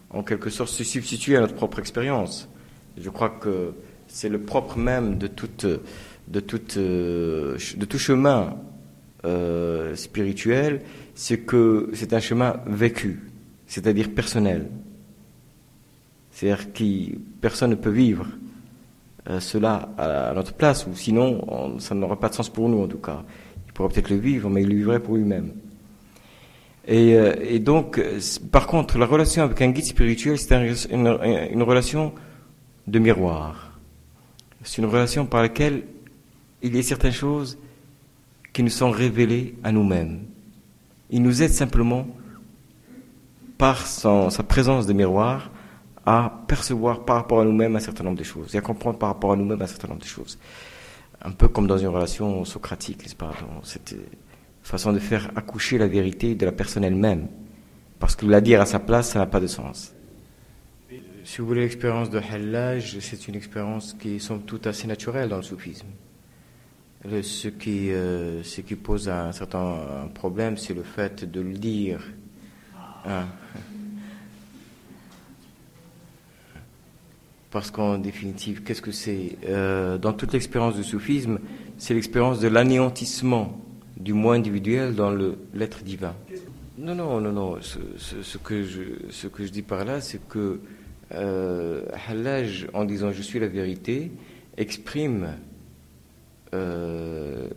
en 0.09 0.23
quelque 0.23 0.49
sorte, 0.49 0.69
se 0.69 0.83
substituer 0.83 1.35
à 1.35 1.41
notre 1.41 1.55
propre 1.55 1.79
expérience. 1.79 2.49
Je 2.97 3.09
crois 3.09 3.29
que 3.29 3.73
c'est 4.07 4.29
le 4.29 4.39
propre 4.41 4.77
même 4.77 5.17
de, 5.17 5.27
toute, 5.27 5.65
de, 6.27 6.39
toute, 6.39 6.77
de 6.77 7.85
tout 7.87 7.99
chemin 7.99 8.55
euh, 9.25 9.95
spirituel, 9.95 10.81
c'est 11.13 11.39
que 11.39 11.89
c'est 11.93 12.13
un 12.13 12.19
chemin 12.19 12.61
vécu, 12.65 13.19
c'est-à-dire 13.67 14.09
personnel. 14.11 14.69
C'est-à-dire 16.31 16.71
que 16.71 17.17
personne 17.41 17.71
ne 17.71 17.75
peut 17.75 17.89
vivre 17.89 18.25
cela 19.39 19.89
à 19.97 20.33
notre 20.33 20.53
place, 20.53 20.87
ou 20.87 20.95
sinon 20.95 21.77
ça 21.79 21.93
n'aurait 21.93 22.15
pas 22.15 22.29
de 22.29 22.33
sens 22.33 22.49
pour 22.49 22.69
nous 22.69 22.83
en 22.83 22.87
tout 22.87 22.97
cas. 22.97 23.23
Il 23.67 23.73
pourrait 23.73 23.89
peut-être 23.89 24.09
le 24.09 24.17
vivre, 24.17 24.49
mais 24.49 24.63
il 24.63 24.69
le 24.69 24.75
vivrait 24.75 24.99
pour 24.99 25.15
lui-même. 25.15 25.51
Et, 26.87 27.13
euh, 27.15 27.59
donc, 27.59 28.01
par 28.51 28.65
contre, 28.65 28.97
la 28.97 29.05
relation 29.05 29.43
avec 29.43 29.61
un 29.61 29.69
guide 29.69 29.85
spirituel, 29.85 30.39
c'est 30.39 30.89
une, 30.91 31.07
relation 31.61 32.13
de 32.87 32.97
miroir. 32.97 33.77
C'est 34.63 34.81
une 34.81 34.87
relation 34.87 35.27
par 35.27 35.43
laquelle 35.43 35.83
il 36.63 36.75
y 36.75 36.79
a 36.79 36.83
certaines 36.83 37.11
choses 37.11 37.59
qui 38.51 38.63
nous 38.63 38.69
sont 38.69 38.89
révélées 38.89 39.53
à 39.63 39.71
nous-mêmes. 39.71 40.21
Il 41.11 41.21
nous 41.21 41.43
aide 41.43 41.51
simplement 41.51 42.07
par 43.59 43.85
sa 43.85 44.43
présence 44.47 44.87
de 44.87 44.93
miroir 44.93 45.51
à 46.05 46.43
percevoir 46.47 47.05
par 47.05 47.17
rapport 47.17 47.41
à 47.41 47.45
nous-mêmes 47.45 47.75
un 47.75 47.79
certain 47.79 48.03
nombre 48.03 48.17
de 48.17 48.23
choses 48.23 48.55
et 48.55 48.57
à 48.57 48.61
comprendre 48.61 48.97
par 48.97 49.09
rapport 49.09 49.31
à 49.33 49.35
nous-mêmes 49.35 49.61
un 49.61 49.67
certain 49.67 49.87
nombre 49.89 50.01
de 50.01 50.07
choses. 50.07 50.39
Un 51.21 51.31
peu 51.31 51.47
comme 51.47 51.67
dans 51.67 51.77
une 51.77 51.87
relation 51.87 52.45
socratique, 52.45 53.03
n'est-ce 53.03 53.15
pas 53.15 53.31
cette 53.63 53.95
façon 54.63 54.93
de 54.93 54.99
faire 54.99 55.31
accoucher 55.35 55.77
la 55.77 55.87
vérité 55.87 56.35
de 56.35 56.45
la 56.45 56.51
personne 56.51 56.83
elle-même. 56.83 57.27
Parce 57.99 58.15
que 58.15 58.25
la 58.25 58.39
dire 58.39 58.61
à 58.61 58.65
sa 58.65 58.79
place, 58.79 59.09
ça 59.09 59.19
n'a 59.19 59.25
pas 59.25 59.39
de 59.39 59.47
sens. 59.47 59.93
Si 61.25 61.41
vous 61.41 61.47
voulez 61.47 61.61
l'expérience 61.61 62.09
de 62.09 62.19
Hallaj, 62.19 62.97
c'est 62.99 63.27
une 63.27 63.35
expérience 63.35 63.93
qui 63.99 64.19
somme 64.19 64.43
toute 64.43 64.65
assez 64.67 64.87
naturelle 64.87 65.29
dans 65.29 65.37
le 65.37 65.43
soufisme. 65.43 65.87
ce, 67.03 67.47
qui, 67.49 67.91
euh, 67.91 68.41
ce 68.43 68.61
qui 68.61 68.75
pose 68.75 69.09
un 69.09 69.31
certain 69.31 70.09
problème, 70.13 70.57
c'est 70.57 70.73
le 70.73 70.83
fait 70.83 71.29
de 71.29 71.41
le 71.41 71.53
dire. 71.53 72.01
Hein? 73.05 73.25
Parce 77.51 77.71
qu'en 77.71 77.97
définitive, 77.97 78.63
qu'est-ce 78.63 78.81
que 78.81 78.91
c'est 78.91 79.37
euh, 79.47 79.97
Dans 79.97 80.13
toute 80.13 80.33
l'expérience 80.33 80.75
du 80.75 80.83
soufisme, 80.83 81.39
c'est 81.77 81.93
l'expérience 81.93 82.39
de 82.39 82.47
l'anéantissement 82.47 83.59
du 83.97 84.13
moi 84.13 84.35
individuel 84.35 84.95
dans 84.95 85.11
l'être 85.53 85.83
divin. 85.83 86.13
Non, 86.77 86.95
non, 86.95 87.19
non, 87.19 87.31
non. 87.31 87.57
Ce, 87.61 88.37
que, 88.37 88.63
je, 88.63 89.51
dis 89.51 89.63
par 89.63 89.83
là, 89.83 89.99
c'est 89.99 90.25
que 90.29 90.61
euh, 91.11 91.85
en 92.73 92.85
disant 92.85 93.11
je 93.11 93.21
suis 93.21 93.39
la 93.39 93.47
vérité, 93.47 94.11
exprime 94.55 95.35
euh, 96.53 97.47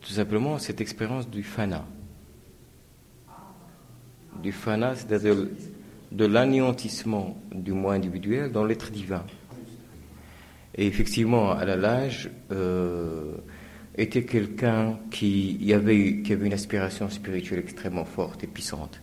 tout 0.00 0.10
simplement 0.12 0.58
cette 0.58 0.80
expérience 0.80 1.28
du 1.28 1.42
fana. 1.42 1.84
Du 4.42 4.52
fana, 4.52 4.94
c'est-à-dire 4.94 5.34
de 6.12 6.24
l'anéantissement 6.24 7.36
du 7.52 7.72
moi 7.72 7.94
individuel 7.94 8.52
dans 8.52 8.64
l'être 8.64 8.90
divin. 8.90 9.24
Et 10.76 10.86
effectivement, 10.86 11.52
à 11.52 11.64
l'âge, 11.64 12.30
euh, 12.52 13.32
était 13.96 14.24
quelqu'un 14.24 14.98
qui, 15.10 15.72
avait, 15.72 15.96
une 15.96 16.52
aspiration 16.52 17.08
spirituelle 17.08 17.60
extrêmement 17.60 18.04
forte 18.04 18.44
et 18.44 18.46
puissante. 18.46 19.00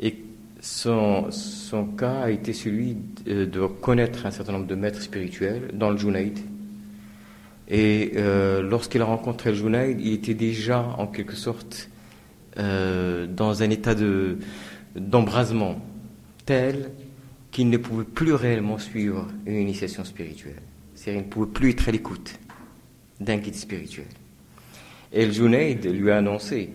Et 0.00 0.22
son, 0.60 1.30
son 1.30 1.86
cas 1.86 2.20
a 2.20 2.30
été 2.30 2.52
celui 2.52 2.96
de, 3.24 3.66
connaître 3.66 4.26
un 4.26 4.30
certain 4.30 4.52
nombre 4.52 4.66
de 4.66 4.74
maîtres 4.74 5.00
spirituels 5.00 5.70
dans 5.72 5.90
le 5.90 5.96
Junaïd. 5.96 6.38
Et 7.68 8.12
euh, 8.16 8.60
lorsqu'il 8.60 9.00
a 9.00 9.06
rencontré 9.06 9.50
le 9.50 9.56
Junaïd, 9.56 9.98
il 10.00 10.12
était 10.12 10.34
déjà 10.34 10.82
en 10.98 11.06
quelque 11.06 11.36
sorte 11.36 11.88
euh, 12.58 13.26
dans 13.26 13.62
un 13.62 13.70
état 13.70 13.94
d'embrasement 14.94 15.80
tel 16.44 16.90
qu'il 17.50 17.68
ne 17.68 17.76
pouvait 17.76 18.04
plus 18.04 18.32
réellement 18.32 18.78
suivre 18.78 19.28
une 19.46 19.56
initiation 19.56 20.04
spirituelle. 20.04 20.62
C'est-à-dire 20.94 21.22
qu'il 21.22 21.28
ne 21.28 21.32
pouvait 21.32 21.52
plus 21.52 21.70
être 21.70 21.88
à 21.88 21.92
l'écoute 21.92 22.38
d'un 23.20 23.36
guide 23.36 23.54
spirituel. 23.54 24.06
Et 25.12 25.26
le 25.26 25.32
Junaid 25.32 25.84
lui 25.84 26.10
a 26.10 26.18
annoncé, 26.18 26.70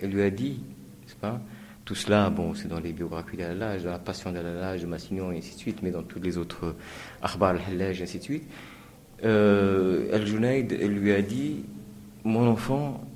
et 0.00 0.06
lui 0.06 0.22
a 0.22 0.30
dit, 0.30 0.60
n'est-ce 1.02 1.16
pas, 1.16 1.40
tout 1.84 1.94
cela, 1.94 2.30
bon, 2.30 2.54
c'est 2.54 2.68
dans 2.68 2.80
les 2.80 2.92
biographies 2.92 3.36
d'Allah, 3.36 3.78
dans 3.78 3.90
la 3.90 3.98
passion 3.98 4.32
d'Allah, 4.32 4.78
de 4.78 4.86
Massignon, 4.86 5.30
et 5.32 5.38
ainsi 5.38 5.54
de 5.54 5.58
suite, 5.58 5.82
mais 5.82 5.90
dans 5.90 6.02
tous 6.02 6.18
les 6.18 6.38
autres 6.38 6.74
Arba 7.20 7.50
al-Hallaj, 7.50 8.00
et 8.00 8.04
ainsi 8.04 8.18
de 8.18 8.22
suite. 8.22 8.44
Euh, 9.22 10.14
Al-Junaid 10.14 10.72
lui 10.72 11.12
a 11.12 11.20
dit 11.20 11.64
Mon 12.24 12.48
enfant, 12.48 13.06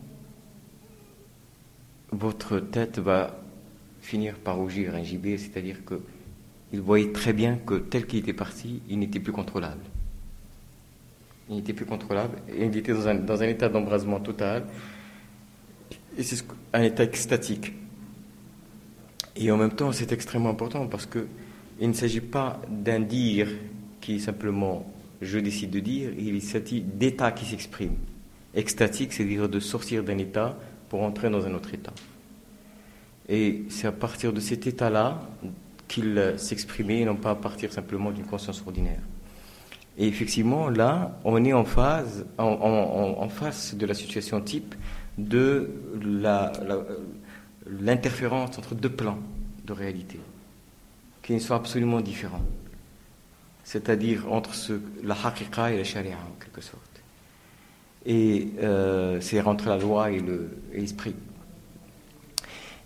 votre 2.12 2.60
tête 2.60 2.98
va 2.98 3.37
finir 4.08 4.36
par 4.36 4.56
rougir 4.56 4.94
un 4.94 5.02
gibet, 5.02 5.36
c'est-à-dire 5.36 5.76
qu'il 5.84 6.80
voyait 6.80 7.12
très 7.12 7.34
bien 7.34 7.58
que 7.58 7.74
tel 7.74 8.06
qu'il 8.06 8.20
était 8.20 8.32
parti, 8.32 8.80
il 8.88 8.98
n'était 8.98 9.20
plus 9.20 9.32
contrôlable. 9.32 9.82
Il 11.50 11.56
n'était 11.56 11.74
plus 11.74 11.84
contrôlable, 11.84 12.38
et 12.48 12.64
il 12.64 12.76
était 12.76 12.94
dans 12.94 13.06
un, 13.06 13.14
dans 13.16 13.42
un 13.42 13.46
état 13.46 13.68
d'embrasement 13.68 14.20
total, 14.20 14.64
et 16.16 16.22
c'est 16.22 16.42
un 16.72 16.82
état 16.82 17.04
extatique. 17.04 17.74
Et 19.36 19.50
en 19.50 19.58
même 19.58 19.72
temps, 19.72 19.92
c'est 19.92 20.10
extrêmement 20.10 20.50
important 20.50 20.86
parce 20.86 21.06
que 21.06 21.26
il 21.78 21.88
ne 21.88 21.94
s'agit 21.94 22.22
pas 22.22 22.60
d'un 22.68 23.00
dire 23.00 23.48
qui 24.00 24.16
est 24.16 24.18
simplement 24.18 24.90
je 25.20 25.38
décide 25.38 25.70
de 25.70 25.80
dire, 25.80 26.10
il 26.16 26.40
s'agit 26.40 26.80
d'état 26.80 27.32
qui 27.32 27.44
s'exprime. 27.44 27.96
Extatique, 28.54 29.12
c'est-à-dire 29.12 29.48
de 29.48 29.60
sortir 29.60 30.02
d'un 30.02 30.18
état 30.18 30.56
pour 30.88 31.02
entrer 31.02 31.28
dans 31.28 31.44
un 31.44 31.54
autre 31.54 31.74
état. 31.74 31.92
Et 33.28 33.64
c'est 33.68 33.86
à 33.86 33.92
partir 33.92 34.32
de 34.32 34.40
cet 34.40 34.66
état-là 34.66 35.20
qu'il 35.86 36.34
s'exprimait, 36.36 37.00
et 37.00 37.04
non 37.04 37.16
pas 37.16 37.30
à 37.30 37.34
partir 37.34 37.72
simplement 37.72 38.10
d'une 38.10 38.24
conscience 38.24 38.62
ordinaire. 38.66 39.00
Et 39.98 40.06
effectivement, 40.06 40.68
là, 40.68 41.18
on 41.24 41.44
est 41.44 41.52
en 41.52 41.64
phase, 41.64 42.24
en, 42.38 43.28
face 43.28 43.74
de 43.74 43.84
la 43.84 43.94
situation 43.94 44.40
type 44.40 44.74
de 45.18 45.70
l'interférence 47.80 48.56
entre 48.58 48.74
deux 48.76 48.90
plans 48.90 49.18
de 49.64 49.72
réalité, 49.72 50.20
qui 51.22 51.38
sont 51.40 51.54
absolument 51.54 52.00
différents. 52.00 52.44
C'est-à-dire 53.64 54.32
entre 54.32 54.52
la 55.02 55.16
haqiqa 55.22 55.72
et 55.72 55.76
la 55.76 55.84
sharia, 55.84 56.16
en 56.16 56.42
quelque 56.42 56.60
sorte. 56.60 56.82
Et 58.06 58.50
euh, 58.62 59.20
c'est 59.20 59.40
entre 59.40 59.68
la 59.68 59.78
loi 59.78 60.12
et 60.12 60.22
l'esprit. 60.72 61.14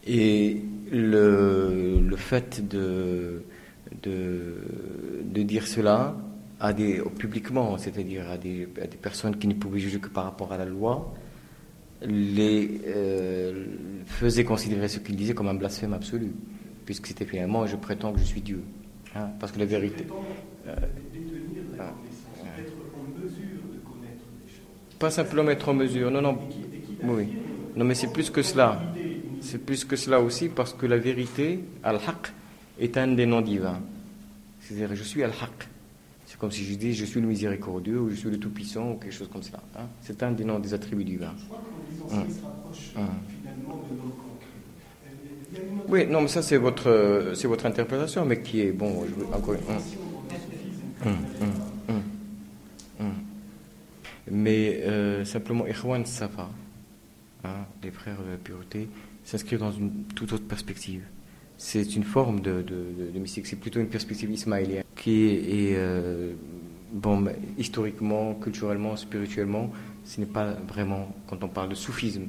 Et 0.07 0.61
le, 0.91 2.01
le 2.01 2.17
fait 2.17 2.67
de, 2.67 3.43
de, 4.03 4.55
de, 5.25 5.43
dire 5.43 5.67
cela 5.67 6.17
à 6.61 6.73
des, 6.73 7.01
publiquement, 7.19 7.79
c'est-à-dire 7.79 8.29
à 8.31 8.37
des, 8.37 8.69
à 8.81 8.87
des, 8.87 8.97
personnes 8.97 9.37
qui 9.37 9.49
ne 9.49 9.55
pouvaient 9.55 9.81
juger 9.81 9.99
que 9.99 10.09
par 10.09 10.25
rapport 10.25 10.53
à 10.53 10.59
la 10.59 10.65
loi, 10.65 11.15
les 12.03 12.81
euh, 12.87 13.65
faisait 14.07 14.45
considérer 14.45 14.89
ce 14.89 14.99
qu'il 14.99 15.17
disait 15.17 15.35
comme 15.35 15.49
un 15.49 15.55
blasphème 15.55 15.93
absolu 15.93 16.33
puisque 16.85 17.07
c'était 17.07 17.25
finalement 17.25 17.67
je 17.67 17.77
prétends 17.77 18.13
que 18.13 18.19
je 18.19 18.25
suis 18.25 18.41
Dieu. 18.41 18.63
Hein, 19.15 19.29
parce 19.39 19.53
que 19.53 19.59
la 19.59 19.67
vérité. 19.67 20.07
Euh, 20.67 20.75
ah, 21.79 21.93
pas 24.99 25.11
simplement 25.11 25.51
être 25.51 25.69
en 25.69 25.75
mesure, 25.75 26.11
non, 26.11 26.23
non. 26.23 26.39
Oui, 27.03 27.29
non, 27.75 27.85
mais 27.85 27.95
c'est 27.95 28.13
plus 28.13 28.31
que 28.31 28.43
cela. 28.43 28.81
C'est 29.43 29.59
plus 29.59 29.85
que 29.85 29.97
cela 29.97 30.21
aussi 30.21 30.49
parce 30.49 30.73
que 30.73 30.87
la 30.87 30.99
vérité, 30.99 31.61
al-haq, 31.83 32.33
est 32.79 32.97
un 32.97 33.09
des 33.09 33.27
noms 33.27 33.41
divins. 33.41 33.81
C'est-à-dire, 34.61 34.95
je 34.95 35.03
suis 35.03 35.23
al-haq. 35.23 35.69
C'est 36.27 36.39
comme 36.39 36.51
si 36.51 36.65
je 36.65 36.75
dis 36.75 36.95
je 36.95 37.05
suis 37.05 37.21
le 37.21 37.27
miséricordieux 37.27 38.01
ou 38.01 38.11
je 38.11 38.15
suis 38.15 38.31
le 38.31 38.39
tout-puissant 38.39 38.93
ou 38.93 38.95
quelque 38.97 39.13
chose 39.13 39.29
comme 39.31 39.43
cela. 39.43 39.61
Hein. 39.77 39.87
C'est 40.01 40.23
un 40.23 40.31
des 40.31 40.45
noms 40.45 40.59
des 40.59 40.73
attributs 40.73 41.05
divins. 41.05 41.35
Je 41.39 41.45
crois 41.47 41.61
que 42.09 42.15
hum. 42.15 42.21
hum. 42.21 43.09
finalement 43.29 43.85
de 43.91 44.23
oui, 45.89 46.07
non, 46.07 46.23
mais 46.23 46.29
ça 46.29 46.43
c'est 46.43 46.57
votre, 46.57 47.33
c'est 47.35 47.47
votre 47.47 47.67
interprétation, 47.67 48.25
mais 48.25 48.41
qui 48.41 48.61
est 48.61 48.73
bon. 48.73 49.05
Je 49.05 49.25
encore. 49.25 49.57
Hum, 51.05 51.17
mais 54.31 54.81
euh, 54.85 55.25
simplement, 55.25 55.67
Ikhwan 55.67 56.07
Safa, 56.07 56.49
hein, 57.45 57.67
les 57.83 57.91
frères 57.91 58.23
de 58.23 58.31
la 58.31 58.37
pureté, 58.37 58.89
s'inscrivent 59.25 59.61
dans 59.61 59.73
une 59.73 60.05
toute 60.15 60.33
autre 60.33 60.47
perspective. 60.47 61.03
C'est 61.57 61.95
une 61.95 62.05
forme 62.05 62.41
de, 62.41 62.65
mystique, 63.15 63.47
c'est 63.47 63.57
plutôt 63.57 63.81
une 63.81 63.89
perspective 63.89 64.31
ismaélienne 64.31 64.83
qui 64.97 65.27
est, 65.27 65.75
euh, 65.77 66.33
bon, 66.93 67.25
historiquement, 67.57 68.35
culturellement, 68.35 68.97
spirituellement, 68.97 69.71
ce 70.05 70.21
n'est 70.21 70.27
pas 70.27 70.55
vraiment, 70.67 71.15
quand 71.29 71.43
on 71.45 71.49
parle 71.49 71.69
de 71.69 71.75
soufisme, 71.75 72.27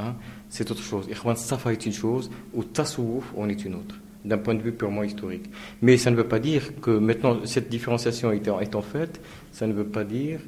Hein, 0.00 0.14
c'est 0.48 0.70
autre 0.70 0.82
chose. 0.82 1.06
Ikhwan 1.10 1.36
Safa 1.36 1.72
est 1.72 1.84
une 1.84 1.92
chose, 1.92 2.30
ou 2.54 2.64
Tassouf 2.64 3.32
on 3.36 3.48
est 3.48 3.64
une 3.64 3.74
autre, 3.74 3.96
d'un 4.24 4.38
point 4.38 4.54
de 4.54 4.62
vue 4.62 4.72
purement 4.72 5.02
historique. 5.02 5.50
Mais 5.82 5.96
ça 5.98 6.10
ne 6.10 6.16
veut 6.16 6.28
pas 6.28 6.38
dire 6.38 6.80
que 6.80 6.90
maintenant, 6.90 7.44
cette 7.44 7.68
différenciation 7.68 8.32
étant, 8.32 8.60
étant 8.60 8.82
faite, 8.82 9.20
ça 9.52 9.66
ne 9.66 9.72
veut 9.72 9.86
pas 9.86 10.04
dire 10.04 10.40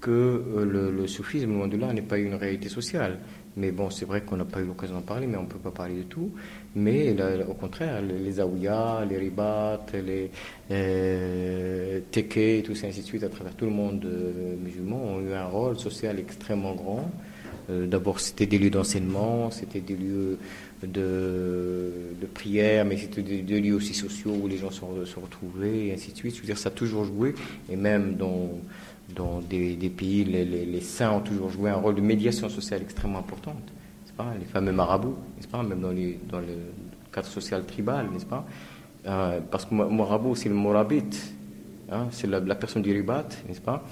que 0.00 0.10
euh, 0.10 0.92
le, 0.92 1.06
soufisme, 1.06 1.52
loin 1.52 1.68
de 1.68 1.76
là, 1.76 1.92
n'est 1.92 2.02
pas 2.02 2.18
une 2.18 2.34
réalité 2.34 2.68
sociale. 2.68 3.18
Mais 3.56 3.72
bon, 3.72 3.90
c'est 3.90 4.04
vrai 4.04 4.20
qu'on 4.22 4.36
n'a 4.36 4.44
pas 4.44 4.60
eu 4.60 4.64
l'occasion 4.64 4.94
d'en 4.94 5.02
parler, 5.02 5.26
mais 5.26 5.36
on 5.36 5.42
ne 5.42 5.48
peut 5.48 5.58
pas 5.58 5.72
parler 5.72 5.96
de 5.96 6.02
tout. 6.04 6.30
Mais 6.76 7.16
au 7.48 7.54
contraire, 7.54 8.00
les, 8.00 8.18
les 8.18 8.30
les 8.30 9.18
Ribat, 9.18 9.86
les 9.92 10.30
euh, 10.70 12.00
Teke, 12.12 12.62
tout 12.64 12.74
ça, 12.76 12.86
ainsi 12.86 13.00
de 13.00 13.06
suite, 13.06 13.24
à 13.24 13.28
travers 13.28 13.54
tout 13.54 13.64
le 13.64 13.72
monde 13.72 14.04
euh, 14.04 14.54
musulman, 14.62 15.02
ont 15.02 15.20
eu 15.20 15.32
un 15.32 15.46
rôle 15.46 15.78
social 15.78 16.18
extrêmement 16.20 16.74
grand. 16.74 17.10
Euh, 17.70 17.86
d'abord, 17.86 18.20
c'était 18.20 18.46
des 18.46 18.58
lieux 18.58 18.70
d'enseignement, 18.70 19.50
c'était 19.50 19.80
des 19.80 19.96
lieux 19.96 20.38
de, 20.82 21.90
prière, 22.32 22.84
mais 22.84 22.96
c'était 22.96 23.22
des, 23.22 23.60
lieux 23.60 23.74
aussi 23.74 23.94
sociaux 23.94 24.34
où 24.42 24.48
les 24.48 24.56
gens 24.56 24.70
se, 24.70 24.80
retrouvaient, 24.80 25.86
et 25.86 25.92
ainsi 25.92 26.12
de 26.12 26.16
suite. 26.16 26.36
Je 26.36 26.40
veux 26.40 26.46
dire, 26.46 26.58
ça 26.58 26.68
a 26.68 26.72
toujours 26.72 27.04
joué, 27.04 27.34
et 27.70 27.76
même 27.76 28.14
dans, 28.14 28.50
dans 29.14 29.40
des, 29.40 29.74
pays, 29.90 30.24
les, 30.24 30.80
saints 30.80 31.12
ont 31.12 31.20
toujours 31.20 31.50
joué 31.50 31.70
un 31.70 31.76
rôle 31.76 31.94
de 31.94 32.00
médiation 32.00 32.48
sociale 32.48 32.82
extrêmement 32.82 33.18
importante. 33.18 33.62
Pas? 34.16 34.34
Les 34.38 34.44
fameux 34.44 34.72
marabouts, 34.72 35.16
n'est-ce 35.36 35.48
pas? 35.48 35.62
Même 35.62 35.80
dans, 35.80 35.90
le 35.90 36.56
cadre 37.12 37.26
social 37.26 37.64
tribal, 37.64 38.08
n'est-ce 38.12 38.26
pas? 38.26 38.44
Euh, 39.06 39.40
Parce 39.50 39.64
que 39.64 39.74
marabout, 39.74 40.34
c'est 40.34 40.48
le 40.48 40.54
morabit, 40.54 41.04
hein, 41.90 42.08
c'est 42.10 42.26
la, 42.26 42.54
personne 42.54 42.82
du 42.82 42.92
ribat, 42.92 43.26
n'est-ce 43.48 43.60
pas? 43.60 43.82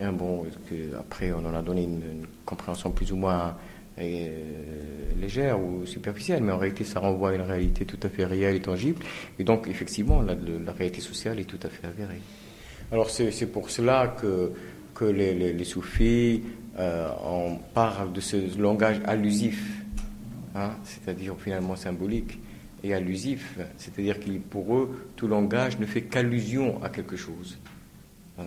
Hein, 0.00 0.12
bon, 0.12 0.46
après, 0.98 1.32
on 1.32 1.44
en 1.44 1.54
a 1.54 1.62
donné 1.62 1.84
une, 1.84 2.26
compréhension 2.44 2.90
plus 2.90 3.10
ou 3.12 3.16
moins 3.16 3.56
euh, 3.98 4.42
légère 5.20 5.60
ou 5.60 5.86
superficielle, 5.86 6.42
mais 6.42 6.52
en 6.52 6.58
réalité, 6.58 6.84
ça 6.84 7.00
renvoie 7.00 7.30
à 7.30 7.34
une 7.34 7.42
réalité 7.42 7.84
tout 7.84 7.98
à 8.02 8.08
fait 8.08 8.24
réelle 8.24 8.56
et 8.56 8.60
tangible. 8.60 9.02
Et 9.38 9.44
donc, 9.44 9.66
effectivement, 9.68 10.22
la 10.22 10.72
réalité 10.72 11.00
sociale 11.00 11.40
est 11.40 11.44
tout 11.44 11.60
à 11.62 11.68
fait 11.68 11.86
avérée. 11.86 12.20
Alors, 12.94 13.10
c'est 13.10 13.50
pour 13.50 13.70
cela 13.70 14.14
que, 14.20 14.52
que 14.94 15.04
les, 15.04 15.52
les, 15.52 15.64
soufis 15.64 16.44
euh, 16.78 17.08
de 18.14 18.20
ce 18.20 18.56
langage 18.56 19.00
allusif, 19.04 19.82
hein, 20.54 20.70
c'est-à-dire 20.84 21.34
finalement 21.36 21.74
symbolique 21.74 22.38
et 22.84 22.94
allusif, 22.94 23.58
c'est-à-dire 23.78 24.20
que 24.20 24.30
pour 24.48 24.76
eux, 24.76 25.08
tout 25.16 25.26
langage 25.26 25.80
ne 25.80 25.86
fait 25.86 26.02
qu'allusion 26.02 26.80
à 26.84 26.88
quelque 26.88 27.16
chose. 27.16 27.58
Euh, 28.38 28.44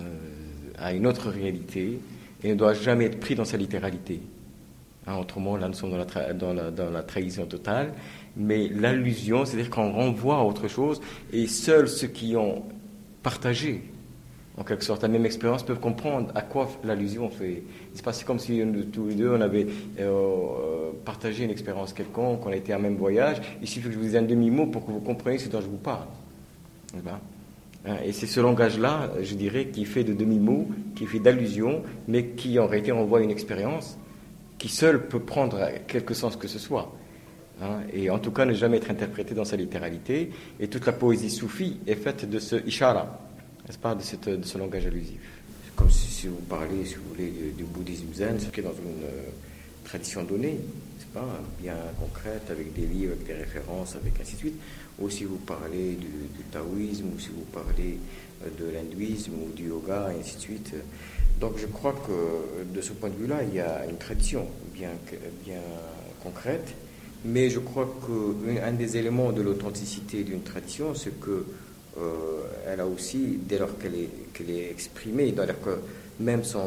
à 0.78 0.94
une 0.94 1.08
autre 1.08 1.30
réalité 1.30 2.00
et 2.42 2.50
ne 2.50 2.56
doit 2.56 2.74
jamais 2.74 3.04
être 3.04 3.20
pris 3.20 3.36
dans 3.36 3.44
sa 3.44 3.58
littéralité. 3.58 4.22
Hein, 5.08 5.18
autrement, 5.18 5.58
là, 5.58 5.68
nous 5.68 5.74
sommes 5.74 5.92
dans 5.92 6.54
la, 6.54 6.72
dans 6.72 6.90
la 6.90 7.04
trahison 7.04 7.48
totale. 7.48 7.92
Mais 8.38 8.70
l'allusion, 8.70 9.44
c'est-à-dire 9.44 9.70
qu'on 9.70 9.92
renvoie 9.92 10.38
à 10.38 10.44
autre 10.44 10.70
chose, 10.70 11.02
et 11.34 11.48
seuls 11.48 11.90
ceux 11.90 12.08
qui 12.08 12.38
ont 12.38 12.64
partagé, 13.22 13.84
en 14.58 14.64
quelque 14.64 14.84
sorte, 14.84 15.04
la 15.04 15.08
même 15.08 15.26
expérience 15.26 15.64
peuvent 15.64 15.80
comprendre 15.80 16.32
à 16.34 16.42
quoi 16.42 16.68
l'allusion 16.84 17.30
fait. 17.30 17.64
C'est 17.94 18.26
comme 18.26 18.40
si 18.40 18.62
tous 18.92 19.08
les 19.08 19.16
deux, 19.16 19.30
on 19.30 19.42
avait 19.42 19.68
euh, 20.00 20.92
partagé 21.06 21.44
une 21.44 21.52
expérience 21.52 21.94
quelconque, 21.94 22.42
été 22.52 22.74
à 22.74 22.78
un 22.78 22.80
même 22.80 22.96
voyage. 22.96 23.38
Il 23.62 23.68
suffit 23.68 23.88
que 23.88 23.94
je 23.94 24.00
vous 24.00 24.06
dise 24.06 24.16
un 24.16 24.24
demi-mot 24.24 24.66
pour 24.66 24.86
que 24.86 24.92
vous 24.92 25.00
compreniez 25.00 25.38
ce 25.38 25.50
dont 25.50 25.62
je 25.62 25.68
vous 25.68 25.78
parle. 25.78 26.08
Hein, 27.86 27.98
et 28.04 28.12
c'est 28.12 28.26
ce 28.26 28.40
langage-là, 28.40 29.12
je 29.22 29.36
dirais, 29.36 29.68
qui 29.68 29.86
fait 29.86 30.04
de 30.04 30.14
demi-mots, 30.14 30.68
qui 30.96 31.06
fait 31.06 31.20
d'allusions, 31.20 31.84
mais 32.08 32.30
qui 32.30 32.58
en 32.58 32.66
réalité 32.66 32.92
renvoie 32.92 33.22
une 33.22 33.32
expérience 33.32 33.98
qui 34.58 34.70
seule 34.70 35.08
peut 35.08 35.20
prendre 35.20 35.60
quelque 35.88 36.16
sens 36.16 36.36
que 36.36 36.48
ce 36.48 36.58
soit. 36.58 36.92
Hein, 37.62 37.82
et 37.94 38.10
en 38.10 38.18
tout 38.18 38.32
cas 38.32 38.46
ne 38.46 38.54
jamais 38.54 38.78
être 38.78 38.90
interprété 38.90 39.36
dans 39.36 39.46
sa 39.46 39.56
littéralité. 39.56 40.32
Et 40.60 40.68
toute 40.68 40.88
la 40.88 40.94
poésie 40.94 41.30
soufie 41.30 41.78
est 41.86 41.96
faite 41.96 42.28
de 42.28 42.40
ce 42.40 42.56
ishara, 42.68 43.20
n'est-ce 43.68 43.78
pas, 43.78 43.96
de, 43.96 44.44
ce 44.44 44.58
langage 44.58 44.86
allusif. 44.86 45.20
Comme 45.76 45.92
si, 45.92 46.28
vous 46.28 46.36
parlez, 46.50 46.86
si 46.86 46.96
vous 46.96 47.10
voulez, 47.14 47.32
du 47.56 47.64
bouddhisme 47.64 48.14
zen, 48.14 48.40
c'est 48.40 48.62
dans 48.62 48.72
une 48.72 49.04
euh, 49.04 49.30
tradition 49.84 50.24
donnée, 50.24 50.54
n'est-ce 50.54 51.06
pas, 51.14 51.42
bien 51.60 51.76
concrète, 52.00 52.50
avec 52.50 52.74
des 52.74 52.88
livres, 52.88 53.14
avec 53.14 53.28
des 53.28 53.34
références, 53.34 53.96
avec 53.96 54.20
ainsi 54.20 54.34
de 54.34 54.38
suite. 54.38 54.60
Ou 55.00 55.10
si 55.10 55.26
vous 55.26 55.38
parlez 55.38 55.96
du, 55.96 56.08
taoïsme, 56.52 57.08
ou 57.16 57.20
si 57.20 57.30
vous 57.30 57.46
parlez 57.54 58.00
euh, 58.44 58.50
de 58.58 58.72
l'hindouisme, 58.72 59.34
ou 59.34 59.54
du 59.54 59.68
yoga, 59.68 60.12
et 60.12 60.20
ainsi 60.20 60.38
de 60.38 60.42
suite. 60.42 60.74
Donc 61.40 61.58
je 61.60 61.68
crois 61.68 61.94
que 61.94 62.64
de 62.74 62.82
ce 62.82 62.94
point 62.94 63.10
de 63.10 63.16
vue-là, 63.16 63.44
il 63.44 63.54
y 63.54 63.60
a 63.60 63.86
une 63.86 63.98
tradition 63.98 64.48
bien, 64.74 64.90
bien 65.46 65.62
concrète, 66.24 66.74
mais 67.26 67.52
je 67.52 67.60
crois 67.60 67.88
qu'un 68.02 68.72
des 68.72 68.98
éléments 68.98 69.32
de 69.32 69.44
l'authenticité 69.44 70.24
d'une 70.24 70.42
tradition, 70.42 70.96
c'est 70.96 71.20
que 71.20 71.46
elle 72.66 72.80
a 72.80 72.86
aussi, 72.86 73.40
dès 73.42 73.58
lors 73.58 73.78
qu'elle 73.78 73.96
est, 73.96 74.10
qu'elle 74.34 74.50
est 74.50 74.72
exprimée, 74.72 75.32
lors 75.32 75.48
que 75.62 75.80
même 76.20 76.44
son, 76.44 76.66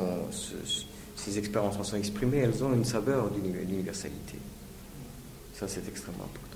ces 1.17 1.39
expériences 1.39 1.77
en 1.77 1.85
sont 1.85 1.97
exprimées, 1.97 2.39
elles 2.39 2.65
ont 2.65 2.73
une 2.73 2.85
saveur 2.85 3.31
d'universalité. 3.31 4.39
Ça, 5.55 5.69
c'est 5.69 5.87
extrêmement 5.89 6.25
important. 6.25 6.51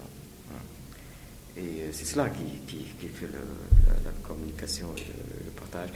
Et 1.56 1.60
euh, 1.60 1.88
c'est 1.92 2.04
cela 2.04 2.30
qui, 2.30 2.44
qui, 2.66 3.06
fait 3.08 3.26
la, 3.26 4.10
communication 4.26 4.88
et 4.96 5.02
le, 5.44 5.50
partage. 5.52 5.90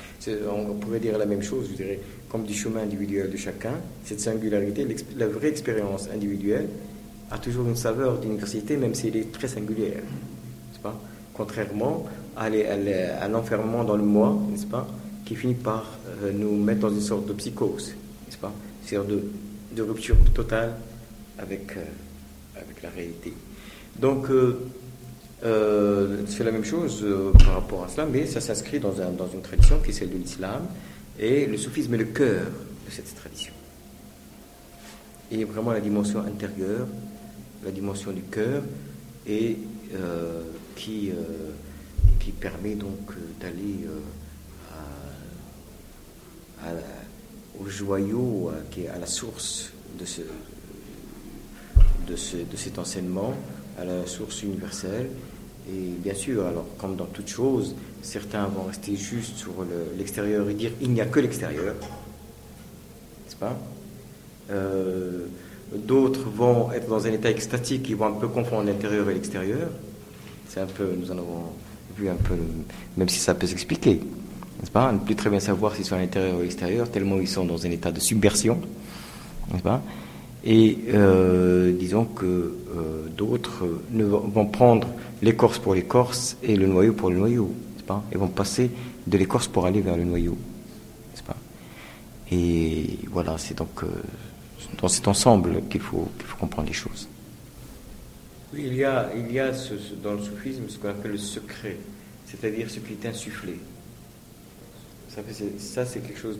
On 0.47 0.74
pourrait 0.74 1.01
dire 1.01 1.18
la 1.18 1.26
même 1.26 1.43
chose, 1.43 1.68
je 1.70 1.74
dirais, 1.74 1.99
comme 2.29 2.45
du 2.45 2.55
chemin 2.55 2.83
individuel 2.83 3.31
de 3.31 3.37
chacun, 3.37 3.74
cette 4.05 4.20
singularité, 4.20 4.87
la 5.16 5.26
vraie 5.26 5.49
expérience 5.49 6.09
individuelle 6.11 6.68
a 7.31 7.39
toujours 7.39 7.66
une 7.66 7.76
saveur 7.76 8.18
d'universalité, 8.20 8.76
même 8.76 8.95
si 8.95 9.09
elle 9.09 9.16
est 9.16 9.33
très 9.33 9.49
singulière. 9.49 10.03
Pas? 10.81 11.01
Contrairement 11.35 12.07
à 12.39 13.28
l'enfermement 13.28 13.84
dans 13.84 13.97
le 13.97 14.05
moi, 14.05 14.39
n'est-ce 14.51 14.66
pas, 14.66 14.86
qui 15.24 15.34
finit 15.34 15.55
par 15.55 15.84
euh, 16.22 16.32
nous 16.32 16.57
mettre 16.57 16.80
dans 16.80 16.91
une 16.91 17.01
sorte 17.01 17.26
de 17.26 17.32
psychose, 17.32 17.95
n'est-ce 18.26 18.39
pas 18.39 18.53
C'est-à-dire 18.84 19.09
de, 19.09 19.22
de, 19.76 19.82
rupture 19.82 20.16
totale 20.32 20.74
avec, 21.39 21.76
euh, 21.76 21.84
avec 22.57 22.82
la 22.82 22.91
réalité. 22.91 23.32
Donc, 23.99 24.30
euh, 24.30 26.22
c'est 26.28 26.45
la 26.45 26.53
même 26.53 26.64
chose 26.64 27.05
par 27.45 27.55
rapport 27.55 27.84
à 27.84 27.89
cela, 27.89 28.07
mais 28.07 28.26
ça 28.26 28.41
s'inscrit 28.41 28.78
dans, 28.78 29.01
un, 29.01 29.11
dans 29.11 29.28
une 29.28 29.43
tradition 29.43 29.80
qui 29.80 29.91
est 29.91 29.93
celle 29.93 30.11
de 30.11 30.16
l'islam, 30.16 30.62
et 31.18 31.47
le 31.47 31.57
soufisme 31.57 31.95
est 31.95 31.99
le 31.99 32.05
cœur 32.05 32.45
de 32.45 32.91
cette 32.91 33.12
tradition. 33.16 33.53
Et 35.32 35.45
vraiment 35.45 35.72
la 35.72 35.80
dimension 35.80 36.20
intérieure, 36.20 36.86
la 37.64 37.72
dimension 37.72 38.12
du 38.12 38.22
cœur, 38.22 38.62
et 39.26 39.59
qui 40.76 41.11
qui 42.29 42.33
permet 42.33 42.74
donc 42.74 43.12
euh, 43.12 43.14
d'aller 43.41 43.87
euh, 46.66 46.81
au 47.59 47.66
joyau, 47.66 48.51
qui 48.70 48.83
est 48.83 48.89
à 48.89 48.99
la 48.99 49.07
source 49.07 49.72
de, 49.99 50.05
ce, 50.05 50.20
de, 52.07 52.16
ce, 52.16 52.37
de 52.37 52.57
cet 52.57 52.79
enseignement, 52.79 53.33
à 53.81 53.87
la 53.87 54.07
source 54.07 54.43
universelle. 54.43 55.09
Et 55.70 55.95
bien 55.99 56.12
sûr, 56.12 56.45
alors 56.45 56.66
comme 56.76 56.97
dans 56.97 57.07
toute 57.07 57.29
chose, 57.29 57.74
certains 58.03 58.47
vont 58.47 58.64
rester 58.64 58.95
juste 58.95 59.39
sur 59.39 59.55
l'extérieur 59.97 60.51
et 60.51 60.55
dire 60.55 60.72
il 60.83 60.91
n'y 60.91 61.01
a 61.01 61.07
que 61.07 61.20
l'extérieur, 61.20 61.76
n'est-ce 63.24 63.37
pas? 63.37 63.57
Euh, 64.51 65.24
D'autres 65.74 66.29
vont 66.29 66.72
être 66.72 66.89
dans 66.89 67.07
un 67.07 67.12
état 67.12 67.31
extatique, 67.31 67.89
ils 67.89 67.97
vont 67.97 68.07
un 68.07 68.12
peu 68.12 68.29
confondre 68.29 68.64
l'intérieur 68.64 69.09
et 69.09 69.14
l'extérieur. 69.14 69.70
C'est 70.47 70.61
un 70.61 70.66
peu, 70.66 70.93
nous 70.99 71.11
en 71.11 71.18
avons 71.18 71.53
même 72.96 73.09
si 73.09 73.18
ça 73.18 73.34
peut 73.34 73.46
s'expliquer, 73.46 73.94
n'est-ce 73.94 74.70
pas? 74.70 74.92
Ne 74.92 74.99
plus 74.99 75.16
très 75.16 75.30
bien 75.30 75.40
savoir 75.40 75.74
s'ils 75.74 75.84
sont 75.84 75.96
à 75.96 75.99
l'intérieur 75.99 76.36
ou 76.36 76.40
à 76.40 76.42
l'extérieur, 76.42 76.90
tellement 76.90 77.18
ils 77.18 77.28
sont 77.28 77.44
dans 77.44 77.64
un 77.64 77.70
état 77.70 77.92
de 77.92 78.01
subversion, 78.01 78.59
n'est-ce 79.53 79.62
pas? 79.62 79.82
Et 80.44 80.78
euh, 80.94 81.72
disons 81.72 82.05
que 82.05 82.24
euh, 82.24 83.09
d'autres 83.16 83.66
vont 83.92 84.46
prendre 84.46 84.88
l'écorce 85.20 85.59
pour 85.59 85.74
l'écorce 85.74 86.36
et 86.42 86.57
le 86.57 86.66
noyau 86.66 86.92
pour 86.92 87.11
le 87.11 87.18
noyau, 87.18 87.53
n'est-ce 87.74 87.84
pas? 87.84 88.05
Et 88.12 88.16
vont 88.16 88.28
passer 88.28 88.70
de 89.07 89.18
l'écorce 89.18 89.49
pour 89.49 89.66
aller 89.66 89.80
vers 89.80 89.96
le 89.96 90.05
noyau, 90.05 90.38
n'est-ce 91.11 91.24
pas? 91.24 91.36
Et 92.30 92.99
voilà, 93.11 93.36
c'est 93.38 93.59
donc 93.59 93.82
euh, 93.82 93.88
dans 94.80 94.88
cet 94.88 95.09
ensemble 95.09 95.62
qu'il 95.68 95.80
faut 95.80 96.09
comprendre 96.38 96.68
les 96.68 96.74
choses. 96.74 97.09
Il 98.59 98.75
y 98.75 98.83
a, 98.83 99.11
il 99.17 99.33
y 99.33 99.39
a 99.39 99.55
ce, 99.55 99.75
dans 100.03 100.15
le 100.15 100.23
soufisme 100.23 100.65
ce 100.69 100.79
qu'on 100.79 100.89
appelle 100.89 101.13
le 101.13 101.19
secret, 101.19 101.77
c'est-à-dire 102.27 102.69
ce 102.69 102.81
qui 102.81 102.95
est 102.95 103.07
insufflé. 103.07 103.55
Ça, 105.59 105.85
c'est 105.87 106.01
quelque 106.01 106.19
chose 106.19 106.39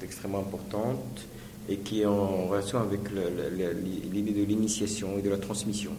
d'extrêmement 0.00 0.38
important 0.38 1.02
et 1.68 1.76
qui 1.78 2.02
est 2.02 2.06
en 2.06 2.46
relation 2.46 2.78
avec 2.78 3.00
l'idée 3.10 4.32
de 4.32 4.44
l'initiation 4.44 5.18
et 5.18 5.22
de 5.22 5.30
la 5.30 5.38
transmission. 5.38 5.92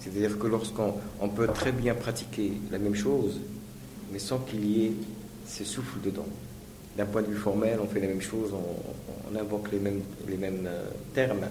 C'est-à-dire 0.00 0.38
que 0.38 0.46
lorsqu'on 0.46 1.28
peut 1.34 1.48
très 1.48 1.72
bien 1.72 1.94
pratiquer 1.94 2.52
la 2.70 2.78
même 2.78 2.94
chose, 2.94 3.40
mais 4.12 4.18
sans 4.18 4.38
qu'il 4.38 4.64
y 4.64 4.86
ait 4.86 4.92
ce 5.48 5.64
souffle 5.64 6.00
dedans. 6.04 6.26
D'un 6.96 7.06
point 7.06 7.22
de 7.22 7.28
vue 7.28 7.36
formel, 7.36 7.78
on 7.82 7.86
fait 7.86 8.00
la 8.00 8.08
même 8.08 8.22
chose, 8.22 8.52
on, 8.52 9.36
invoque 9.36 9.70
les 9.72 9.80
mêmes, 9.80 10.00
les 10.28 10.36
mêmes 10.36 10.66
euh, 10.66 10.86
termes, 11.12 11.46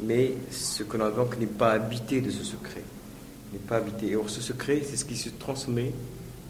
mais 0.00 0.34
ce 0.50 0.82
que 0.82 0.96
l'on 0.96 1.06
invoque 1.06 1.38
n'est 1.38 1.46
pas 1.46 1.72
habité 1.72 2.20
de 2.20 2.30
ce 2.30 2.44
secret. 2.44 2.82
N'est 3.52 3.58
pas 3.58 3.76
habité. 3.76 4.14
Or, 4.16 4.28
ce 4.30 4.40
secret, 4.40 4.82
c'est 4.84 4.96
ce 4.96 5.04
qui 5.04 5.16
se 5.16 5.30
transmet 5.30 5.92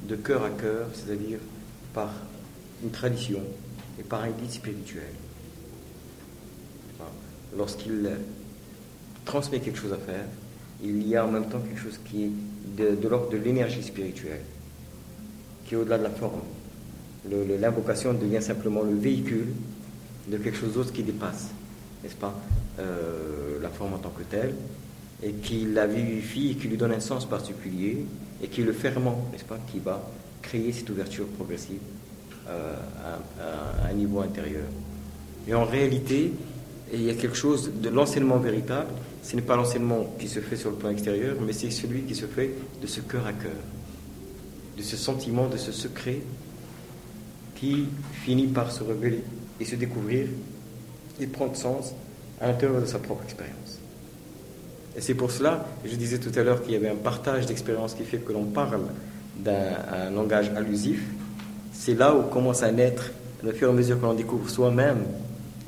de 0.07 0.17
cœur 0.17 0.45
à 0.45 0.51
cœur, 0.51 0.89
c'est-à-dire 0.95 1.39
par 1.95 2.11
une 2.83 2.91
tradition 2.91 3.41
et 3.99 4.03
par 4.03 4.23
un 4.23 4.31
guide 4.31 4.51
spirituel. 4.51 5.13
Lorsqu'il 7.57 8.11
transmet 9.25 9.61
quelque 9.61 9.79
chose 9.79 9.93
à 9.93 9.97
faire, 9.97 10.25
il 10.83 11.07
y 11.07 11.17
a 11.17 11.27
en 11.27 11.31
même 11.31 11.49
temps 11.49 11.61
quelque 11.61 11.81
chose 11.81 11.99
qui 12.05 12.25
est 12.25 12.31
de, 12.77 13.09
l'ordre 13.09 13.31
de 13.31 13.39
l'énergie 13.39 13.83
spirituelle, 13.83 14.43
qui 15.67 15.75
est 15.75 15.77
au-delà 15.77 15.99
de 15.99 16.05
la 16.05 16.11
forme. 16.11 16.43
L'invocation 17.61 18.15
devient 18.15 18.43
simplement 18.43 18.83
le 18.83 18.95
véhicule 18.95 19.49
de 20.29 20.37
quelque 20.37 20.57
chose 20.57 20.75
d'autre 20.75 20.93
qui 20.93 21.03
dépasse, 21.03 21.49
n'est-ce 22.03 22.17
pas 22.17 22.35
euh, 22.79 23.59
la 23.61 23.69
forme 23.69 23.95
en 23.95 23.99
tant 23.99 24.11
que 24.11 24.23
telle, 24.23 24.55
et 25.23 25.33
qui 25.33 25.67
la 25.67 25.87
vivifie 25.87 26.53
et 26.53 26.55
qui 26.55 26.69
lui 26.69 26.77
donne 26.77 26.93
un 26.93 27.01
sens 27.01 27.29
particulier, 27.29 28.05
et 28.43 28.49
qui 28.49 28.61
est 28.61 28.65
le 28.65 28.73
ferment, 28.73 29.29
n'est-ce 29.33 29.45
pas, 29.45 29.59
qui 29.71 29.79
va 29.81 30.01
créer 30.43 30.73
cette 30.73 30.89
ouverture 30.91 31.27
progressive 31.27 31.81
euh, 32.49 32.75
à, 33.05 33.89
un 33.89 33.93
niveau 33.93 34.21
intérieur. 34.21 34.65
Et 35.47 35.55
en 35.55 35.65
réalité, 35.65 36.33
il 36.93 37.03
y 37.03 37.11
a 37.11 37.15
quelque 37.15 37.37
chose 37.37 37.71
de 37.83 37.89
l'enseignement 37.89 38.39
véritable, 38.39 38.91
ce 39.23 39.37
n'est 39.37 39.43
pas 39.43 39.57
l'enseignement 39.57 40.15
qui 40.19 40.29
se 40.29 40.41
fait 40.41 40.57
sur 40.57 40.71
le 40.71 40.77
plan 40.77 40.91
extérieur, 40.91 41.37
mais 41.45 41.53
c'est 41.53 41.71
celui 41.71 42.03
qui 42.03 42.15
se 42.15 42.27
fait 42.27 42.55
de 42.81 42.87
ce 42.87 43.01
cœur 43.01 43.27
à 43.27 43.33
cœur, 43.33 43.51
de 44.77 44.83
ce 44.83 44.97
sentiment, 44.97 45.49
de 45.49 45.57
ce 45.57 45.73
secret 45.73 46.21
qui 47.57 47.87
finit 48.25 48.47
par 48.47 48.71
se 48.71 48.85
révéler 48.85 49.25
et 49.61 49.65
se 49.65 49.75
découvrir 49.75 50.29
et 51.21 51.27
prendre 51.27 51.57
sens 51.57 51.93
à 52.41 52.49
l'intérieur 52.49 52.81
de 52.81 52.87
sa 52.87 52.99
propre 52.99 53.25
expérience. 53.25 53.79
Et 54.97 55.01
c'est 55.01 55.15
pour 55.15 55.31
cela, 55.31 55.65
je 55.85 55.95
disais 55.95 56.19
tout 56.19 56.37
à 56.39 56.43
l'heure 56.43 56.63
qu'il 56.63 56.73
y 56.73 56.77
avait 56.77 56.89
un 56.89 56.97
partage 56.97 57.47
d'expérience 57.47 57.95
qui 57.95 58.05
fait 58.05 58.19
que 58.19 58.33
l'on 58.33 58.47
parle 58.47 58.81
d'un 59.37 60.11
langage 60.11 60.51
allusif. 60.57 61.03
C'est 61.73 61.95
là 61.95 62.15
où 62.17 62.23
commence 62.23 62.63
à 62.63 62.73
naître, 62.73 63.13
au 63.47 63.53
fur 63.53 63.69
et 63.69 63.71
à 63.71 63.75
mesure 63.75 64.01
que 64.01 64.05
l'on 64.05 64.15
découvre 64.15 64.51
soi-même, 64.51 65.05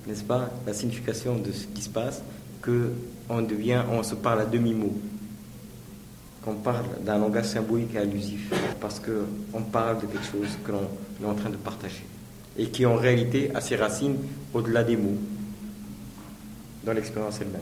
n'est-ce 0.07 0.25
pas, 0.25 0.51
la 0.67 0.73
signification 0.73 1.37
de 1.37 1.53
ce 1.53 1.67
qui 1.67 1.83
se 1.83 1.89
passe, 1.89 2.23
que 2.61 2.91
on 3.29 3.43
devient, 3.43 3.83
on 3.93 4.03
se 4.03 4.17
parle 4.17 4.41
à 4.41 4.47
demi-mot. 4.47 4.93
Qu'on 6.45 6.55
parle 6.55 6.87
d'un 7.05 7.19
langage 7.19 7.45
symbolique 7.45 7.95
et 7.95 7.99
allusif, 7.99 8.53
parce 8.81 9.01
qu'on 9.01 9.63
parle 9.63 10.01
de 10.01 10.07
quelque 10.07 10.27
chose 10.27 10.49
que 10.65 10.73
l'on 10.73 10.89
est 11.23 11.31
en 11.31 11.35
train 11.35 11.51
de 11.51 11.57
partager, 11.57 12.05
et 12.59 12.67
qui 12.67 12.85
en 12.85 12.97
réalité 12.97 13.53
a 13.55 13.61
ses 13.61 13.77
racines 13.77 14.17
au-delà 14.53 14.83
des 14.83 14.97
mots 14.97 15.19
dans 16.85 16.93
l'expérience 16.93 17.41
elle-même. 17.41 17.61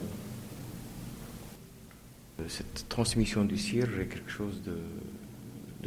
Euh, 2.41 2.45
cette 2.49 2.89
transmission 2.89 3.45
du 3.45 3.57
cire 3.57 3.89
est 4.01 4.07
quelque 4.07 4.31
chose 4.31 4.62
de, 4.64 4.77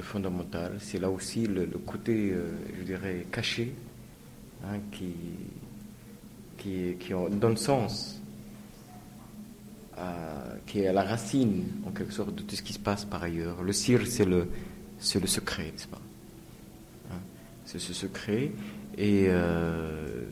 fondamental. 0.02 0.78
C'est 0.80 0.98
là 0.98 1.12
aussi 1.12 1.46
le, 1.46 1.68
côté, 1.86 2.32
euh, 2.32 2.50
je 2.80 2.84
dirais, 2.84 3.28
caché, 3.32 3.72
hein, 4.66 4.80
qui, 4.92 5.14
qui, 6.58 6.96
qui 7.00 7.14
donne 7.34 7.56
sens, 7.56 8.20
à, 9.96 10.56
qui 10.66 10.80
est 10.80 10.88
à 10.88 10.94
la 10.94 11.04
racine, 11.04 11.66
en 11.86 11.92
quelque 11.92 12.14
sorte, 12.14 12.34
de 12.34 12.42
tout 12.42 12.56
ce 12.56 12.64
qui 12.64 12.74
se 12.74 12.80
passe 12.80 13.06
par 13.06 13.22
ailleurs. 13.22 13.62
Le 13.62 13.72
cire, 13.74 14.08
c'est 14.08 14.26
le, 14.26 14.48
le 15.16 15.28
secret, 15.28 15.66
n'est-ce 15.66 15.88
pas 15.88 16.02
hein, 17.12 17.20
C'est 17.66 17.80
ce 17.80 17.94
secret. 17.94 18.52
Et 18.98 19.26
euh, 19.28 20.24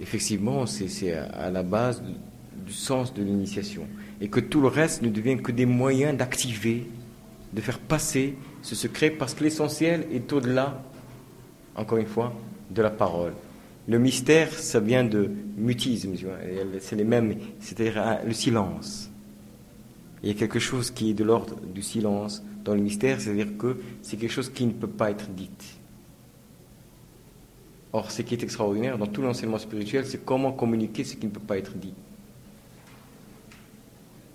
effectivement, 0.00 0.64
c'est 0.64 1.12
à 1.12 1.50
la 1.50 1.62
base 1.62 2.02
sens 2.72 3.14
de 3.14 3.22
l'initiation. 3.22 3.86
Et 4.20 4.28
que 4.28 4.40
tout 4.40 4.60
le 4.60 4.68
reste 4.68 5.02
ne 5.02 5.08
devienne 5.08 5.42
que 5.42 5.52
des 5.52 5.66
moyens 5.66 6.16
d'activer, 6.16 6.86
de 7.52 7.60
faire 7.60 7.78
passer 7.78 8.34
ce 8.62 8.74
secret, 8.74 9.10
parce 9.10 9.34
que 9.34 9.44
l'essentiel 9.44 10.06
est 10.12 10.32
au-delà, 10.32 10.82
encore 11.76 11.98
une 11.98 12.06
fois, 12.06 12.32
de 12.70 12.82
la 12.82 12.90
parole. 12.90 13.32
Le 13.88 13.98
mystère, 13.98 14.52
ça 14.52 14.78
vient 14.78 15.04
de 15.04 15.30
mutisme, 15.56 16.14
c'est 16.80 16.96
les 16.96 17.04
mêmes, 17.04 17.34
c'est-à-dire 17.60 18.20
le 18.24 18.32
silence. 18.32 19.10
Il 20.22 20.28
y 20.28 20.30
a 20.30 20.34
quelque 20.34 20.60
chose 20.60 20.92
qui 20.92 21.10
est 21.10 21.14
de 21.14 21.24
l'ordre 21.24 21.56
du 21.60 21.82
silence 21.82 22.44
dans 22.64 22.74
le 22.74 22.80
mystère, 22.80 23.20
c'est-à-dire 23.20 23.58
que 23.58 23.78
c'est 24.02 24.16
quelque 24.16 24.30
chose 24.30 24.50
qui 24.50 24.66
ne 24.66 24.72
peut 24.72 24.86
pas 24.86 25.10
être 25.10 25.28
dit. 25.30 25.50
Or, 27.92 28.10
ce 28.12 28.22
qui 28.22 28.34
est 28.34 28.42
extraordinaire 28.42 28.96
dans 28.96 29.08
tout 29.08 29.20
l'enseignement 29.20 29.58
spirituel, 29.58 30.06
c'est 30.06 30.24
comment 30.24 30.52
communiquer 30.52 31.02
ce 31.02 31.16
qui 31.16 31.26
ne 31.26 31.32
peut 31.32 31.40
pas 31.40 31.58
être 31.58 31.74
dit. 31.74 31.92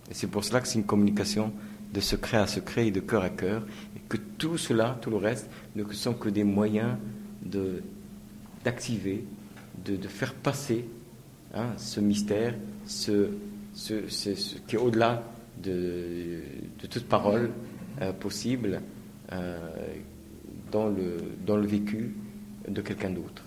Et 0.09 0.13
c'est 0.13 0.27
pour 0.27 0.43
cela 0.43 0.61
que 0.61 0.67
c'est 0.67 0.79
une 0.79 0.85
communication 0.85 1.51
de 1.93 1.99
secret 1.99 2.37
à 2.37 2.47
secret 2.47 2.87
et 2.87 2.91
de 2.91 2.99
cœur 2.99 3.23
à 3.23 3.29
cœur, 3.29 3.65
et 3.95 3.99
que 4.07 4.17
tout 4.37 4.57
cela, 4.57 4.97
tout 5.01 5.09
le 5.09 5.17
reste, 5.17 5.49
ne 5.75 5.83
sont 5.91 6.13
que 6.13 6.29
des 6.29 6.43
moyens 6.43 6.97
d'activer, 8.63 9.23
de, 9.85 10.07
faire 10.07 10.33
passer 10.33 10.85
hein, 11.53 11.67
ce 11.77 11.99
mystère, 11.99 12.55
ce, 12.85 13.29
qui 14.67 14.75
est 14.75 14.79
au-delà 14.79 15.23
de, 15.61 16.41
toute 16.89 17.07
parole 17.07 17.51
euh, 18.01 18.11
possible 18.13 18.81
euh, 19.31 19.57
dans, 20.71 20.87
le, 20.87 21.17
dans 21.45 21.57
le 21.57 21.67
vécu 21.67 22.15
de 22.67 22.81
quelqu'un 22.81 23.11
d'autre. 23.11 23.43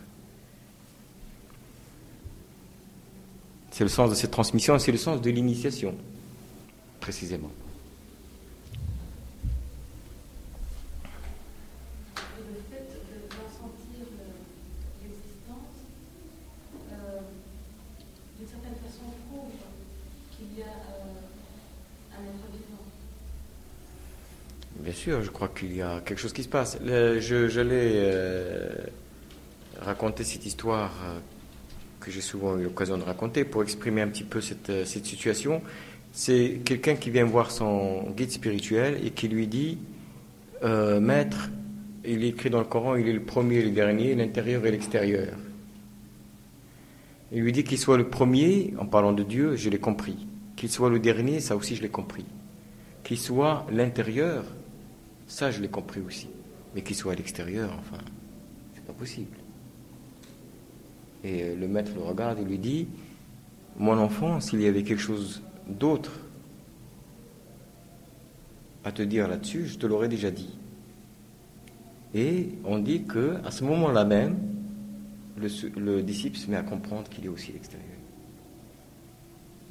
C'est 3.70 3.84
le 3.84 3.90
sens 3.90 4.10
de 4.10 4.14
cette 4.14 4.30
transmission 4.30 4.76
et 4.76 4.78
c'est 4.78 4.92
le 4.92 4.98
sens 4.98 5.20
de 5.20 5.30
l'initiation, 5.30 5.94
précisément. 7.00 7.50
Bien 24.80 24.94
sûr, 24.94 25.22
je 25.22 25.30
crois 25.30 25.48
qu'il 25.48 25.76
y 25.76 25.82
a 25.82 26.00
quelque 26.00 26.18
chose 26.18 26.32
qui 26.32 26.42
se 26.42 26.48
passe. 26.48 26.78
je, 26.82 27.48
je 27.48 27.60
l'ai 27.60 27.92
euh, 27.96 28.74
cette 30.24 30.46
histoire 30.46 30.90
euh, 31.04 31.18
que 32.00 32.10
j'ai 32.10 32.22
souvent 32.22 32.58
eu 32.58 32.64
l'occasion 32.64 32.96
de 32.96 33.02
raconter 33.02 33.44
pour 33.44 33.62
exprimer 33.62 34.00
un 34.00 34.08
petit 34.08 34.24
peu 34.24 34.40
cette, 34.40 34.70
euh, 34.70 34.84
cette 34.84 35.06
situation. 35.06 35.62
C'est 36.12 36.60
quelqu'un 36.64 36.96
qui 36.96 37.10
vient 37.10 37.24
voir 37.24 37.50
son 37.50 38.10
guide 38.16 38.30
spirituel 38.30 38.98
et 39.04 39.10
qui 39.10 39.28
lui 39.28 39.46
dit 39.46 39.78
Maître, 40.62 41.50
il 42.04 42.24
est 42.24 42.28
écrit 42.28 42.50
dans 42.50 42.58
le 42.58 42.64
Coran, 42.64 42.96
il 42.96 43.08
est 43.08 43.12
le 43.12 43.22
premier 43.22 43.56
et 43.56 43.62
le 43.62 43.70
dernier, 43.70 44.14
l'intérieur 44.14 44.66
et 44.66 44.70
l'extérieur. 44.70 45.36
Il 47.32 47.42
lui 47.42 47.52
dit 47.52 47.62
qu'il 47.62 47.78
soit 47.78 47.96
le 47.96 48.08
premier, 48.08 48.74
en 48.78 48.86
parlant 48.86 49.12
de 49.12 49.22
Dieu, 49.22 49.54
je 49.56 49.70
l'ai 49.70 49.78
compris. 49.78 50.26
Qu'il 50.56 50.70
soit 50.70 50.90
le 50.90 50.98
dernier, 50.98 51.40
ça 51.40 51.56
aussi 51.56 51.76
je 51.76 51.82
l'ai 51.82 51.88
compris. 51.88 52.24
Qu'il 53.04 53.18
soit 53.18 53.66
l'intérieur, 53.70 54.44
ça, 55.26 55.50
je 55.50 55.60
l'ai 55.60 55.68
compris 55.68 56.00
aussi. 56.00 56.28
Mais 56.74 56.82
qu'il 56.82 56.96
soit 56.96 57.12
à 57.12 57.16
l'extérieur, 57.16 57.70
enfin, 57.78 58.02
c'est 58.74 58.84
pas 58.84 58.92
possible. 58.92 59.36
Et 61.22 61.42
euh, 61.42 61.56
le 61.56 61.68
maître 61.68 61.92
le 61.94 62.02
regarde 62.02 62.38
et 62.40 62.44
lui 62.44 62.58
dit 62.58 62.88
Mon 63.78 63.96
enfant, 63.98 64.40
s'il 64.40 64.60
y 64.60 64.66
avait 64.66 64.82
quelque 64.82 65.02
chose 65.02 65.42
d'autre 65.78 66.12
à 68.84 68.92
te 68.92 69.02
dire 69.02 69.28
là-dessus, 69.28 69.66
je 69.66 69.78
te 69.78 69.86
l'aurais 69.86 70.08
déjà 70.08 70.30
dit. 70.30 70.56
Et 72.14 72.48
on 72.64 72.78
dit 72.78 73.04
que 73.04 73.36
à 73.44 73.50
ce 73.50 73.64
moment-là 73.64 74.04
même, 74.04 74.36
le, 75.36 75.48
le, 75.78 76.02
disciple 76.02 76.36
se 76.36 76.50
met 76.50 76.56
à 76.56 76.62
comprendre 76.62 77.08
qu'il 77.08 77.24
est 77.24 77.28
aussi 77.28 77.52
l'extérieur. 77.52 77.88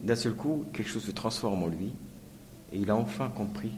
D'un 0.04 0.16
seul 0.16 0.34
coup, 0.34 0.66
quelque 0.72 0.89
chose 0.89 1.04
se 1.04 1.12
transforme 1.12 1.64
en 1.64 1.68
lui, 1.68 1.91
et 2.72 2.78
il 2.78 2.89
a 2.89 2.95
enfin 2.95 3.30
compris 3.30 3.72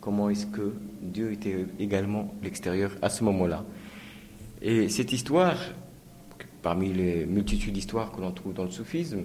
comment 0.00 0.30
est-ce 0.30 0.46
que 0.46 0.74
Dieu 1.00 1.32
était 1.32 1.66
également 1.78 2.34
l'extérieur 2.42 2.92
à 3.02 3.08
ce 3.08 3.24
moment-là. 3.24 3.64
Et 4.60 4.88
cette 4.88 5.12
histoire, 5.12 5.56
parmi 6.62 6.92
les 6.92 7.26
multitudes 7.26 7.72
d'histoires 7.72 8.12
que 8.12 8.20
l'on 8.20 8.30
trouve 8.30 8.52
dans 8.52 8.64
le 8.64 8.70
soufisme, 8.70 9.24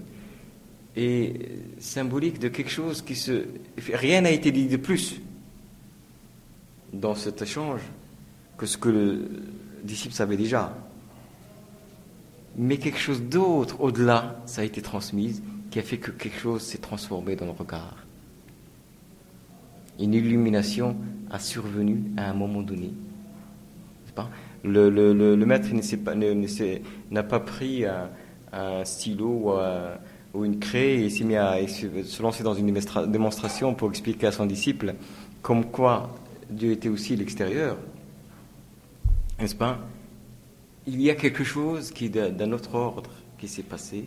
est 0.97 1.33
symbolique 1.79 2.39
de 2.39 2.47
quelque 2.47 2.71
chose 2.71 3.01
qui 3.01 3.15
se... 3.15 3.45
Rien 3.93 4.21
n'a 4.21 4.31
été 4.31 4.51
dit 4.51 4.67
de 4.67 4.77
plus 4.77 5.21
dans 6.93 7.15
cet 7.15 7.41
échange 7.41 7.81
que 8.57 8.65
ce 8.65 8.77
que 8.77 8.89
le 8.89 9.29
disciple 9.83 10.13
savait 10.13 10.37
déjà. 10.37 10.75
Mais 12.57 12.77
quelque 12.77 12.99
chose 12.99 13.21
d'autre, 13.21 13.81
au-delà, 13.81 14.41
ça 14.45 14.61
a 14.61 14.63
été 14.63 14.81
transmis, 14.81 15.41
qui 15.69 15.79
a 15.79 15.83
fait 15.83 15.97
que 15.97 16.11
quelque 16.11 16.39
chose 16.39 16.63
s'est 16.63 16.79
transformé 16.79 17.35
dans 17.35 17.45
le 17.45 17.51
regard 17.51 18.07
une 19.99 20.13
illumination 20.13 20.95
a 21.29 21.39
survenu 21.39 22.03
à 22.17 22.29
un 22.29 22.33
moment 22.33 22.61
donné. 22.61 22.91
Pas? 24.15 24.29
Le, 24.63 24.89
le, 24.89 25.13
le, 25.13 25.45
maître 25.45 25.67
n'a 27.11 27.23
pas, 27.23 27.39
pris 27.39 27.85
un, 27.85 28.83
stylo 28.83 29.27
ou, 29.27 29.51
une 30.45 30.59
craie 30.59 31.01
et 31.01 31.09
s'est 31.09 31.23
mis 31.23 31.35
à 31.35 31.57
se 31.67 32.21
lancer 32.21 32.43
dans 32.43 32.53
une 32.53 32.73
démonstration 33.07 33.73
pour 33.73 33.89
expliquer 33.89 34.27
à 34.27 34.31
son 34.31 34.45
disciple 34.45 34.95
comme 35.41 35.65
quoi 35.65 36.15
Dieu 36.49 36.71
était 36.71 36.89
aussi 36.89 37.15
l'extérieur. 37.15 37.77
N'est-ce 39.39 39.55
pas? 39.55 39.79
Il 40.85 41.01
y 41.01 41.09
a 41.09 41.15
quelque 41.15 41.43
chose 41.43 41.91
qui 41.91 42.09
d'un 42.09 42.51
autre 42.51 42.75
ordre 42.75 43.11
qui 43.37 43.47
s'est 43.47 43.63
passé 43.63 44.05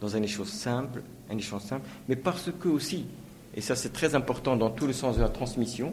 dans 0.00 0.14
un 0.14 0.22
échange 0.22 0.48
simple, 0.48 1.02
un 1.30 1.36
échange 1.36 1.62
simple, 1.62 1.86
mais 2.08 2.16
parce 2.16 2.50
que 2.60 2.68
aussi 2.68 3.06
et 3.54 3.60
ça 3.60 3.74
c'est 3.74 3.92
très 3.92 4.14
important 4.14 4.56
dans 4.56 4.70
tout 4.70 4.86
le 4.86 4.92
sens 4.92 5.16
de 5.16 5.22
la 5.22 5.28
transmission 5.28 5.92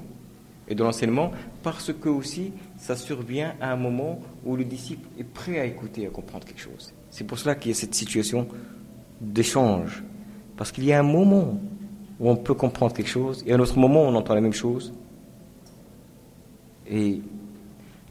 et 0.68 0.76
de 0.76 0.84
l'enseignement, 0.84 1.32
parce 1.64 1.94
que 1.94 2.10
aussi 2.10 2.52
ça 2.78 2.96
survient 2.96 3.56
à 3.62 3.72
un 3.72 3.76
moment 3.76 4.22
où 4.46 4.56
le 4.56 4.66
disciple 4.66 5.08
est 5.20 5.24
prêt 5.24 5.60
à 5.60 5.66
écouter, 5.66 6.06
à 6.06 6.10
comprendre 6.10 6.46
quelque 6.46 6.62
chose. 6.62 6.94
C'est 7.10 7.24
pour 7.24 7.40
cela 7.40 7.56
qu'il 7.56 7.72
y 7.72 7.74
a 7.74 7.78
cette 7.78 7.96
situation 7.96 8.48
d'échange. 9.22 10.04
Parce 10.58 10.72
qu'il 10.72 10.86
y 10.86 10.94
a 10.94 11.00
un 11.00 11.04
moment 11.04 11.60
où 12.20 12.30
on 12.30 12.36
peut 12.36 12.54
comprendre 12.54 12.94
quelque 12.94 13.10
chose, 13.10 13.44
et 13.46 13.54
un 13.54 13.60
autre 13.60 13.78
moment 13.78 14.04
où 14.04 14.08
on 14.08 14.16
entend 14.16 14.36
la 14.36 14.42
même 14.42 14.54
chose. 14.54 14.94
Et 16.88 17.22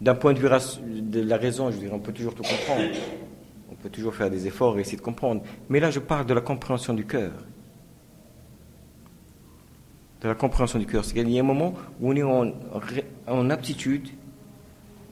d'un 0.01 0.15
point 0.15 0.33
de 0.33 0.39
vue 0.39 0.49
de 1.01 1.21
la 1.21 1.37
raison, 1.37 1.71
je 1.71 1.79
dirais, 1.79 1.95
on 1.95 2.01
peut 2.01 2.13
toujours 2.13 2.35
tout 2.35 2.43
comprendre. 2.43 2.95
On 3.71 3.75
peut 3.77 3.91
toujours 3.91 4.15
faire 4.15 4.31
des 4.31 4.47
efforts 4.47 4.77
et 4.79 4.83
essayer 4.83 4.99
de 4.99 5.03
comprendre. 5.03 5.43
Mais 5.69 5.81
là, 5.81 5.91
je 5.91 6.01
parle 6.01 6.27
de 6.27 6.35
la 6.35 6.41
compréhension 6.41 6.93
du 6.93 7.07
cœur 7.07 7.33
de 10.25 10.29
la 10.31 10.35
compréhension 10.35 10.79
du 10.79 10.87
cœur. 10.87 11.05
C'est 11.05 11.13
qu'il 11.13 11.31
y 11.31 11.37
a 11.37 11.41
un 11.41 11.47
moment 11.47 11.75
où 12.01 12.11
on 12.11 12.17
est 12.17 12.23
en, 12.23 13.51
aptitude 13.51 14.09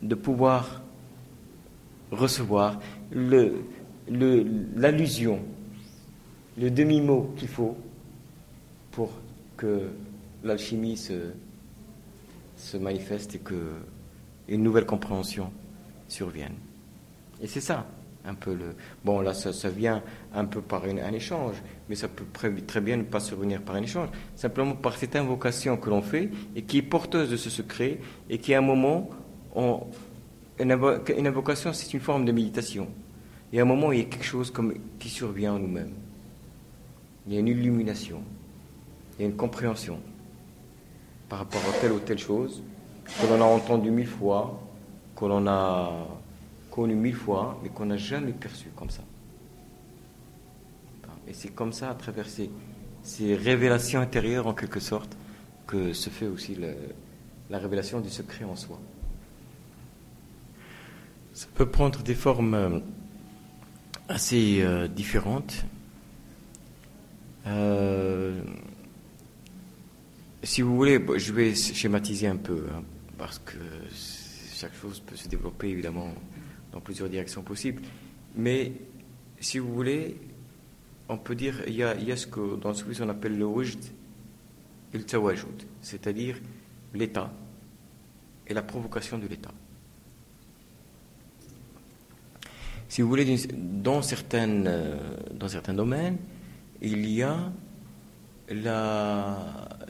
de 0.00 0.14
pouvoir 0.14 0.80
recevoir 2.10 2.80
l'allusion, 3.12 3.62
le, 5.34 5.38
demi-mot 6.56 7.34
qu'il 7.36 7.48
faut 7.48 7.76
pour 8.90 9.10
que 9.56 9.88
l'alchimie 10.44 10.96
se, 10.96 11.32
se 12.56 12.76
manifeste 12.76 13.34
et 13.34 13.38
que 13.38 13.72
une 14.48 14.62
nouvelle 14.62 14.86
compréhension 14.86 15.50
survienne. 16.08 16.54
Et 17.40 17.46
c'est 17.46 17.60
ça 17.60 17.86
un 18.24 18.34
peu 18.34 18.54
le. 18.54 18.74
Bon, 19.04 19.20
là, 19.20 19.34
ça, 19.34 19.70
vient 19.70 20.02
un 20.34 20.44
peu 20.44 20.60
par 20.60 20.84
un 20.84 21.12
échange, 21.12 21.56
mais 21.88 21.94
ça 21.94 22.08
peut 22.08 22.24
très 22.66 22.80
bien 22.80 22.96
ne 22.96 23.02
pas 23.02 23.20
survenir 23.20 23.62
par 23.62 23.74
un 23.76 23.82
échange, 23.82 24.08
simplement 24.36 24.74
par 24.74 24.96
cette 24.96 25.16
invocation 25.16 25.76
que 25.76 25.90
l'on 25.90 26.02
fait 26.02 26.30
et 26.54 26.62
qui 26.62 26.78
est 26.78 26.82
porteuse 26.82 27.30
de 27.30 27.36
ce 27.36 27.50
secret 27.50 27.98
et 28.30 28.38
qui, 28.38 28.54
à 28.54 28.58
un 28.58 28.62
moment, 28.62 29.10
une, 29.56 31.26
invocation, 31.26 31.72
c'est 31.72 31.92
une 31.94 32.00
forme 32.00 32.24
de 32.24 32.32
méditation. 32.32 32.88
Et 33.52 33.58
à 33.58 33.62
un 33.62 33.66
moment, 33.66 33.92
il 33.92 33.98
y 33.98 34.02
a 34.02 34.04
quelque 34.04 34.24
chose 34.24 34.50
comme, 34.50 34.74
qui 34.98 35.08
survient 35.08 35.54
en 35.54 35.58
nous-mêmes. 35.58 35.92
Il 37.26 37.34
y 37.34 37.36
a 37.36 37.40
une 37.40 37.48
illumination, 37.48 38.22
il 39.18 39.22
y 39.22 39.24
a 39.24 39.28
une 39.28 39.36
compréhension 39.36 40.00
par 41.28 41.38
rapport 41.40 41.62
à 41.68 41.80
telle 41.80 41.92
ou 41.92 42.00
telle 42.00 42.18
chose 42.18 42.62
que 43.04 43.26
l'on 43.26 43.40
a 43.40 43.44
entendu 43.44 43.90
mille 43.90 44.06
fois, 44.06 44.60
que 45.16 45.24
l'on 45.24 45.46
a 45.46 46.06
connu 46.70 46.94
mille 46.94 47.14
fois, 47.14 47.58
mais 47.62 47.68
qu'on 47.68 47.86
n'a 47.86 47.96
jamais 47.96 48.32
perçu 48.32 48.68
comme 48.74 48.90
ça. 48.90 49.02
Et 51.28 51.34
c'est 51.34 51.50
comme 51.50 51.72
ça, 51.72 51.90
à 51.90 51.94
travers 51.94 52.26
ces, 52.28 52.50
révélations 53.36 54.00
intérieures, 54.00 54.46
en 54.46 54.54
quelque 54.54 54.80
sorte, 54.80 55.16
que 55.66 55.92
se 55.92 56.10
fait 56.10 56.26
aussi 56.26 56.56
la 57.50 57.58
révélation 57.58 58.00
du 58.00 58.10
secret 58.10 58.44
en 58.44 58.56
soi. 58.56 58.78
Ça 61.32 61.46
peut 61.54 61.66
prendre 61.66 62.02
des 62.02 62.14
formes 62.14 62.54
euh, 62.54 62.78
assez 64.08 64.60
euh, 64.60 64.86
différentes. 64.86 65.64
Euh, 67.46 68.42
si 70.42 70.62
vous 70.62 70.76
voulez, 70.76 71.00
je 71.16 71.32
vais 71.32 71.54
schématiser 71.54 72.26
un 72.26 72.36
peu, 72.36 72.66
hein, 72.72 72.82
parce 73.18 73.38
que 73.38 73.58
chaque 74.54 74.74
chose 74.74 75.00
peut 75.00 75.16
se 75.16 75.28
développer 75.28 75.68
évidemment 75.68 76.12
dans 76.72 76.80
plusieurs 76.80 77.08
directions 77.08 77.42
possibles. 77.42 77.82
Mais 78.36 78.72
si 79.40 79.58
vous 79.58 79.72
voulez, 79.72 80.16
on 81.08 81.18
peut 81.18 81.34
dire 81.34 81.62
il 81.66 81.74
y 81.74 81.82
a, 81.82 82.16
ce 82.16 82.26
que 82.26 82.56
dans 82.56 82.74
ce 82.74 82.84
on 83.02 83.08
appelle 83.08 83.36
le 83.36 83.44
wujd 83.44 83.84
et 84.94 84.98
le 84.98 85.04
c'est-à-dire 85.80 86.36
l'état 86.94 87.32
et 88.46 88.54
la 88.54 88.62
provocation 88.62 89.18
de 89.18 89.26
l'état. 89.26 89.52
Si 92.88 93.00
vous 93.00 93.08
voulez, 93.08 93.24
dans, 93.54 94.02
certaines, 94.02 94.66
euh, 94.66 95.16
dans 95.32 95.48
certains 95.48 95.72
domaines, 95.72 96.18
il 96.82 97.08
y 97.08 97.22
a 97.22 97.52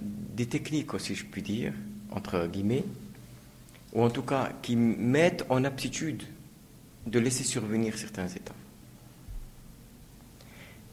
des 0.01 0.47
techniques, 0.47 1.01
si 1.01 1.15
je 1.15 1.25
puis 1.25 1.43
dire, 1.43 1.73
entre 2.11 2.47
guillemets, 2.47 2.85
ou 3.93 4.03
en 4.03 4.11
tout 4.11 4.23
cas 4.23 4.53
qui 4.63 4.77
mettent 4.77 5.45
en 5.49 5.65
aptitude 5.65 6.23
de 7.07 7.19
laisser 7.19 7.45
survenir 7.45 7.99
certains 7.99 8.29
états. 8.29 8.55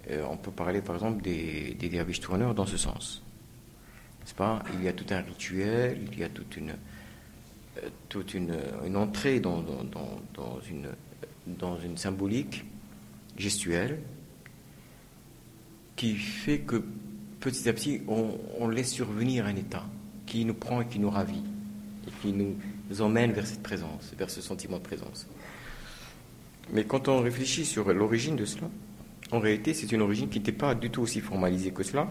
Euh, 0.09 0.25
on 0.29 0.37
peut 0.37 0.51
parler 0.51 0.81
par 0.81 0.95
exemple 0.95 1.21
des, 1.21 1.75
des 1.75 1.89
derviches 1.89 2.19
tourneurs 2.19 2.55
dans 2.55 2.65
ce 2.65 2.77
sens. 2.77 3.21
Pas? 4.37 4.61
Il 4.75 4.83
y 4.83 4.87
a 4.87 4.93
tout 4.93 5.07
un 5.09 5.21
rituel, 5.21 5.99
il 6.11 6.19
y 6.19 6.23
a 6.23 6.29
toute 6.29 6.55
une, 6.55 6.75
euh, 7.77 7.89
toute 8.09 8.35
une, 8.35 8.55
entrée 8.95 9.39
dans, 9.39 9.61
dans, 9.61 10.59
une, 10.69 10.89
dans 11.47 11.79
une 11.79 11.97
symbolique 11.97 12.63
gestuelle 13.37 13.99
qui 15.99 16.15
fait 16.15 16.59
que 16.59 16.81
petit 17.41 17.67
à 17.67 17.73
petit 17.73 17.99
on, 18.07 18.69
laisse 18.69 18.89
survenir 18.89 19.45
un 19.45 19.55
état 19.57 19.83
qui 20.25 20.45
nous 20.45 20.53
prend 20.53 20.79
et 20.79 20.85
qui 20.85 20.97
nous 20.97 21.09
ravit 21.09 21.43
et 22.07 22.11
qui 22.21 22.31
nous 22.31 22.55
emmène 23.01 23.33
vers 23.33 23.45
cette 23.45 23.61
présence, 23.61 24.13
vers 24.17 24.29
ce 24.29 24.39
sentiment 24.39 24.77
de 24.77 24.83
présence. 24.83 25.27
Mais 26.71 26.85
quand 26.85 27.09
on 27.09 27.19
réfléchit 27.19 27.65
sur 27.65 27.91
l'origine 27.91 28.37
de 28.37 28.45
cela, 28.45 28.69
en 29.33 29.39
réalité, 29.39 29.73
c'est 29.73 29.91
une 29.91 30.01
origine 30.01 30.29
qui 30.29 30.39
n'était 30.39 30.53
pas 30.53 30.73
du 30.73 30.89
tout 30.89 31.01
aussi 31.01 31.19
formalisée 31.19 31.71
que 31.71 31.83
cela, 31.83 32.09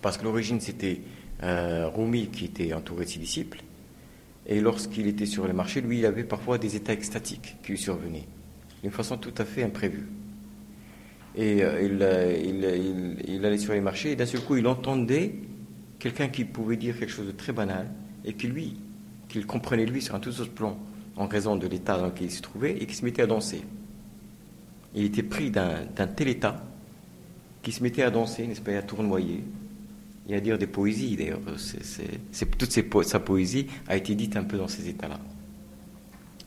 parce 0.00 0.16
que 0.16 0.22
l'origine, 0.22 0.60
c'était 0.60 1.00
euh, 1.42 1.88
Rumi 1.88 2.28
qui 2.28 2.44
était 2.44 2.72
entouré 2.72 3.04
de 3.04 3.10
ses 3.10 3.18
disciples, 3.18 3.62
et 4.46 4.60
lorsqu'il 4.60 5.08
était 5.08 5.26
sur 5.26 5.48
le 5.48 5.54
marché, 5.54 5.80
lui, 5.80 5.98
il 5.98 6.06
avait 6.06 6.22
parfois 6.22 6.56
des 6.56 6.76
états 6.76 6.92
extatiques 6.92 7.56
qui 7.64 7.72
lui 7.72 7.78
survenaient, 7.78 8.28
d'une 8.82 8.92
façon 8.92 9.16
tout 9.16 9.34
à 9.38 9.44
fait 9.44 9.64
imprévue. 9.64 10.06
Et 11.36 11.62
euh, 11.62 11.88
euh, 12.00 12.36
il, 12.42 13.34
il, 13.34 13.44
allait 13.44 13.58
sur 13.58 13.74
les 13.74 13.80
marchés, 13.80 14.12
et 14.12 14.16
d'un 14.16 14.26
seul 14.26 14.40
coup, 14.40 14.56
il 14.56 14.66
entendait 14.66 15.34
quelqu'un 15.98 16.28
qui 16.28 16.44
pouvait 16.44 16.76
dire 16.76 16.98
quelque 16.98 17.12
chose 17.12 17.26
de 17.26 17.32
très 17.32 17.52
banal, 17.52 17.88
et 18.24 18.32
qui 18.32 18.46
lui, 18.46 18.76
qu'il 19.28 19.46
comprenait 19.46 19.86
lui 19.86 20.00
sur 20.00 20.14
un 20.14 20.20
tout 20.20 20.30
autre 20.40 20.52
plan, 20.52 20.78
en 21.16 21.26
raison 21.26 21.56
de 21.56 21.66
l'état 21.66 21.98
dans 21.98 22.06
lequel 22.06 22.28
il 22.28 22.32
se 22.32 22.42
trouvait, 22.42 22.76
et 22.78 22.86
qui 22.86 22.94
se 22.94 23.04
mettait 23.04 23.22
à 23.22 23.26
danser 23.26 23.62
il 24.96 25.04
était 25.04 25.22
pris 25.22 25.50
d'un 25.50 26.06
tel 26.16 26.28
état 26.28 26.64
qu'il 27.62 27.72
se 27.72 27.82
mettait 27.82 28.02
à 28.02 28.10
danser, 28.10 28.46
n'est-ce 28.46 28.62
pas, 28.62 28.76
à 28.76 28.82
tournoyer, 28.82 29.44
et 30.28 30.34
à 30.34 30.40
dire 30.40 30.56
des 30.56 30.66
poésies 30.66 31.16
d'ailleurs. 31.16 31.40
toute 32.58 33.04
sa 33.04 33.20
poésie 33.20 33.66
a 33.88 33.96
été 33.96 34.14
dite 34.14 34.36
un 34.36 34.44
peu 34.44 34.56
dans 34.56 34.68
ces 34.68 34.88
états-là. 34.88 35.20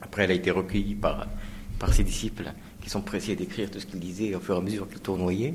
Après, 0.02 0.24
elle 0.24 0.32
a 0.32 0.34
été 0.34 0.50
recueillie 0.50 0.96
par 0.96 1.28
ses 1.94 2.04
disciples 2.04 2.52
qui 2.82 2.90
sont 2.90 3.02
pressés 3.02 3.36
d'écrire 3.36 3.70
tout 3.70 3.80
ce 3.80 3.86
qu'il 3.86 4.00
disait 4.00 4.36
au 4.36 4.40
fur 4.40 4.56
et 4.56 4.58
à 4.58 4.62
mesure 4.62 4.88
qu'il 4.88 5.00
tournoyait. 5.00 5.54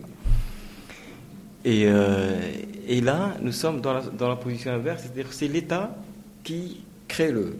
Et, 1.64 1.85
euh, 1.87 2.39
et, 2.87 3.01
là, 3.01 3.37
nous 3.41 3.53
sommes 3.53 3.81
dans 3.81 3.95
la, 3.95 4.37
position 4.37 4.72
inverse, 4.72 5.03
c'est-à-dire 5.03 5.33
c'est 5.33 5.49
l'État 5.49 5.97
qui 6.43 6.85
crée 7.09 7.33
le, 7.33 7.57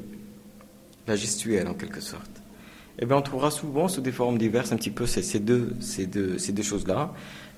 la 1.07 1.17
gestuelle 1.17 1.67
en 1.69 1.75
quelque 1.75 2.01
sorte 2.01 2.43
eh 2.99 3.07
bien, 3.07 3.17
on 3.17 3.23
trouvera 3.23 3.51
souvent 3.51 3.89
sous 3.89 4.01
des 4.01 4.12
formes 4.12 4.39
diverses 4.39 4.73
un 4.73 4.77
petit 4.77 4.91
peu 4.91 5.07
ces, 5.07 5.41
deux, 5.41 5.75
ces 5.81 6.07
deux, 6.07 6.39
ces 6.39 6.53
deux 6.53 6.62
choses-là. 6.62 7.12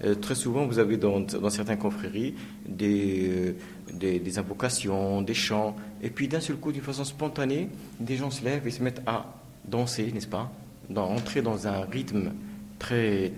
Euh, 0.04 0.14
très 0.14 0.34
souvent, 0.34 0.66
vous 0.66 0.78
avez 0.78 0.96
dans, 0.96 1.26
certaines 1.50 1.78
confréries 1.78 2.34
euh, 2.82 3.52
des, 3.92 4.38
invocations, 4.38 5.22
des 5.22 5.34
chants, 5.34 5.76
et 6.02 6.10
puis 6.10 6.28
d'un 6.28 6.40
seul 6.40 6.56
coup, 6.56 6.72
d'une 6.72 6.82
façon 6.82 7.04
spontanée, 7.04 7.68
des 8.00 8.16
gens 8.16 8.30
se 8.30 8.44
lèvent 8.44 8.66
et 8.66 8.70
se 8.70 8.82
mettent 8.82 9.02
à 9.06 9.34
danser, 9.66 10.10
n'est-ce 10.12 10.26
pas? 10.26 10.50
Dans, 10.90 11.10
Entrer 11.10 11.42
dans 11.42 11.66
un 11.66 11.80
rythme 11.80 12.32
très, 12.78 13.32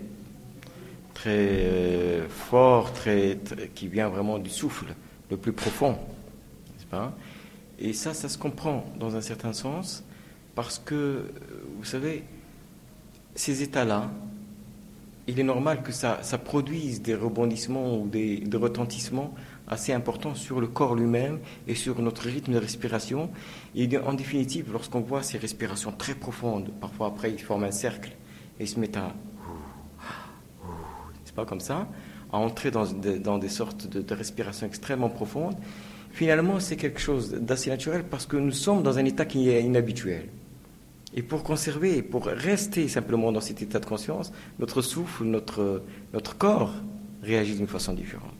très 1.14 1.30
euh, 1.30 2.28
fort, 2.28 2.92
très, 2.92 3.38
qui 3.74 3.88
vient 3.88 4.08
vraiment 4.08 4.38
du 4.38 4.50
souffle 4.50 4.86
le 5.30 5.36
plus 5.36 5.52
profond, 5.52 5.98
pas? 6.90 7.12
Et 7.78 7.92
ça, 7.92 8.14
ça 8.14 8.28
se 8.28 8.38
comprend 8.38 8.84
dans 8.98 9.14
un 9.16 9.20
certain 9.20 9.52
sens 9.52 10.04
parce 10.54 10.78
que, 10.78 11.30
vous 11.76 11.84
savez, 11.84 12.24
ces 13.34 13.62
états-là, 13.62 14.10
il 15.28 15.38
est 15.38 15.44
normal 15.44 15.82
que 15.82 15.92
ça, 15.92 16.18
produise 16.44 17.02
des 17.02 17.14
rebondissements 17.14 17.98
ou 17.98 18.08
des, 18.08 18.42
retentissements 18.54 19.34
assez 19.68 19.92
importants 19.92 20.34
sur 20.34 20.60
le 20.60 20.66
corps 20.66 20.94
lui-même 20.94 21.38
et 21.66 21.74
sur 21.74 22.00
notre 22.00 22.22
rythme 22.22 22.52
de 22.52 22.58
respiration. 22.58 23.30
Et 23.74 23.88
en 23.98 24.14
définitive, 24.14 24.72
lorsqu'on 24.72 25.00
voit 25.00 25.22
ces 25.22 25.38
respirations 25.38 25.92
très 25.92 26.14
profondes, 26.14 26.70
parfois 26.80 27.08
après 27.08 27.30
ils 27.32 27.40
forment 27.40 27.64
un 27.64 27.70
cercle 27.70 28.10
et 28.58 28.64
ils 28.64 28.68
se 28.68 28.80
mettent 28.80 28.96
à... 28.96 29.14
C'est 31.24 31.34
pas 31.34 31.44
comme 31.44 31.60
ça, 31.60 31.88
à 32.32 32.38
entrer 32.38 32.70
dans, 32.70 33.38
des 33.38 33.48
sortes 33.48 33.86
de, 33.86 34.00
de 34.00 34.14
respirations 34.14 34.66
extrêmement 34.66 35.10
profondes. 35.10 35.56
Finalement, 36.10 36.58
c'est 36.58 36.76
quelque 36.76 37.00
chose 37.00 37.32
d'assez 37.32 37.70
naturel 37.70 38.04
parce 38.04 38.26
que 38.26 38.36
nous 38.36 38.52
sommes 38.52 38.82
dans 38.82 38.98
un 38.98 39.04
état 39.04 39.24
qui 39.24 39.50
est 39.50 39.62
inhabituel. 39.62 40.28
Et 41.14 41.22
pour 41.22 41.42
conserver, 41.42 42.02
pour 42.02 42.26
rester 42.26 42.86
simplement 42.88 43.32
dans 43.32 43.40
cet 43.40 43.62
état 43.62 43.78
de 43.78 43.86
conscience, 43.86 44.32
notre 44.58 44.82
souffle, 44.82 45.24
notre, 45.24 45.82
notre 46.12 46.36
corps 46.36 46.74
réagit 47.22 47.56
d'une 47.56 47.66
façon 47.66 47.92
différente. 47.92 48.37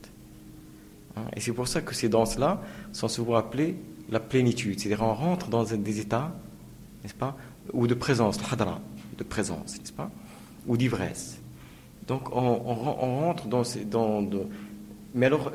Hein? 1.19 1.31
Et 1.37 1.41
c'est 1.41 1.53
pour 1.53 1.69
ça 1.69 1.81
que 1.81 1.95
ces 1.95 2.09
danses-là 2.09 2.61
sont 2.93 3.09
souvent 3.09 3.37
appelées 3.37 3.77
la 4.11 4.21
plénitude. 4.21 4.81
C'est-à-dire 4.81 5.05
on 5.05 5.15
rentre 5.15 5.49
dans 5.49 5.65
des 5.65 6.01
états, 6.01 6.35
n'est-ce 7.03 7.15
pas, 7.15 7.37
ou 7.73 7.87
de 7.87 7.95
présence, 7.95 8.39
de 8.39 9.25
présence, 9.25 9.79
n'est-ce 9.79 9.93
pas, 9.93 10.11
ou 10.67 10.77
d'ivresse. 10.77 11.41
Donc 12.07 12.35
on, 12.35 12.75
rentre 12.75 13.47
dans 13.47 13.65
ces... 13.65 13.85
Dans, 13.85 14.27
mais 15.15 15.27
alors, 15.27 15.53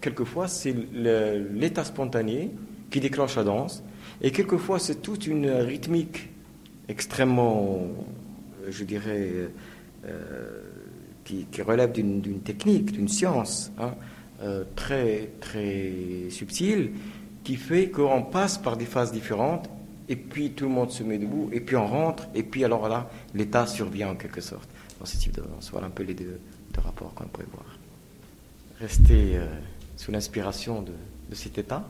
quelquefois, 0.00 0.48
c'est 0.48 0.74
l'état 0.92 1.84
spontané 1.84 2.50
qui 2.90 3.00
déclenche 3.00 3.36
la 3.36 3.44
danse, 3.44 3.82
et 4.20 4.30
quelquefois, 4.30 4.78
c'est 4.78 5.02
toute 5.02 5.26
une 5.26 5.48
rythmique 5.50 6.28
extrêmement, 6.88 7.88
je 8.68 8.84
dirais, 8.84 9.50
euh, 10.04 10.62
qui, 11.24 11.62
relève 11.62 11.92
d'une 11.92 12.40
technique, 12.40 12.92
d'une 12.92 13.08
science 13.08 13.72
hein, 13.78 13.94
euh, 14.42 14.64
très, 14.76 15.30
très 15.40 15.92
subtile, 16.30 16.92
qui 17.44 17.56
fait 17.56 17.90
qu'on 17.90 18.22
passe 18.22 18.58
par 18.58 18.76
des 18.76 18.84
phases 18.84 19.12
différentes, 19.12 19.68
et 20.08 20.16
puis 20.16 20.50
tout 20.52 20.64
le 20.64 20.70
monde 20.70 20.90
se 20.90 21.02
met 21.02 21.18
debout, 21.18 21.48
et 21.52 21.60
puis 21.60 21.76
on 21.76 21.86
rentre, 21.86 22.28
et 22.34 22.42
puis 22.42 22.64
alors 22.64 22.88
là, 22.88 23.10
l'état 23.34 23.66
survient 23.66 24.10
en 24.10 24.14
quelque 24.14 24.40
sorte 24.40 24.68
dans 24.98 25.06
ce 25.06 25.16
type 25.16 25.34
de 25.34 25.42
Voilà 25.70 25.86
un 25.86 25.90
peu 25.90 26.02
les 26.02 26.14
deux, 26.14 26.40
rapports 26.76 27.14
qu'on 27.14 27.24
pourrait 27.24 27.46
voir. 27.52 27.78
Rester 28.80 29.36
euh, 29.36 29.46
sous 29.96 30.10
l'inspiration 30.10 30.82
de, 30.82 30.92
de 31.30 31.34
cet 31.34 31.58
état. 31.58 31.84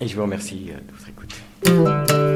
Et 0.00 0.06
je 0.06 0.16
vous 0.16 0.22
remercie 0.22 0.66
de 0.66 0.92
votre 0.92 1.08
écoute. 1.08 2.27